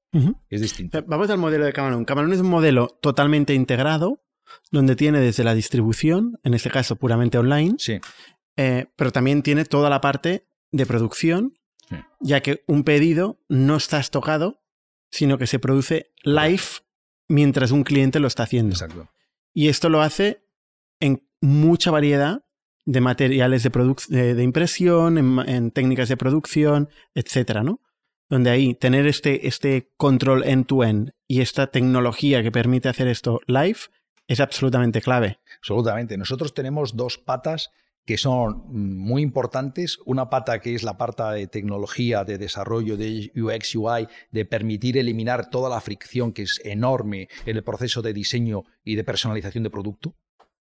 Es 0.49 0.61
distinto. 0.61 1.03
Vamos 1.09 1.29
al 1.31 1.39
modelo 1.39 1.65
de 1.65 1.73
Camalún. 1.73 2.05
Camalún 2.05 2.33
es 2.33 2.39
un 2.39 2.49
modelo 2.49 2.87
totalmente 3.01 3.53
integrado, 3.53 4.23
donde 4.71 4.95
tiene 4.95 5.19
desde 5.19 5.43
la 5.43 5.55
distribución, 5.55 6.39
en 6.45 6.55
este 6.55 6.71
caso 6.71 6.95
puramente 6.95 7.37
online, 7.37 7.75
sí. 7.79 7.99
Eh, 8.57 8.87
pero 8.97 9.11
también 9.11 9.43
tiene 9.43 9.65
toda 9.65 9.91
la 9.91 10.01
parte 10.01 10.47
de 10.75 10.87
producción, 10.87 11.55
ya 12.19 12.41
que 12.41 12.65
un 12.67 12.83
pedido 12.83 13.39
no 13.49 13.77
está 13.77 14.01
estocado, 14.01 14.61
sino 15.11 15.39
que 15.39 15.47
se 15.47 15.61
produce 15.61 16.11
live 16.25 16.65
mientras 17.29 17.71
un 17.71 17.85
cliente 17.85 18.19
lo 18.19 18.27
está 18.27 18.43
haciendo. 18.43 18.73
Exacto. 18.75 19.09
Y 19.53 19.69
esto 19.69 19.89
lo 19.89 20.03
hace 20.03 20.43
en 20.99 21.29
mucha 21.41 21.93
variedad 21.93 22.45
de 22.87 23.01
materiales 23.01 23.63
de, 23.63 24.35
de, 24.35 24.43
impresión, 24.43 25.17
en, 25.49 25.71
técnicas 25.71 26.09
de 26.09 26.17
producción, 26.17 26.89
etcétera, 27.15 27.63
¿no? 27.63 27.81
Donde 28.29 28.51
ahí 28.51 28.75
tener 28.75 29.07
este, 29.07 29.47
este 29.47 29.93
control 29.97 30.43
end-to-end 30.45 31.13
y 31.29 31.41
esta 31.41 31.69
tecnología 31.69 32.43
que 32.43 32.51
permite 32.51 32.89
hacer 32.89 33.07
esto 33.07 33.41
live 33.47 33.79
es 34.27 34.41
absolutamente 34.41 35.01
clave. 35.01 35.39
Absolutamente. 35.59 36.17
Nosotros 36.17 36.53
tenemos 36.53 36.97
dos 36.97 37.17
patas 37.19 37.71
que 38.05 38.19
son 38.19 38.65
muy 38.69 39.23
importantes. 39.23 39.99
Una 40.05 40.29
pata 40.29 40.59
que 40.61 40.75
es 40.75 40.83
la 40.83 40.97
parte 40.97 41.23
de 41.23 41.47
tecnología, 41.47 42.25
de 42.25 42.39
desarrollo 42.39 42.97
de 42.97 43.33
UX, 43.35 43.75
UI, 43.75 44.09
de 44.31 44.45
permitir 44.45 44.99
eliminar 44.99 45.51
toda 45.51 45.71
la 45.71 45.81
fricción 45.81 46.33
que 46.33 46.43
es 46.43 46.61
enorme 46.65 47.29
en 47.47 47.57
el 47.57 47.65
proceso 47.65 48.03
de 48.03 48.13
diseño 48.13 48.65
y 48.85 48.97
de 48.97 49.05
personalización 49.05 49.65
de 49.65 49.71
producto. 49.71 50.15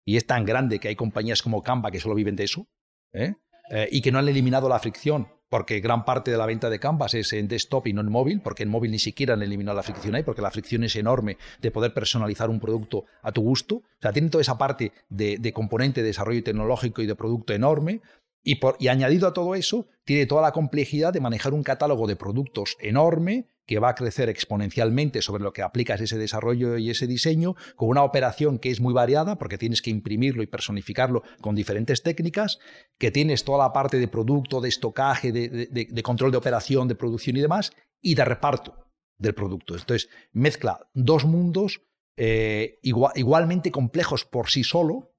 Y 0.05 0.17
es 0.17 0.25
tan 0.25 0.45
grande 0.45 0.79
que 0.79 0.89
hay 0.89 0.95
compañías 0.95 1.41
como 1.41 1.61
Canva 1.61 1.91
que 1.91 1.99
solo 1.99 2.15
viven 2.15 2.35
de 2.35 2.43
eso. 2.43 2.67
¿eh? 3.13 3.35
Eh, 3.69 3.87
y 3.91 4.01
que 4.01 4.11
no 4.11 4.19
han 4.19 4.27
eliminado 4.27 4.67
la 4.67 4.79
fricción 4.79 5.27
porque 5.49 5.79
gran 5.79 6.05
parte 6.05 6.31
de 6.31 6.37
la 6.37 6.45
venta 6.45 6.69
de 6.69 6.79
Canvas 6.79 7.15
es 7.15 7.33
en 7.33 7.47
desktop 7.47 7.87
y 7.87 7.93
no 7.93 8.01
en 8.01 8.11
móvil, 8.11 8.41
porque 8.41 8.63
en 8.63 8.69
móvil 8.69 8.91
ni 8.91 8.99
siquiera 8.99 9.33
han 9.33 9.41
eliminado 9.41 9.75
la 9.75 9.83
fricción 9.83 10.15
ahí, 10.15 10.23
porque 10.23 10.41
la 10.41 10.51
fricción 10.51 10.83
es 10.83 10.95
enorme 10.95 11.37
de 11.59 11.71
poder 11.71 11.93
personalizar 11.93 12.49
un 12.49 12.59
producto 12.59 13.05
a 13.23 13.31
tu 13.31 13.41
gusto. 13.41 13.75
O 13.77 14.01
sea, 14.01 14.13
tiene 14.13 14.29
toda 14.29 14.43
esa 14.43 14.57
parte 14.57 14.93
de, 15.09 15.51
componente 15.53 16.01
de 16.01 16.07
desarrollo 16.07 16.43
tecnológico 16.43 17.01
y 17.01 17.07
de 17.07 17.15
producto 17.15 17.53
enorme. 17.53 18.01
Y, 18.43 18.55
por, 18.55 18.77
y 18.79 18.87
añadido 18.87 19.27
a 19.27 19.33
todo 19.33 19.55
eso, 19.55 19.87
tiene 20.05 20.25
toda 20.25 20.41
la 20.43 20.51
complejidad 20.51 21.11
de 21.11 21.19
manejar 21.19 21.53
un 21.53 21.63
catálogo 21.63 22.07
de 22.07 22.15
productos 22.15 22.77
enorme 22.79 23.47
que 23.69 23.77
va 23.77 23.89
a 23.89 23.93
crecer 23.93 24.29
exponencialmente 24.29 25.21
sobre 25.21 25.43
lo 25.43 25.53
que 25.53 25.61
aplicas 25.61 26.01
ese 26.01 26.17
desarrollo 26.17 26.79
y 26.79 26.89
ese 26.89 27.05
diseño, 27.05 27.55
con 27.75 27.89
una 27.89 28.01
operación 28.01 28.57
que 28.57 28.71
es 28.71 28.81
muy 28.81 28.95
variada, 28.95 29.37
porque 29.37 29.59
tienes 29.59 29.83
que 29.83 29.91
imprimirlo 29.91 30.41
y 30.41 30.47
personificarlo 30.47 31.21
con 31.39 31.53
diferentes 31.53 32.01
técnicas, 32.01 32.57
que 32.97 33.11
tienes 33.11 33.43
toda 33.43 33.59
la 33.59 33.71
parte 33.71 33.99
de 33.99 34.07
producto, 34.07 34.59
de 34.59 34.69
estocaje, 34.69 35.31
de, 35.31 36.01
control 36.01 36.31
de 36.31 36.37
operación, 36.37 36.87
de 36.87 36.95
producción 36.95 37.37
y 37.37 37.41
demás, 37.41 37.71
y 38.01 38.15
de 38.15 38.25
reparto 38.25 38.87
del 39.19 39.35
producto. 39.35 39.75
Entonces, 39.75 40.09
mezcla 40.31 40.89
dos 40.95 41.25
mundos 41.25 41.83
eh, 42.17 42.79
igualmente 42.81 43.69
complejos 43.69 44.25
por 44.25 44.49
sí 44.49 44.63
solo, 44.63 45.13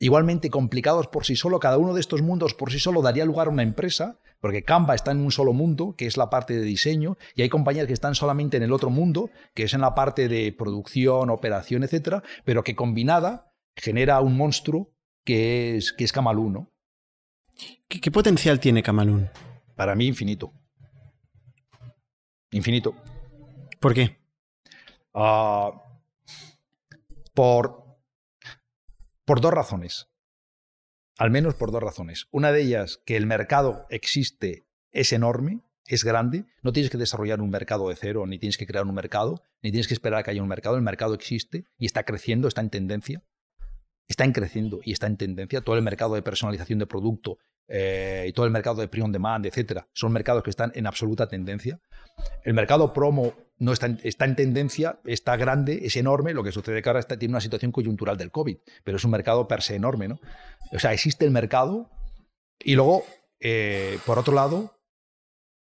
igualmente 0.00 0.50
complicados 0.50 1.06
por 1.06 1.24
sí 1.24 1.36
solo. 1.36 1.60
Cada 1.60 1.78
uno 1.78 1.94
de 1.94 2.00
estos 2.00 2.20
mundos 2.20 2.52
por 2.52 2.72
sí 2.72 2.80
solo 2.80 3.00
daría 3.00 3.24
lugar 3.24 3.46
a 3.46 3.50
una 3.50 3.62
empresa, 3.62 4.18
porque 4.46 4.62
Canva 4.62 4.94
está 4.94 5.10
en 5.10 5.18
un 5.18 5.32
solo 5.32 5.52
mundo, 5.52 5.96
que 5.98 6.06
es 6.06 6.16
la 6.16 6.30
parte 6.30 6.54
de 6.54 6.62
diseño, 6.62 7.18
y 7.34 7.42
hay 7.42 7.48
compañías 7.48 7.88
que 7.88 7.92
están 7.92 8.14
solamente 8.14 8.56
en 8.56 8.62
el 8.62 8.72
otro 8.72 8.90
mundo, 8.90 9.28
que 9.54 9.64
es 9.64 9.74
en 9.74 9.80
la 9.80 9.96
parte 9.96 10.28
de 10.28 10.52
producción, 10.52 11.30
operación, 11.30 11.82
etcétera, 11.82 12.22
pero 12.44 12.62
que 12.62 12.76
combinada 12.76 13.52
genera 13.74 14.20
un 14.20 14.36
monstruo 14.36 14.92
que 15.24 15.76
es, 15.76 15.92
que 15.92 16.04
es 16.04 16.12
Camalún. 16.12 16.70
¿Qué, 17.88 18.08
potencial 18.12 18.60
tiene 18.60 18.84
Camalún? 18.84 19.28
Para 19.74 19.96
mí, 19.96 20.06
infinito. 20.06 20.52
Infinito. 22.52 22.94
¿Por 23.80 23.94
qué? 23.94 24.16
Ah, 25.12 25.72
por, 27.34 27.98
por 29.24 29.40
dos 29.40 29.52
razones. 29.52 30.08
Al 31.18 31.30
menos 31.30 31.54
por 31.54 31.72
dos 31.72 31.82
razones. 31.82 32.28
Una 32.30 32.52
de 32.52 32.62
ellas, 32.62 33.00
que 33.06 33.16
el 33.16 33.26
mercado 33.26 33.86
existe, 33.88 34.66
es 34.92 35.12
enorme, 35.12 35.62
es 35.86 36.04
grande. 36.04 36.44
No 36.62 36.72
tienes 36.72 36.90
que 36.90 36.98
desarrollar 36.98 37.40
un 37.40 37.48
mercado 37.48 37.88
de 37.88 37.96
cero, 37.96 38.26
ni 38.26 38.38
tienes 38.38 38.58
que 38.58 38.66
crear 38.66 38.84
un 38.84 38.94
mercado, 38.94 39.42
ni 39.62 39.70
tienes 39.70 39.88
que 39.88 39.94
esperar 39.94 40.20
a 40.20 40.22
que 40.22 40.32
haya 40.32 40.42
un 40.42 40.48
mercado. 40.48 40.76
El 40.76 40.82
mercado 40.82 41.14
existe 41.14 41.64
y 41.78 41.86
está 41.86 42.04
creciendo, 42.04 42.48
está 42.48 42.60
en 42.60 42.70
tendencia. 42.70 43.22
Está 44.08 44.24
en 44.24 44.32
creciendo 44.32 44.80
y 44.84 44.92
está 44.92 45.06
en 45.06 45.16
tendencia. 45.16 45.62
Todo 45.62 45.76
el 45.76 45.82
mercado 45.82 46.14
de 46.14 46.22
personalización 46.22 46.78
de 46.78 46.86
producto 46.86 47.38
eh, 47.68 48.26
y 48.28 48.32
todo 48.32 48.46
el 48.46 48.52
mercado 48.52 48.80
de 48.80 48.88
pre-on 48.88 49.12
demand, 49.12 49.44
etcétera, 49.46 49.88
son 49.92 50.12
mercados 50.12 50.42
que 50.42 50.50
están 50.50 50.72
en 50.74 50.86
absoluta 50.86 51.28
tendencia. 51.28 51.80
El 52.44 52.54
mercado 52.54 52.92
promo 52.92 53.34
no 53.58 53.72
está 53.72 53.86
en, 53.86 54.00
está 54.04 54.24
en 54.24 54.36
tendencia, 54.36 55.00
está 55.04 55.36
grande, 55.36 55.80
es 55.82 55.96
enorme. 55.96 56.34
Lo 56.34 56.44
que 56.44 56.52
sucede 56.52 56.82
que 56.82 56.88
ahora 56.88 57.00
está, 57.00 57.18
tiene 57.18 57.32
una 57.32 57.40
situación 57.40 57.72
coyuntural 57.72 58.16
del 58.16 58.30
COVID, 58.30 58.58
pero 58.84 58.96
es 58.98 59.04
un 59.04 59.10
mercado 59.10 59.48
per 59.48 59.62
se 59.62 59.74
enorme. 59.74 60.08
¿no? 60.08 60.20
O 60.72 60.78
sea, 60.78 60.92
existe 60.92 61.24
el 61.24 61.30
mercado 61.30 61.90
y 62.60 62.74
luego, 62.74 63.04
eh, 63.40 63.98
por 64.06 64.18
otro 64.18 64.34
lado, 64.34 64.78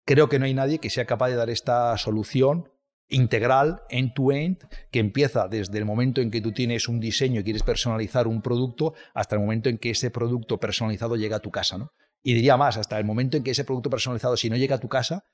creo 0.05 0.29
que 0.29 0.39
no 0.39 0.45
hay 0.45 0.55
nadie 0.55 0.79
que 0.79 0.91
sea 0.91 1.07
capaz 1.07 1.29
de 1.29 1.37
dar 1.37 1.51
esta 1.51 1.97
solución 1.99 2.71
integral, 3.09 3.83
end-to-end, 3.91 4.67
que 4.91 4.99
empieza 4.99 5.49
desde 5.49 5.79
el 5.79 5.85
momento 5.85 6.21
en 6.21 6.31
que 6.31 6.41
tú 6.41 6.53
tienes 6.53 6.89
un 6.89 7.01
diseño 7.01 7.41
y 7.41 7.45
quieres 7.45 7.63
personalizar 7.63 8.27
un 8.27 8.43
producto 8.43 8.95
hasta 9.13 9.37
el 9.37 9.43
momento 9.43 9.69
en 9.69 9.79
que 9.79 9.91
ese 9.91 10.11
producto 10.11 10.59
personalizado 10.59 11.17
llega 11.17 11.37
a 11.37 11.41
tu 11.41 11.51
casa. 11.51 11.79
¿no? 11.79 11.93
Y 12.23 12.35
diría 12.35 12.57
más, 12.57 12.77
hasta 12.77 12.99
el 12.99 13.05
momento 13.05 13.37
en 13.37 13.45
que 13.45 13.51
ese 13.51 13.65
producto 13.65 13.91
personalizado, 13.91 14.37
si 14.37 14.49
no 14.51 14.57
llega 14.57 14.77
a 14.77 14.81
tu 14.81 14.89
casa, 14.89 15.25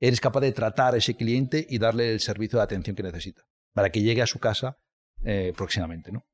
eres 0.00 0.20
capaz 0.20 0.40
de 0.40 0.52
tratar 0.52 0.94
a 0.94 0.98
ese 0.98 1.14
cliente 1.14 1.66
y 1.68 1.78
darle 1.78 2.12
el 2.12 2.20
servicio 2.20 2.58
de 2.58 2.64
atención 2.64 2.94
que 2.96 3.02
necesita 3.02 3.42
para 3.72 3.90
que 3.90 4.02
llegue 4.02 4.22
a 4.22 4.26
su 4.26 4.38
casa 4.38 4.78
eh, 5.24 5.52
próximamente. 5.56 6.12
¿no? 6.12 6.26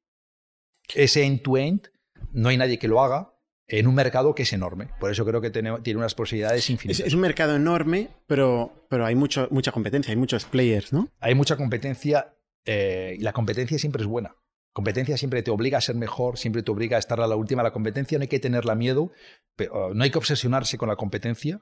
Ese 0.95 1.25
end-to-end 1.25 1.89
no 2.33 2.49
hay 2.49 2.57
nadie 2.57 2.79
que 2.79 2.89
lo 2.89 3.03
haga 3.03 3.38
en 3.69 3.87
un 3.87 3.95
mercado 3.95 4.35
que 4.35 4.43
es 4.43 4.53
enorme. 4.53 4.89
Por 4.99 5.11
eso 5.11 5.25
creo 5.25 5.41
que 5.41 5.51
tiene, 5.51 5.73
unas 5.97 6.15
posibilidades 6.15 6.69
infinitas. 6.71 7.07
Es, 7.07 7.15
un 7.15 7.21
mercado 7.21 7.55
enorme, 7.55 8.09
pero, 8.27 8.87
pero 8.89 9.05
hay 9.05 9.15
mucho, 9.15 9.47
mucha 9.51 9.73
competencia, 9.73 10.11
hay 10.11 10.17
muchos 10.17 10.47
players, 10.47 10.93
¿no? 10.93 11.09
Hay 11.21 11.35
mucha 11.35 11.57
competencia 11.57 12.35
eh, 12.65 13.17
y 13.19 13.23
la 13.23 13.33
competencia 13.33 13.79
siempre 13.79 14.03
es 14.03 14.09
buena. 14.09 14.35
Competencia 14.73 15.17
siempre 15.17 15.43
te 15.43 15.51
obliga 15.51 15.79
a 15.79 15.81
ser 15.81 15.97
mejor, 15.97 16.39
siempre 16.39 16.63
te 16.63 16.71
obliga 16.71 16.97
a 16.97 17.01
estar 17.01 17.21
a 17.21 17.27
la 17.27 17.37
última. 17.37 17.63
La 17.63 17.73
competencia 17.73 18.17
no 18.19 18.23
hay 18.23 18.29
que 18.29 18.39
tenerla 18.39 18.75
miedo, 18.75 19.13
pero, 19.57 19.93
no 19.93 20.05
hay 20.05 20.11
que 20.11 20.19
obsesionarse 20.19 20.79
con 20.79 20.89
la 20.89 20.97
competencia, 20.97 21.61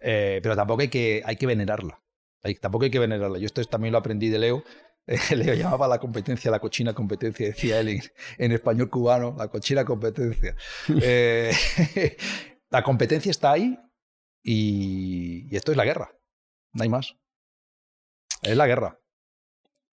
eh, 0.00 0.40
pero 0.42 0.56
tampoco 0.56 0.82
hay 0.82 0.88
que, 0.88 1.22
hay 1.24 1.36
que 1.36 1.46
venerarla. 1.46 2.02
tampoco 2.60 2.84
hay 2.84 2.90
que 2.90 2.98
venerarla. 2.98 3.38
Yo 3.38 3.46
esto 3.46 3.62
también 3.64 3.92
lo 3.92 3.98
aprendí 3.98 4.28
de 4.28 4.38
Leo. 4.38 4.64
Leo 5.36 5.54
llamaba 5.54 5.86
la 5.86 5.98
competencia 5.98 6.50
la 6.50 6.58
cochina 6.58 6.92
competencia, 6.92 7.46
decía 7.46 7.80
él 7.80 8.00
en, 8.38 8.52
español 8.52 8.90
cubano, 8.90 9.34
la 9.38 9.48
cochina 9.48 9.84
competencia. 9.84 10.56
Eh, 11.02 11.52
la 12.70 12.82
competencia 12.82 13.30
está 13.30 13.52
ahí 13.52 13.78
y, 14.42 15.54
esto 15.54 15.72
es 15.72 15.76
la 15.76 15.84
guerra. 15.84 16.10
No 16.72 16.82
hay 16.82 16.88
más. 16.88 17.16
Es 18.42 18.56
la 18.56 18.66
guerra. 18.66 18.98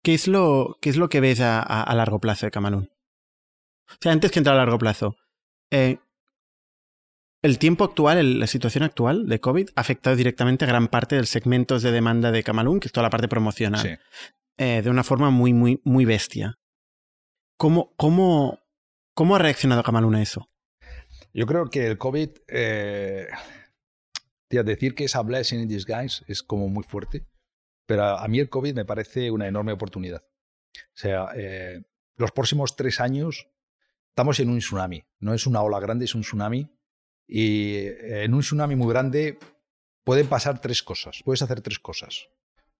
¿Qué 0.02 0.14
es 0.14 0.28
lo, 0.28 0.78
qué 0.80 0.90
es 0.90 0.96
lo 0.96 1.08
que 1.08 1.20
ves 1.20 1.40
a, 1.40 1.92
largo 1.94 2.20
plazo 2.20 2.46
de 2.46 2.52
Camalún? 2.52 2.90
O 3.88 3.96
sea, 4.00 4.12
antes 4.12 4.30
que 4.30 4.38
entrar 4.38 4.54
a 4.54 4.58
largo 4.58 4.78
plazo, 4.78 5.16
eh, 5.70 5.98
el 7.42 7.58
tiempo 7.58 7.84
actual, 7.84 8.38
la 8.38 8.46
situación 8.46 8.84
actual 8.84 9.28
de 9.28 9.40
COVID 9.40 9.70
ha 9.74 9.80
afectado 9.80 10.16
directamente 10.16 10.64
a 10.64 10.68
gran 10.68 10.88
parte 10.88 11.16
del 11.16 11.26
segmentos 11.26 11.82
de 11.82 11.92
demanda 11.92 12.30
de 12.30 12.42
Camalún, 12.42 12.80
que 12.80 12.88
es 12.88 12.92
toda 12.92 13.04
la 13.04 13.10
parte 13.10 13.28
promocional, 13.28 14.00
eh, 14.58 14.82
de 14.82 14.90
una 14.90 15.04
forma 15.04 15.30
muy, 15.30 15.52
muy, 15.52 15.80
muy 15.84 16.04
bestia. 16.04 16.58
¿Cómo, 17.56 17.94
cómo, 17.96 18.60
cómo 19.14 19.36
ha 19.36 19.38
reaccionado 19.38 19.82
Camalún 19.82 20.14
a 20.14 20.22
eso? 20.22 20.48
Yo 21.32 21.46
creo 21.46 21.68
que 21.70 21.86
el 21.86 21.98
COVID, 21.98 22.30
eh, 22.48 23.26
decir 24.48 24.94
que 24.94 25.04
es 25.04 25.16
a 25.16 25.22
blessing 25.22 25.60
in 25.60 25.68
disguise 25.68 26.24
es 26.28 26.42
como 26.42 26.68
muy 26.68 26.84
fuerte, 26.84 27.26
pero 27.86 28.04
a, 28.04 28.26
mí 28.28 28.38
el 28.38 28.48
COVID 28.48 28.74
me 28.74 28.84
parece 28.84 29.30
una 29.30 29.46
enorme 29.46 29.72
oportunidad. 29.72 30.22
O 30.76 30.94
sea, 30.94 31.28
eh, 31.36 31.82
los 32.16 32.32
próximos 32.32 32.76
tres 32.76 33.00
años 33.00 33.48
estamos 34.10 34.40
en 34.40 34.50
un 34.50 34.58
tsunami. 34.58 35.04
No 35.20 35.34
es 35.34 35.46
una 35.46 35.62
ola 35.62 35.80
grande, 35.80 36.04
es 36.04 36.14
un 36.14 36.22
tsunami. 36.22 36.70
Y 37.28 37.76
eh, 37.76 38.24
en 38.24 38.34
un 38.34 38.40
tsunami 38.40 38.76
muy 38.76 38.88
grande 38.88 39.38
pueden 40.04 40.28
pasar 40.28 40.60
tres 40.60 40.82
cosas. 40.82 41.22
Puedes 41.24 41.42
hacer 41.42 41.60
tres 41.60 41.78
cosas. 41.78 42.28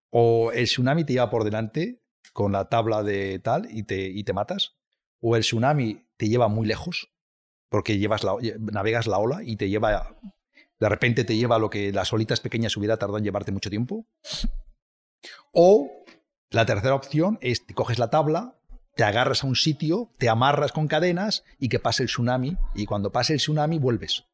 O 0.09 0.51
el 0.51 0.65
tsunami 0.65 1.03
te 1.03 1.13
lleva 1.13 1.29
por 1.29 1.43
delante 1.43 2.01
con 2.33 2.51
la 2.51 2.69
tabla 2.69 3.03
de 3.03 3.39
tal 3.39 3.67
y 3.69 3.83
te, 3.83 4.07
y 4.07 4.23
te 4.23 4.33
matas. 4.33 4.75
O 5.19 5.35
el 5.35 5.41
tsunami 5.41 6.05
te 6.17 6.29
lleva 6.29 6.47
muy 6.47 6.67
lejos 6.67 7.11
porque 7.69 7.97
llevas 7.97 8.23
la, 8.23 8.35
navegas 8.59 9.07
la 9.07 9.17
ola 9.17 9.43
y 9.43 9.57
te 9.57 9.69
lleva 9.69 10.15
de 10.79 10.89
repente 10.89 11.23
te 11.23 11.35
lleva 11.35 11.59
lo 11.59 11.69
que 11.69 11.91
las 11.91 12.13
olitas 12.13 12.39
pequeñas 12.39 12.77
hubiera 12.77 12.97
tardado 12.97 13.17
en 13.17 13.23
llevarte 13.23 13.51
mucho 13.51 13.69
tiempo. 13.69 14.05
O 15.51 16.05
la 16.51 16.65
tercera 16.65 16.95
opción 16.95 17.39
es 17.41 17.65
te 17.65 17.73
coges 17.73 17.99
la 17.99 18.09
tabla, 18.09 18.55
te 18.95 19.03
agarras 19.03 19.43
a 19.43 19.47
un 19.47 19.55
sitio, 19.55 20.11
te 20.17 20.29
amarras 20.29 20.71
con 20.71 20.87
cadenas 20.87 21.43
y 21.59 21.69
que 21.69 21.79
pase 21.79 22.03
el 22.03 22.09
tsunami 22.09 22.57
y 22.75 22.85
cuando 22.85 23.11
pase 23.11 23.33
el 23.33 23.39
tsunami 23.39 23.79
vuelves. 23.79 24.25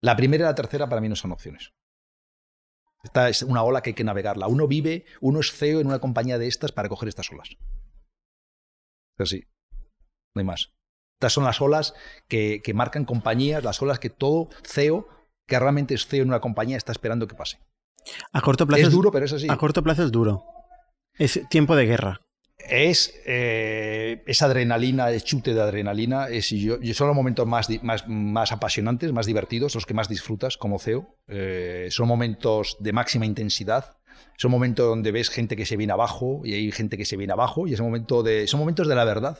La 0.00 0.16
primera 0.16 0.44
y 0.44 0.46
la 0.46 0.54
tercera 0.54 0.88
para 0.88 1.00
mí 1.00 1.08
no 1.08 1.16
son 1.16 1.32
opciones. 1.32 1.72
Esta 3.02 3.28
es 3.28 3.42
una 3.42 3.62
ola 3.62 3.82
que 3.82 3.90
hay 3.90 3.94
que 3.94 4.04
navegarla. 4.04 4.46
Uno 4.46 4.68
vive, 4.68 5.04
uno 5.20 5.40
es 5.40 5.52
CEO 5.52 5.80
en 5.80 5.88
una 5.88 5.98
compañía 5.98 6.38
de 6.38 6.46
estas 6.46 6.72
para 6.72 6.88
coger 6.88 7.08
estas 7.08 7.30
olas. 7.32 7.48
Es 9.18 9.22
así. 9.22 9.44
No 10.34 10.40
hay 10.40 10.44
más. 10.44 10.72
Estas 11.20 11.32
son 11.32 11.44
las 11.44 11.60
olas 11.60 11.94
que, 12.28 12.60
marcan 12.74 13.04
compañías, 13.04 13.62
las 13.64 13.80
olas 13.82 13.98
que 13.98 14.10
todo 14.10 14.48
CEO, 14.64 15.08
que 15.48 15.58
realmente 15.58 15.94
es 15.94 16.06
CEO 16.06 16.22
en 16.22 16.28
una 16.28 16.40
compañía, 16.40 16.76
está 16.76 16.92
esperando 16.92 17.26
que 17.26 17.34
pase. 17.34 17.58
A 18.32 18.40
corto 18.40 18.66
plazo 18.66 18.86
es 18.86 18.92
duro, 18.92 19.12
pero 19.12 19.26
es 19.26 19.32
así. 19.32 19.46
A 19.48 19.56
corto 19.56 19.82
plazo 19.82 20.04
es 20.04 20.12
duro. 20.12 20.44
Es 21.18 21.40
tiempo 21.48 21.76
de 21.76 21.86
guerra. 21.86 22.20
Es 22.68 23.14
eh, 23.26 24.22
esa 24.26 24.46
adrenalina, 24.46 25.10
el 25.10 25.22
chute 25.22 25.54
de 25.54 25.60
adrenalina. 25.60 26.28
Yo, 26.30 26.78
son 26.94 27.08
los 27.08 27.16
momentos 27.16 27.46
más, 27.46 27.68
más, 27.82 28.52
apasionantes, 28.52 29.12
más 29.12 29.26
divertidos, 29.26 29.74
los 29.74 29.86
que 29.86 29.94
más 29.94 30.08
disfrutas 30.08 30.56
como 30.56 30.78
CEO. 30.78 31.16
Eh, 31.28 31.88
son 31.90 32.08
momentos 32.08 32.76
de 32.80 32.92
máxima 32.92 33.26
intensidad. 33.26 33.96
Son 34.36 34.50
momentos 34.50 34.86
donde 34.86 35.12
ves 35.12 35.30
gente 35.30 35.56
que 35.56 35.66
se 35.66 35.76
viene 35.76 35.92
abajo 35.92 36.42
y 36.44 36.54
hay 36.54 36.72
gente 36.72 36.96
que 36.96 37.04
se 37.04 37.16
viene 37.16 37.32
abajo. 37.32 37.66
Y 37.66 37.74
es 37.74 37.80
momento 37.80 38.22
de, 38.22 38.46
son 38.46 38.60
momentos 38.60 38.88
de 38.88 38.94
la 38.94 39.04
verdad 39.04 39.38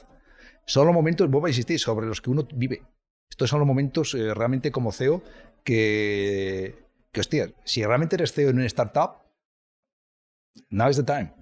son 0.65 0.85
los 0.85 0.95
momentos, 0.95 1.29
vos 1.29 1.43
a 1.45 1.49
insistir, 1.49 1.79
sobre 1.79 2.07
los 2.07 2.21
que 2.21 2.29
uno 2.29 2.47
vive. 2.53 2.83
Estos 3.29 3.49
son 3.49 3.59
los 3.59 3.67
momentos 3.67 4.13
eh, 4.13 4.33
realmente 4.33 4.71
como 4.71 4.91
CEO 4.91 5.23
que, 5.63 6.87
que, 7.11 7.19
hostia, 7.19 7.51
si 7.63 7.83
realmente 7.83 8.15
eres 8.15 8.33
CEO 8.33 8.49
en 8.49 8.57
una 8.57 8.65
startup, 8.65 9.23
now 10.69 10.89
is 10.89 10.97
the 10.97 11.03
time. 11.03 11.33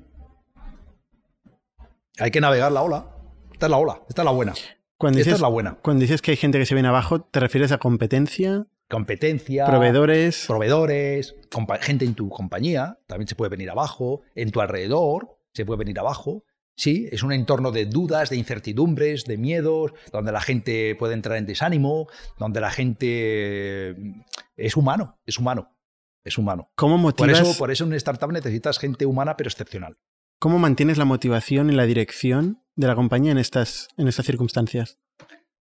Hay 2.21 2.29
que 2.29 2.39
navegar 2.39 2.71
la 2.71 2.83
ola. 2.83 3.07
Esta 3.51 3.65
es 3.65 3.69
la 3.71 3.77
ola, 3.77 4.01
esta 4.07 4.21
es 4.21 4.25
la 4.25 4.31
buena. 4.31 4.53
Cuando 4.97 5.17
esta 5.17 5.29
dices, 5.29 5.39
es 5.39 5.41
la 5.41 5.47
buena. 5.47 5.77
Cuando 5.81 6.01
dices 6.01 6.21
que 6.21 6.31
hay 6.31 6.37
gente 6.37 6.59
que 6.59 6.67
se 6.67 6.75
viene 6.75 6.87
abajo, 6.87 7.21
¿te 7.21 7.39
refieres 7.39 7.71
a 7.71 7.79
competencia? 7.79 8.67
Competencia. 8.87 9.65
Proveedores. 9.65 10.45
Proveedores, 10.47 11.35
gente 11.81 12.05
en 12.05 12.13
tu 12.13 12.29
compañía, 12.29 12.99
también 13.07 13.27
se 13.27 13.35
puede 13.35 13.49
venir 13.49 13.71
abajo, 13.71 14.21
en 14.35 14.51
tu 14.51 14.61
alrededor, 14.61 15.37
se 15.53 15.65
puede 15.65 15.79
venir 15.79 15.99
abajo. 15.99 16.43
Sí, 16.75 17.07
es 17.11 17.23
un 17.23 17.31
entorno 17.33 17.71
de 17.71 17.85
dudas, 17.85 18.29
de 18.29 18.37
incertidumbres, 18.37 19.25
de 19.25 19.37
miedos, 19.37 19.91
donde 20.11 20.31
la 20.31 20.41
gente 20.41 20.95
puede 20.95 21.15
entrar 21.15 21.37
en 21.37 21.45
desánimo, 21.45 22.07
donde 22.37 22.61
la 22.61 22.69
gente 22.69 23.95
mm, 23.97 24.21
es 24.57 24.77
humano, 24.77 25.19
es 25.25 25.39
humano, 25.39 25.75
es 26.23 26.37
humano. 26.37 26.71
¿Cómo 26.75 26.97
motivas? 26.97 27.39
Por 27.39 27.47
eso, 27.47 27.57
por 27.57 27.71
eso 27.71 27.83
en 27.83 27.89
una 27.89 27.97
startup 27.97 28.31
necesitas 28.31 28.77
gente 28.77 29.05
humana 29.05 29.37
pero 29.37 29.49
excepcional. 29.49 29.97
¿Cómo 30.41 30.57
mantienes 30.57 30.97
la 30.97 31.05
motivación 31.05 31.69
y 31.69 31.73
la 31.73 31.85
dirección 31.85 32.63
de 32.75 32.87
la 32.87 32.95
compañía 32.95 33.31
en 33.31 33.37
estas, 33.37 33.89
en 33.95 34.07
estas 34.07 34.25
circunstancias? 34.25 34.97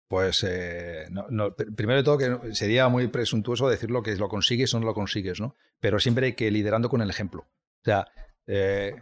Pues 0.07 0.45
eh, 0.47 1.07
primero 1.75 1.97
de 1.97 2.03
todo 2.03 2.19
que 2.19 2.53
sería 2.53 2.87
muy 2.87 3.07
presuntuoso 3.07 3.67
decirlo 3.69 4.03
que 4.03 4.15
lo 4.17 4.29
consigues 4.29 4.71
o 4.75 4.79
no 4.79 4.85
lo 4.85 4.93
consigues, 4.93 5.41
¿no? 5.41 5.55
Pero 5.79 5.97
siempre 5.97 6.27
hay 6.27 6.33
que 6.33 6.51
liderando 6.51 6.89
con 6.89 7.01
el 7.01 7.09
ejemplo. 7.09 7.47
O 7.49 7.83
sea, 7.85 8.05
eh, 8.45 8.93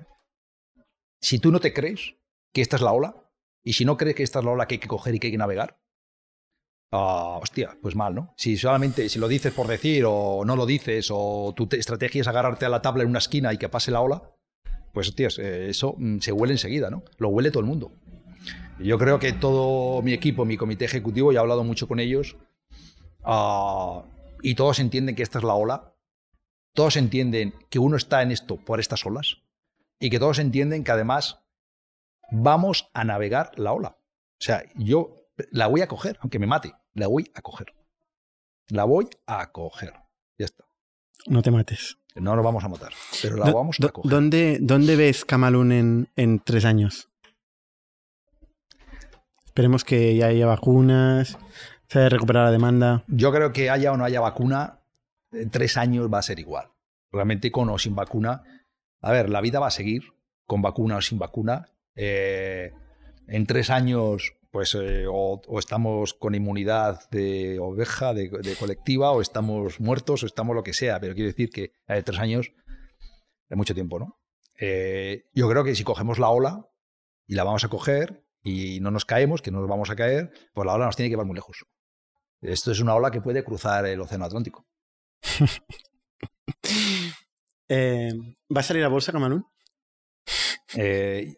si 1.19 1.39
tú 1.39 1.51
no 1.51 1.59
te 1.59 1.73
crees 1.73 2.15
que 2.53 2.61
esta 2.61 2.77
es 2.77 2.81
la 2.81 2.93
ola, 2.93 3.29
y 3.61 3.73
si 3.73 3.83
no 3.83 3.97
crees 3.97 4.15
que 4.15 4.23
esta 4.23 4.39
es 4.39 4.45
la 4.45 4.51
ola 4.51 4.69
que 4.69 4.75
hay 4.75 4.79
que 4.79 4.87
coger 4.87 5.15
y 5.15 5.19
que 5.19 5.27
hay 5.27 5.31
que 5.31 5.37
navegar, 5.37 5.77
ah, 6.93 7.37
hostia, 7.41 7.77
pues 7.81 7.97
mal, 7.97 8.15
¿no? 8.15 8.33
Si 8.37 8.55
solamente, 8.55 9.09
si 9.09 9.19
lo 9.19 9.27
dices 9.27 9.51
por 9.51 9.67
decir 9.67 10.05
o 10.07 10.45
no 10.45 10.55
lo 10.55 10.65
dices, 10.65 11.09
o 11.11 11.53
tu 11.53 11.67
estrategia 11.73 12.21
es 12.21 12.29
agarrarte 12.29 12.65
a 12.65 12.69
la 12.69 12.81
tabla 12.81 13.03
en 13.03 13.09
una 13.09 13.19
esquina 13.19 13.51
y 13.51 13.57
que 13.57 13.67
pase 13.67 13.91
la 13.91 13.99
ola, 13.99 14.31
pues 14.95 15.09
hostias, 15.09 15.37
eh, 15.39 15.69
eso 15.69 15.93
mm, 15.97 16.19
se 16.19 16.31
huele 16.31 16.53
enseguida, 16.53 16.89
¿no? 16.89 17.03
Lo 17.17 17.29
huele 17.29 17.51
todo 17.51 17.59
el 17.59 17.67
mundo. 17.67 17.91
Yo 18.79 18.97
creo 18.97 19.19
que 19.19 19.33
todo 19.33 20.01
mi 20.01 20.13
equipo, 20.13 20.45
mi 20.45 20.55
comité 20.55 20.85
ejecutivo, 20.85 21.31
ya 21.31 21.39
he 21.39 21.41
hablado 21.41 21.65
mucho 21.65 21.87
con 21.87 21.99
ellos, 21.99 22.37
ah, 23.23 24.05
y 24.41 24.55
todos 24.55 24.79
entienden 24.79 25.15
que 25.15 25.23
esta 25.23 25.37
es 25.39 25.43
la 25.43 25.53
ola, 25.53 25.93
todos 26.73 26.95
entienden 26.95 27.53
que 27.69 27.77
uno 27.77 27.97
está 27.97 28.21
en 28.21 28.31
esto 28.31 28.55
por 28.55 28.79
estas 28.79 29.05
olas, 29.05 29.43
y 29.99 30.09
que 30.09 30.17
todos 30.17 30.39
entienden 30.39 30.85
que 30.85 30.91
además 30.91 31.39
vamos 32.31 32.89
a 32.93 33.03
navegar 33.03 33.51
la 33.57 33.73
ola. 33.73 33.97
O 33.99 34.43
sea, 34.43 34.63
yo 34.75 35.27
la 35.51 35.67
voy 35.67 35.81
a 35.81 35.87
coger, 35.87 36.17
aunque 36.21 36.39
me 36.39 36.47
mate, 36.47 36.73
la 36.93 37.07
voy 37.07 37.29
a 37.35 37.41
coger. 37.41 37.73
La 38.69 38.85
voy 38.85 39.09
a 39.27 39.51
coger. 39.51 39.93
Ya 40.37 40.45
está. 40.45 40.64
No 41.27 41.41
te 41.41 41.51
mates. 41.51 41.97
No 42.15 42.35
nos 42.35 42.45
vamos 42.45 42.63
a 42.63 42.69
matar, 42.69 42.93
pero 43.21 43.35
la 43.35 43.51
vamos 43.51 43.77
a 43.81 43.89
coger. 43.89 44.09
¿Dónde, 44.09 44.57
dónde 44.61 44.95
ves 44.95 45.25
Camalún 45.25 45.71
en, 45.71 46.09
en 46.15 46.39
tres 46.39 46.63
años? 46.63 47.09
Esperemos 49.45 49.83
que 49.83 50.15
ya 50.15 50.27
haya 50.27 50.45
vacunas, 50.45 51.37
se 51.89 51.99
haya 51.99 52.09
recuperado 52.09 52.45
la 52.45 52.51
demanda. 52.51 53.03
Yo 53.07 53.31
creo 53.31 53.51
que 53.51 53.69
haya 53.69 53.91
o 53.91 53.97
no 53.97 54.05
haya 54.05 54.21
vacuna, 54.21 54.79
en 55.31 55.49
tres 55.49 55.75
años 55.77 56.13
va 56.13 56.19
a 56.19 56.23
ser 56.23 56.39
igual. 56.39 56.69
Realmente 57.11 57.51
con 57.51 57.69
o 57.69 57.77
sin 57.77 57.95
vacuna, 57.95 58.43
a 59.01 59.11
ver, 59.11 59.29
la 59.29 59.41
vida 59.41 59.59
va 59.59 59.67
a 59.67 59.71
seguir, 59.71 60.03
con 60.45 60.61
vacuna 60.61 60.97
o 60.97 61.01
sin 61.01 61.19
vacuna. 61.19 61.67
Eh, 61.95 62.73
en 63.27 63.45
tres 63.45 63.69
años, 63.69 64.33
pues 64.55 64.73
eh, 64.73 65.03
o, 65.05 65.41
estamos 65.59 66.13
con 66.13 66.33
inmunidad 66.33 67.09
de 67.09 67.59
oveja, 67.59 68.13
de, 68.13 68.55
colectiva, 68.57 69.11
o 69.11 69.19
estamos 69.19 69.81
muertos, 69.81 70.23
o 70.23 70.25
estamos 70.25 70.55
lo 70.55 70.63
que 70.63 70.71
sea. 70.71 70.97
Pero 71.01 71.13
quiero 71.13 71.27
decir 71.27 71.49
que 71.49 71.73
hay 71.87 72.03
tres 72.03 72.19
años 72.19 72.53
es 73.49 73.57
mucho 73.57 73.73
tiempo, 73.73 73.99
¿no? 73.99 74.17
Eh, 74.57 75.25
yo 75.33 75.49
creo 75.49 75.65
que 75.65 75.75
si 75.75 75.83
cogemos 75.83 76.19
la 76.19 76.29
ola 76.29 76.69
y 77.27 77.35
la 77.35 77.43
vamos 77.43 77.65
a 77.65 77.67
coger 77.67 78.23
y 78.43 78.79
no 78.79 78.91
nos 78.91 79.03
caemos, 79.03 79.41
que 79.41 79.51
no 79.51 79.59
nos 79.59 79.67
vamos 79.67 79.89
a 79.89 79.97
caer, 79.97 80.31
pues 80.53 80.65
la 80.65 80.75
ola 80.75 80.85
nos 80.85 80.95
tiene 80.95 81.09
que 81.09 81.15
llevar 81.15 81.25
muy 81.25 81.35
lejos. 81.35 81.65
Esto 82.39 82.71
es 82.71 82.79
una 82.79 82.95
ola 82.95 83.11
que 83.11 83.19
puede 83.19 83.43
cruzar 83.43 83.85
el 83.85 83.99
Océano 83.99 84.23
Atlántico. 84.23 84.65
Eh, 87.67 88.13
¿Va 88.55 88.59
a 88.59 88.63
salir 88.63 88.83
a 88.83 88.89
bolsa 88.89 89.11
Camalún? 89.11 89.43
Eh, 90.75 91.35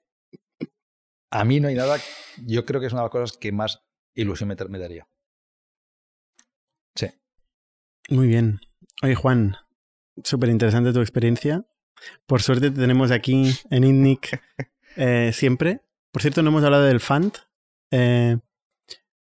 a 1.32 1.44
mí 1.46 1.60
no 1.60 1.68
hay 1.68 1.76
nada. 1.76 1.98
Yo 2.46 2.66
creo 2.66 2.80
que 2.80 2.88
es 2.88 2.94
una 2.94 3.02
de 3.02 3.06
las 3.06 3.12
cosas 3.12 3.38
que 3.38 3.52
más 3.52 3.84
ilusión 4.14 4.50
me, 4.50 4.80
daría. 4.80 5.08
Sí. 6.96 7.08
Muy 8.10 8.28
bien. 8.28 8.60
Oye, 9.04 9.16
Juan, 9.16 9.56
súper 10.24 10.50
interesante 10.50 10.94
tu 10.94 11.02
experiencia. 11.02 11.66
Por 12.26 12.42
suerte 12.42 12.72
te 12.72 12.80
tenemos 12.80 13.12
aquí 13.12 13.56
en 13.70 13.84
INNIC 13.84 14.42
eh, 14.96 15.32
siempre. 15.34 15.82
Por 16.12 16.22
cierto, 16.22 16.42
no 16.42 16.50
hemos 16.50 16.64
hablado 16.64 16.84
del 16.84 17.00
fund. 17.00 17.34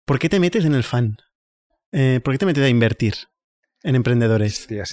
¿Por 0.05 0.19
qué 0.19 0.29
te 0.29 0.41
metes 0.41 0.65
en 0.65 0.75
el 0.75 0.85
fund? 0.85 1.19
¿Por 1.91 2.33
qué 2.33 2.39
te 2.39 2.47
metes 2.47 2.65
a 2.65 2.69
invertir? 2.69 3.15
en 3.87 3.95
emprendedores? 3.95 4.67
pues 4.69 4.93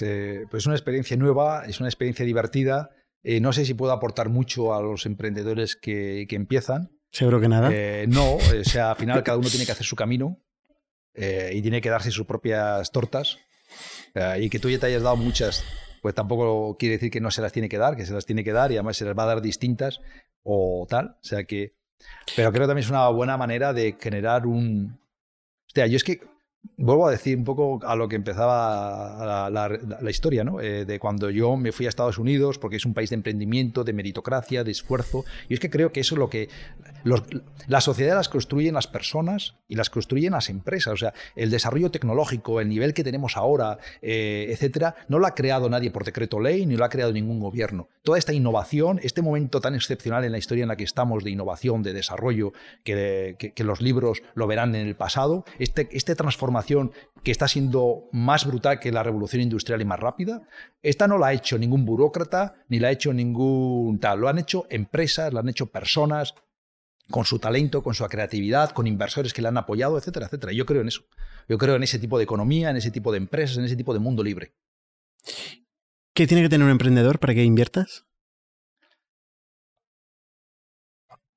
es 0.62 0.66
una 0.66 0.76
experiencia 0.76 1.16
nueva, 1.16 1.64
es 1.66 1.80
una 1.80 1.88
experiencia 1.88 2.24
divertida. 2.24 2.90
Eh, 3.24 3.40
no 3.40 3.52
sé 3.52 3.64
si 3.64 3.74
puedo 3.74 3.92
aportar 3.92 4.28
mucho 4.28 4.72
a 4.72 4.80
los 4.80 5.04
emprendedores 5.04 5.74
que, 5.74 6.26
empiezan. 6.30 6.93
Seguro 7.14 7.40
que 7.40 7.48
nada. 7.48 7.70
Eh, 7.72 8.06
no, 8.08 8.34
o 8.34 8.64
sea, 8.64 8.90
al 8.90 8.96
final 8.96 9.22
cada 9.22 9.38
uno 9.38 9.48
tiene 9.48 9.64
que 9.64 9.70
hacer 9.70 9.86
su 9.86 9.94
camino 9.94 10.40
eh, 11.14 11.52
y 11.54 11.62
tiene 11.62 11.80
que 11.80 11.88
darse 11.88 12.10
sus 12.10 12.26
propias 12.26 12.90
tortas. 12.90 13.38
y 14.40 14.50
que 14.50 14.58
tú 14.58 14.68
ya 14.68 14.80
te 14.80 14.86
hayas 14.86 15.04
dado 15.04 15.14
muchas, 15.14 15.64
pues 16.02 16.12
tampoco 16.12 16.76
quiere 16.76 16.96
decir 16.96 17.12
que 17.12 17.20
no 17.20 17.30
se 17.30 17.40
las 17.40 17.52
tiene 17.52 17.68
que 17.68 17.78
dar, 17.78 17.96
que 17.96 18.04
se 18.04 18.12
las 18.12 18.26
tiene 18.26 18.42
que 18.42 18.50
dar 18.50 18.72
y 18.72 18.74
además 18.74 18.96
se 18.96 19.04
las 19.04 19.16
va 19.16 19.22
a 19.22 19.26
dar 19.26 19.42
distintas 19.42 20.00
o 20.42 20.88
tal. 20.90 21.16
O 21.22 21.24
sea 21.24 21.44
que. 21.44 21.76
Pero 22.34 22.50
creo 22.50 22.62
que 22.62 22.66
también 22.66 22.84
es 22.84 22.90
una 22.90 23.08
buena 23.10 23.36
manera 23.36 23.72
de 23.72 23.96
generar 24.00 24.44
un. 24.48 24.98
O 25.68 25.70
sea, 25.72 25.86
yo 25.86 25.96
es 25.96 26.02
que 26.02 26.20
vuelvo 26.76 27.06
a 27.06 27.10
decir 27.10 27.36
un 27.36 27.44
poco 27.44 27.80
a 27.84 27.94
lo 27.96 28.08
que 28.08 28.16
empezaba 28.16 29.50
la, 29.50 30.10
historia, 30.10 30.44
¿no? 30.44 30.60
Eh, 30.60 30.84
de 30.84 30.98
cuando 30.98 31.30
yo 31.30 31.56
me 31.56 31.72
fui 31.72 31.86
a 31.86 31.88
Estados 31.88 32.18
Unidos, 32.18 32.58
porque 32.58 32.76
es 32.76 32.84
un 32.84 32.94
país 32.94 33.10
de 33.10 33.16
emprendimiento, 33.16 33.84
de 33.84 33.92
meritocracia, 33.92 34.64
de 34.64 34.70
esfuerzo. 34.70 35.24
Y 35.48 35.54
es 35.54 35.60
que 35.60 35.70
creo 35.70 35.92
que 35.92 36.00
eso 36.00 36.14
es 36.14 36.18
lo 36.18 36.30
que. 36.30 36.48
la 37.66 37.80
sociedad 37.80 38.16
las 38.16 38.28
construyen 38.28 38.74
las 38.74 38.86
personas 38.86 39.54
y 39.68 39.76
las 39.76 39.90
construyen 39.90 40.32
las 40.32 40.48
empresas. 40.48 40.94
O 40.94 40.96
sea, 40.96 41.14
el 41.36 41.50
desarrollo 41.50 41.90
tecnológico, 41.90 42.60
el 42.60 42.68
nivel 42.68 42.94
que 42.94 43.04
tenemos 43.04 43.36
ahora, 43.36 43.78
eh, 44.02 44.46
etcétera, 44.50 44.96
no 45.08 45.18
lo 45.18 45.26
ha 45.26 45.34
creado 45.34 45.68
nadie 45.68 45.90
por 45.90 46.04
decreto 46.04 46.40
ley 46.40 46.66
ni 46.66 46.76
lo 46.76 46.84
ha 46.84 46.88
creado 46.88 47.12
ningún 47.12 47.40
gobierno. 47.40 47.88
Toda 48.02 48.18
esta 48.18 48.32
innovación, 48.32 49.00
este 49.02 49.22
momento 49.22 49.60
tan 49.60 49.74
excepcional 49.74 50.24
en 50.24 50.32
la 50.32 50.38
historia 50.38 50.62
en 50.62 50.68
la 50.68 50.76
que 50.76 50.84
estamos 50.84 51.24
de 51.24 51.30
innovación, 51.30 51.82
de 51.82 51.92
desarrollo, 51.92 52.52
que, 52.82 53.36
que, 53.54 53.64
los 53.64 53.80
libros 53.80 54.22
lo 54.34 54.46
verán 54.46 54.74
en 54.74 54.86
el 54.86 54.94
pasado, 54.94 55.44
este, 55.58 55.88
este 55.92 56.14
transformación 56.14 56.53
que 57.22 57.30
está 57.30 57.48
siendo 57.48 58.08
más 58.12 58.46
brutal 58.46 58.78
que 58.78 58.92
la 58.92 59.02
revolución 59.02 59.42
industrial 59.42 59.80
y 59.80 59.84
más 59.84 59.98
rápida. 59.98 60.46
Esta 60.82 61.08
no 61.08 61.18
la 61.18 61.28
ha 61.28 61.32
hecho 61.32 61.58
ningún 61.58 61.84
burócrata, 61.84 62.54
ni 62.68 62.78
la 62.78 62.88
ha 62.88 62.92
hecho 62.92 63.12
ningún 63.12 63.98
tal. 63.98 64.20
Lo 64.20 64.28
han 64.28 64.38
hecho 64.38 64.66
empresas, 64.70 65.32
lo 65.32 65.40
han 65.40 65.48
hecho 65.48 65.66
personas 65.66 66.34
con 67.10 67.24
su 67.24 67.38
talento, 67.38 67.82
con 67.82 67.94
su 67.94 68.04
creatividad, 68.06 68.70
con 68.70 68.86
inversores 68.86 69.32
que 69.32 69.42
le 69.42 69.48
han 69.48 69.56
apoyado, 69.56 69.98
etcétera, 69.98 70.26
etcétera. 70.26 70.52
Yo 70.52 70.66
creo 70.66 70.82
en 70.82 70.88
eso. 70.88 71.02
Yo 71.48 71.58
creo 71.58 71.76
en 71.76 71.82
ese 71.82 71.98
tipo 71.98 72.18
de 72.18 72.24
economía, 72.24 72.70
en 72.70 72.76
ese 72.76 72.90
tipo 72.90 73.10
de 73.10 73.18
empresas, 73.18 73.58
en 73.58 73.64
ese 73.64 73.76
tipo 73.76 73.92
de 73.92 74.00
mundo 74.00 74.22
libre. 74.22 74.54
¿Qué 76.14 76.26
tiene 76.26 76.42
que 76.42 76.48
tener 76.48 76.64
un 76.64 76.70
emprendedor 76.70 77.18
para 77.18 77.34
que 77.34 77.42
inviertas? 77.42 78.06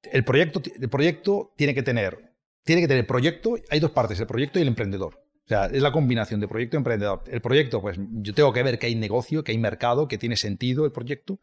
El 0.03 0.23
proyecto, 0.23 0.61
el 0.79 0.89
proyecto 0.89 1.53
tiene 1.57 1.73
que 1.73 1.83
tener 1.83 2.36
tiene 2.67 2.81
que 2.81 2.87
tener 2.89 3.07
proyecto, 3.07 3.55
hay 3.69 3.79
dos 3.79 3.91
partes, 3.91 4.19
el 4.19 4.27
proyecto 4.27 4.59
y 4.59 4.61
el 4.61 4.67
emprendedor. 4.67 5.23
O 5.45 5.47
sea, 5.47 5.67
es 5.67 5.81
la 5.81 5.93
combinación 5.93 6.41
de 6.41 6.49
proyecto 6.49 6.75
y 6.75 6.79
emprendedor. 6.79 7.23
El 7.27 7.39
proyecto, 7.39 7.81
pues 7.81 7.97
yo 7.97 8.33
tengo 8.33 8.51
que 8.51 8.61
ver 8.61 8.77
que 8.77 8.87
hay 8.87 8.95
negocio, 8.95 9.45
que 9.45 9.53
hay 9.53 9.57
mercado, 9.57 10.09
que 10.09 10.17
tiene 10.17 10.35
sentido 10.35 10.83
el 10.83 10.91
proyecto. 10.91 11.39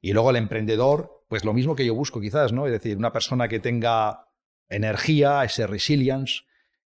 Y 0.00 0.12
luego 0.12 0.30
el 0.30 0.36
emprendedor, 0.36 1.24
pues 1.28 1.44
lo 1.44 1.54
mismo 1.54 1.76
que 1.76 1.86
yo 1.86 1.94
busco 1.94 2.20
quizás, 2.20 2.52
¿no? 2.52 2.66
Es 2.66 2.72
decir, 2.72 2.96
una 2.96 3.12
persona 3.12 3.46
que 3.46 3.60
tenga 3.60 4.26
energía, 4.68 5.44
ese 5.44 5.68
resilience, 5.68 6.42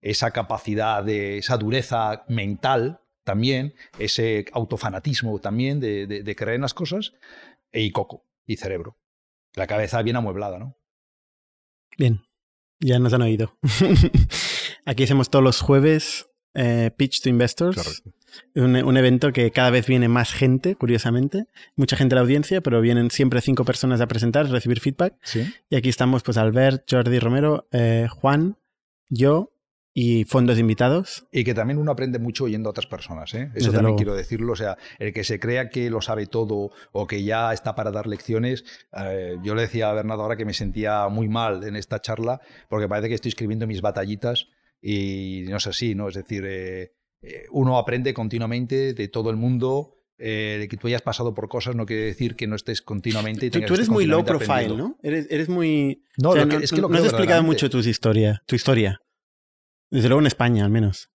esa 0.01 0.31
capacidad 0.31 1.03
de, 1.03 1.39
esa 1.39 1.57
dureza 1.57 2.25
mental 2.29 3.01
también, 3.25 3.75
ese 3.99 4.45
autofanatismo 4.53 5.41
también 5.41 5.81
de, 5.81 6.07
de 6.07 6.37
creer 6.37 6.55
en 6.55 6.63
las 6.63 6.75
cosas, 6.75 7.15
y 7.73 7.91
coco, 7.91 8.25
y 8.47 8.57
cerebro. 8.57 8.97
La 9.55 9.67
cabeza 9.67 10.01
bien 10.03 10.15
amueblada, 10.15 10.61
¿no? 10.61 10.77
Bien, 11.99 12.23
ya 12.83 12.99
nos 12.99 13.13
han 13.13 13.23
oído. 13.23 13.57
Aquí 14.85 15.05
hacemos 15.05 15.31
todos 15.31 15.45
los 15.45 15.61
jueves 15.61 16.27
eh, 16.55 16.91
Pitch 16.97 17.23
to 17.23 17.29
Investors. 17.29 18.03
Un, 18.55 18.77
un, 18.77 18.97
evento 18.97 19.33
que 19.33 19.51
cada 19.51 19.71
vez 19.71 19.87
viene 19.87 20.09
más 20.09 20.33
gente, 20.33 20.75
curiosamente. 20.75 21.47
Mucha 21.77 21.97
gente 21.97 22.15
de 22.15 22.17
la 22.17 22.23
audiencia, 22.23 22.61
pero 22.61 22.81
vienen 22.81 23.11
siempre 23.11 23.41
cinco 23.41 23.65
personas 23.65 24.01
a 24.01 24.07
presentar, 24.07 24.47
a 24.47 24.49
recibir 24.49 24.81
feedback. 24.81 25.15
Y 25.71 25.77
aquí 25.77 25.89
estamos, 25.89 26.23
pues, 26.23 26.39
Albert, 26.39 26.85
Jordi 26.91 27.19
Romero, 27.19 27.69
eh, 27.73 28.09
Juan, 28.11 28.57
yo 29.09 29.52
y 29.95 30.25
fondos 30.25 30.59
invitados. 30.59 31.27
Y 31.31 31.45
que 31.45 31.55
también 31.55 31.79
uno 31.79 31.93
aprende 31.93 32.19
mucho 32.19 32.45
oyendo 32.45 32.69
a 32.69 32.71
otras 32.71 32.87
personas. 32.87 33.35
¿eh? 33.35 33.51
Eso 33.55 33.73
también 33.73 33.97
quiero 33.97 34.15
decirlo. 34.15 34.53
O 34.53 34.57
sea, 34.57 34.79
el 34.99 35.13
que 35.13 35.25
se 35.25 35.39
crea 35.39 35.69
que 35.69 35.91
lo 35.91 36.01
sabe 36.01 36.27
todo 36.27 36.71
o 36.93 37.07
que 37.07 37.23
ya 37.23 37.53
está 37.53 37.75
para 37.75 37.91
dar 37.91 38.07
lecciones. 38.07 38.65
Eh, 38.97 39.37
yo 39.43 39.55
le 39.55 39.63
decía 39.63 39.91
a 39.91 39.95
Bernardo 39.95 40.23
ahora 40.23 40.37
que 40.37 40.45
me 40.45 40.55
sentía 40.55 41.07
muy 41.09 41.29
mal 41.29 41.65
en 41.65 41.77
esta 41.77 42.01
charla 42.01 42.41
porque 42.69 42.89
parece 42.89 43.09
que 43.09 43.15
estoy 43.15 43.31
escribiendo 43.31 43.67
mis 43.67 43.83
batallitas 43.83 44.49
y 44.81 45.45
no 45.49 45.59
es 45.59 45.67
así, 45.67 45.95
¿no? 45.95 46.09
Es 46.09 46.15
decir, 46.15 46.45
eh, 46.47 46.93
uno 47.51 47.79
aprende 47.79 48.15
continuamente 48.15 48.95
de 48.95 49.09
todo 49.09 49.31
el 49.31 49.37
mundo. 49.37 49.99
de 50.19 50.69
que 50.71 50.77
tú 50.77 50.87
hayas 50.87 51.03
pasado 51.03 51.35
por 51.35 51.49
cosas 51.49 51.75
no 51.75 51.85
quiere 51.85 52.05
decir 52.05 52.37
que 52.37 52.47
no 52.47 52.55
estés 52.55 52.81
continuamente. 52.81 53.51
Tú, 53.51 53.61
tú 53.63 53.75
eres 53.75 53.89
muy 53.89 54.07
low 54.07 54.25
profile, 54.25 54.77
¿no? 54.77 54.97
Eres, 55.03 55.27
eres 55.31 55.49
muy. 55.49 56.05
No, 56.17 56.37
es 56.37 56.71
que 56.71 56.81
lo 56.81 56.89
no 56.89 56.99
has 56.99 57.05
explicado 57.05 57.43
mucho 57.43 57.69
tu 57.69 57.79
historia. 57.79 58.41
Tu 58.47 58.55
historia. 58.55 59.01
Desde 59.93 60.09
luego 60.09 60.21
en 60.21 60.27
España, 60.27 60.65
al 60.65 60.71
menos. 60.71 61.11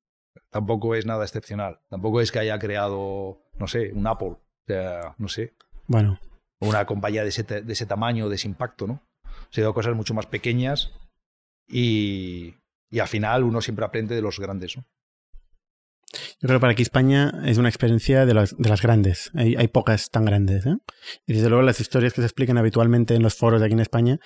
Tampoco 0.51 0.93
es 0.93 1.07
nada 1.07 1.25
excepcional. 1.25 1.79
Tampoco 1.89 2.21
es 2.21 2.31
que 2.31 2.37
haya 2.37 2.59
creado, 2.59 3.41
no 3.57 3.67
sé, 3.67 3.91
un 3.91 4.05
Apple. 4.05 4.27
O 4.27 4.41
sea, 4.67 5.15
no 5.17 5.27
sé. 5.27 5.55
Bueno. 5.87 6.19
Una 6.59 6.85
compañía 6.85 7.23
de 7.23 7.29
ese, 7.29 7.43
de 7.43 7.73
ese 7.73 7.87
tamaño, 7.87 8.29
de 8.29 8.35
ese 8.35 8.47
impacto, 8.47 8.85
¿no? 8.85 9.01
Se 9.49 9.61
sido 9.61 9.73
cosas 9.73 9.95
mucho 9.95 10.13
más 10.13 10.27
pequeñas 10.27 10.91
y, 11.67 12.53
y 12.91 12.99
al 12.99 13.07
final 13.07 13.43
uno 13.43 13.61
siempre 13.61 13.83
aprende 13.83 14.13
de 14.13 14.21
los 14.21 14.39
grandes, 14.39 14.77
¿no? 14.77 14.85
Yo 16.39 16.47
creo 16.47 16.59
que 16.59 16.61
para 16.61 16.73
aquí 16.73 16.83
España 16.83 17.33
es 17.45 17.57
una 17.57 17.69
experiencia 17.69 18.27
de 18.27 18.33
las, 18.35 18.55
de 18.57 18.69
las 18.69 18.81
grandes. 18.81 19.31
Hay, 19.33 19.55
hay, 19.55 19.67
pocas 19.69 20.11
tan 20.11 20.23
grandes. 20.23 20.67
¿eh? 20.67 20.77
Y 21.25 21.33
desde 21.33 21.49
luego 21.49 21.63
las 21.63 21.79
historias 21.79 22.13
que 22.13 22.21
se 22.21 22.27
explican 22.27 22.59
habitualmente 22.59 23.15
en 23.15 23.23
los 23.23 23.35
foros 23.35 23.59
de 23.59 23.65
aquí 23.65 23.73
en 23.73 23.79
España 23.79 24.19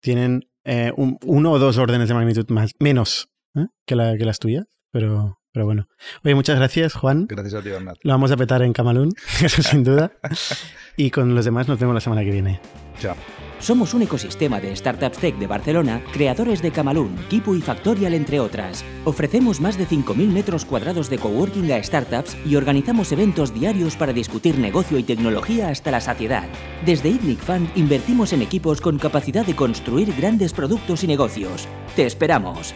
tienen 0.00 0.48
eh, 0.64 0.92
un, 0.96 1.18
uno 1.24 1.52
o 1.52 1.58
dos 1.58 1.78
órdenes 1.78 2.08
de 2.08 2.14
magnitud 2.14 2.48
más, 2.50 2.74
menos 2.78 3.28
¿eh? 3.54 3.66
que, 3.86 3.96
la, 3.96 4.16
que 4.16 4.24
las 4.24 4.38
tuyas, 4.38 4.66
pero, 4.90 5.38
pero 5.52 5.66
bueno. 5.66 5.86
Oye, 6.24 6.34
muchas 6.34 6.56
gracias, 6.56 6.94
Juan. 6.94 7.26
Gracias 7.28 7.54
a 7.54 7.62
ti, 7.62 7.70
Bernat. 7.70 7.96
Lo 8.02 8.12
vamos 8.12 8.30
a 8.30 8.36
petar 8.36 8.62
en 8.62 8.72
Camalún, 8.72 9.10
eso 9.42 9.62
sin 9.62 9.84
duda. 9.84 10.12
y 10.96 11.10
con 11.10 11.34
los 11.34 11.44
demás 11.44 11.68
nos 11.68 11.78
vemos 11.78 11.94
la 11.94 12.00
semana 12.00 12.22
que 12.24 12.30
viene. 12.30 12.60
Chao. 13.00 13.16
Somos 13.60 13.92
un 13.92 14.02
ecosistema 14.02 14.60
de 14.60 14.74
startups 14.74 15.18
tech 15.18 15.36
de 15.36 15.48
Barcelona, 15.48 16.00
creadores 16.12 16.62
de 16.62 16.70
Camalún, 16.70 17.16
Kipu 17.28 17.56
y 17.56 17.60
Factorial, 17.60 18.14
entre 18.14 18.38
otras. 18.38 18.84
Ofrecemos 19.04 19.60
más 19.60 19.76
de 19.76 19.86
5.000 19.86 20.28
metros 20.28 20.64
cuadrados 20.64 21.10
de 21.10 21.18
coworking 21.18 21.72
a 21.72 21.82
startups 21.82 22.36
y 22.46 22.54
organizamos 22.54 23.10
eventos 23.10 23.52
diarios 23.52 23.96
para 23.96 24.12
discutir 24.12 24.58
negocio 24.58 24.96
y 24.98 25.02
tecnología 25.02 25.70
hasta 25.70 25.90
la 25.90 26.00
saciedad. 26.00 26.48
Desde 26.86 27.08
ITNIC 27.08 27.40
Fund 27.40 27.70
invertimos 27.74 28.32
en 28.32 28.42
equipos 28.42 28.80
con 28.80 28.96
capacidad 28.98 29.44
de 29.44 29.56
construir 29.56 30.14
grandes 30.14 30.52
productos 30.52 31.02
y 31.02 31.08
negocios. 31.08 31.66
¡Te 31.96 32.06
esperamos! 32.06 32.74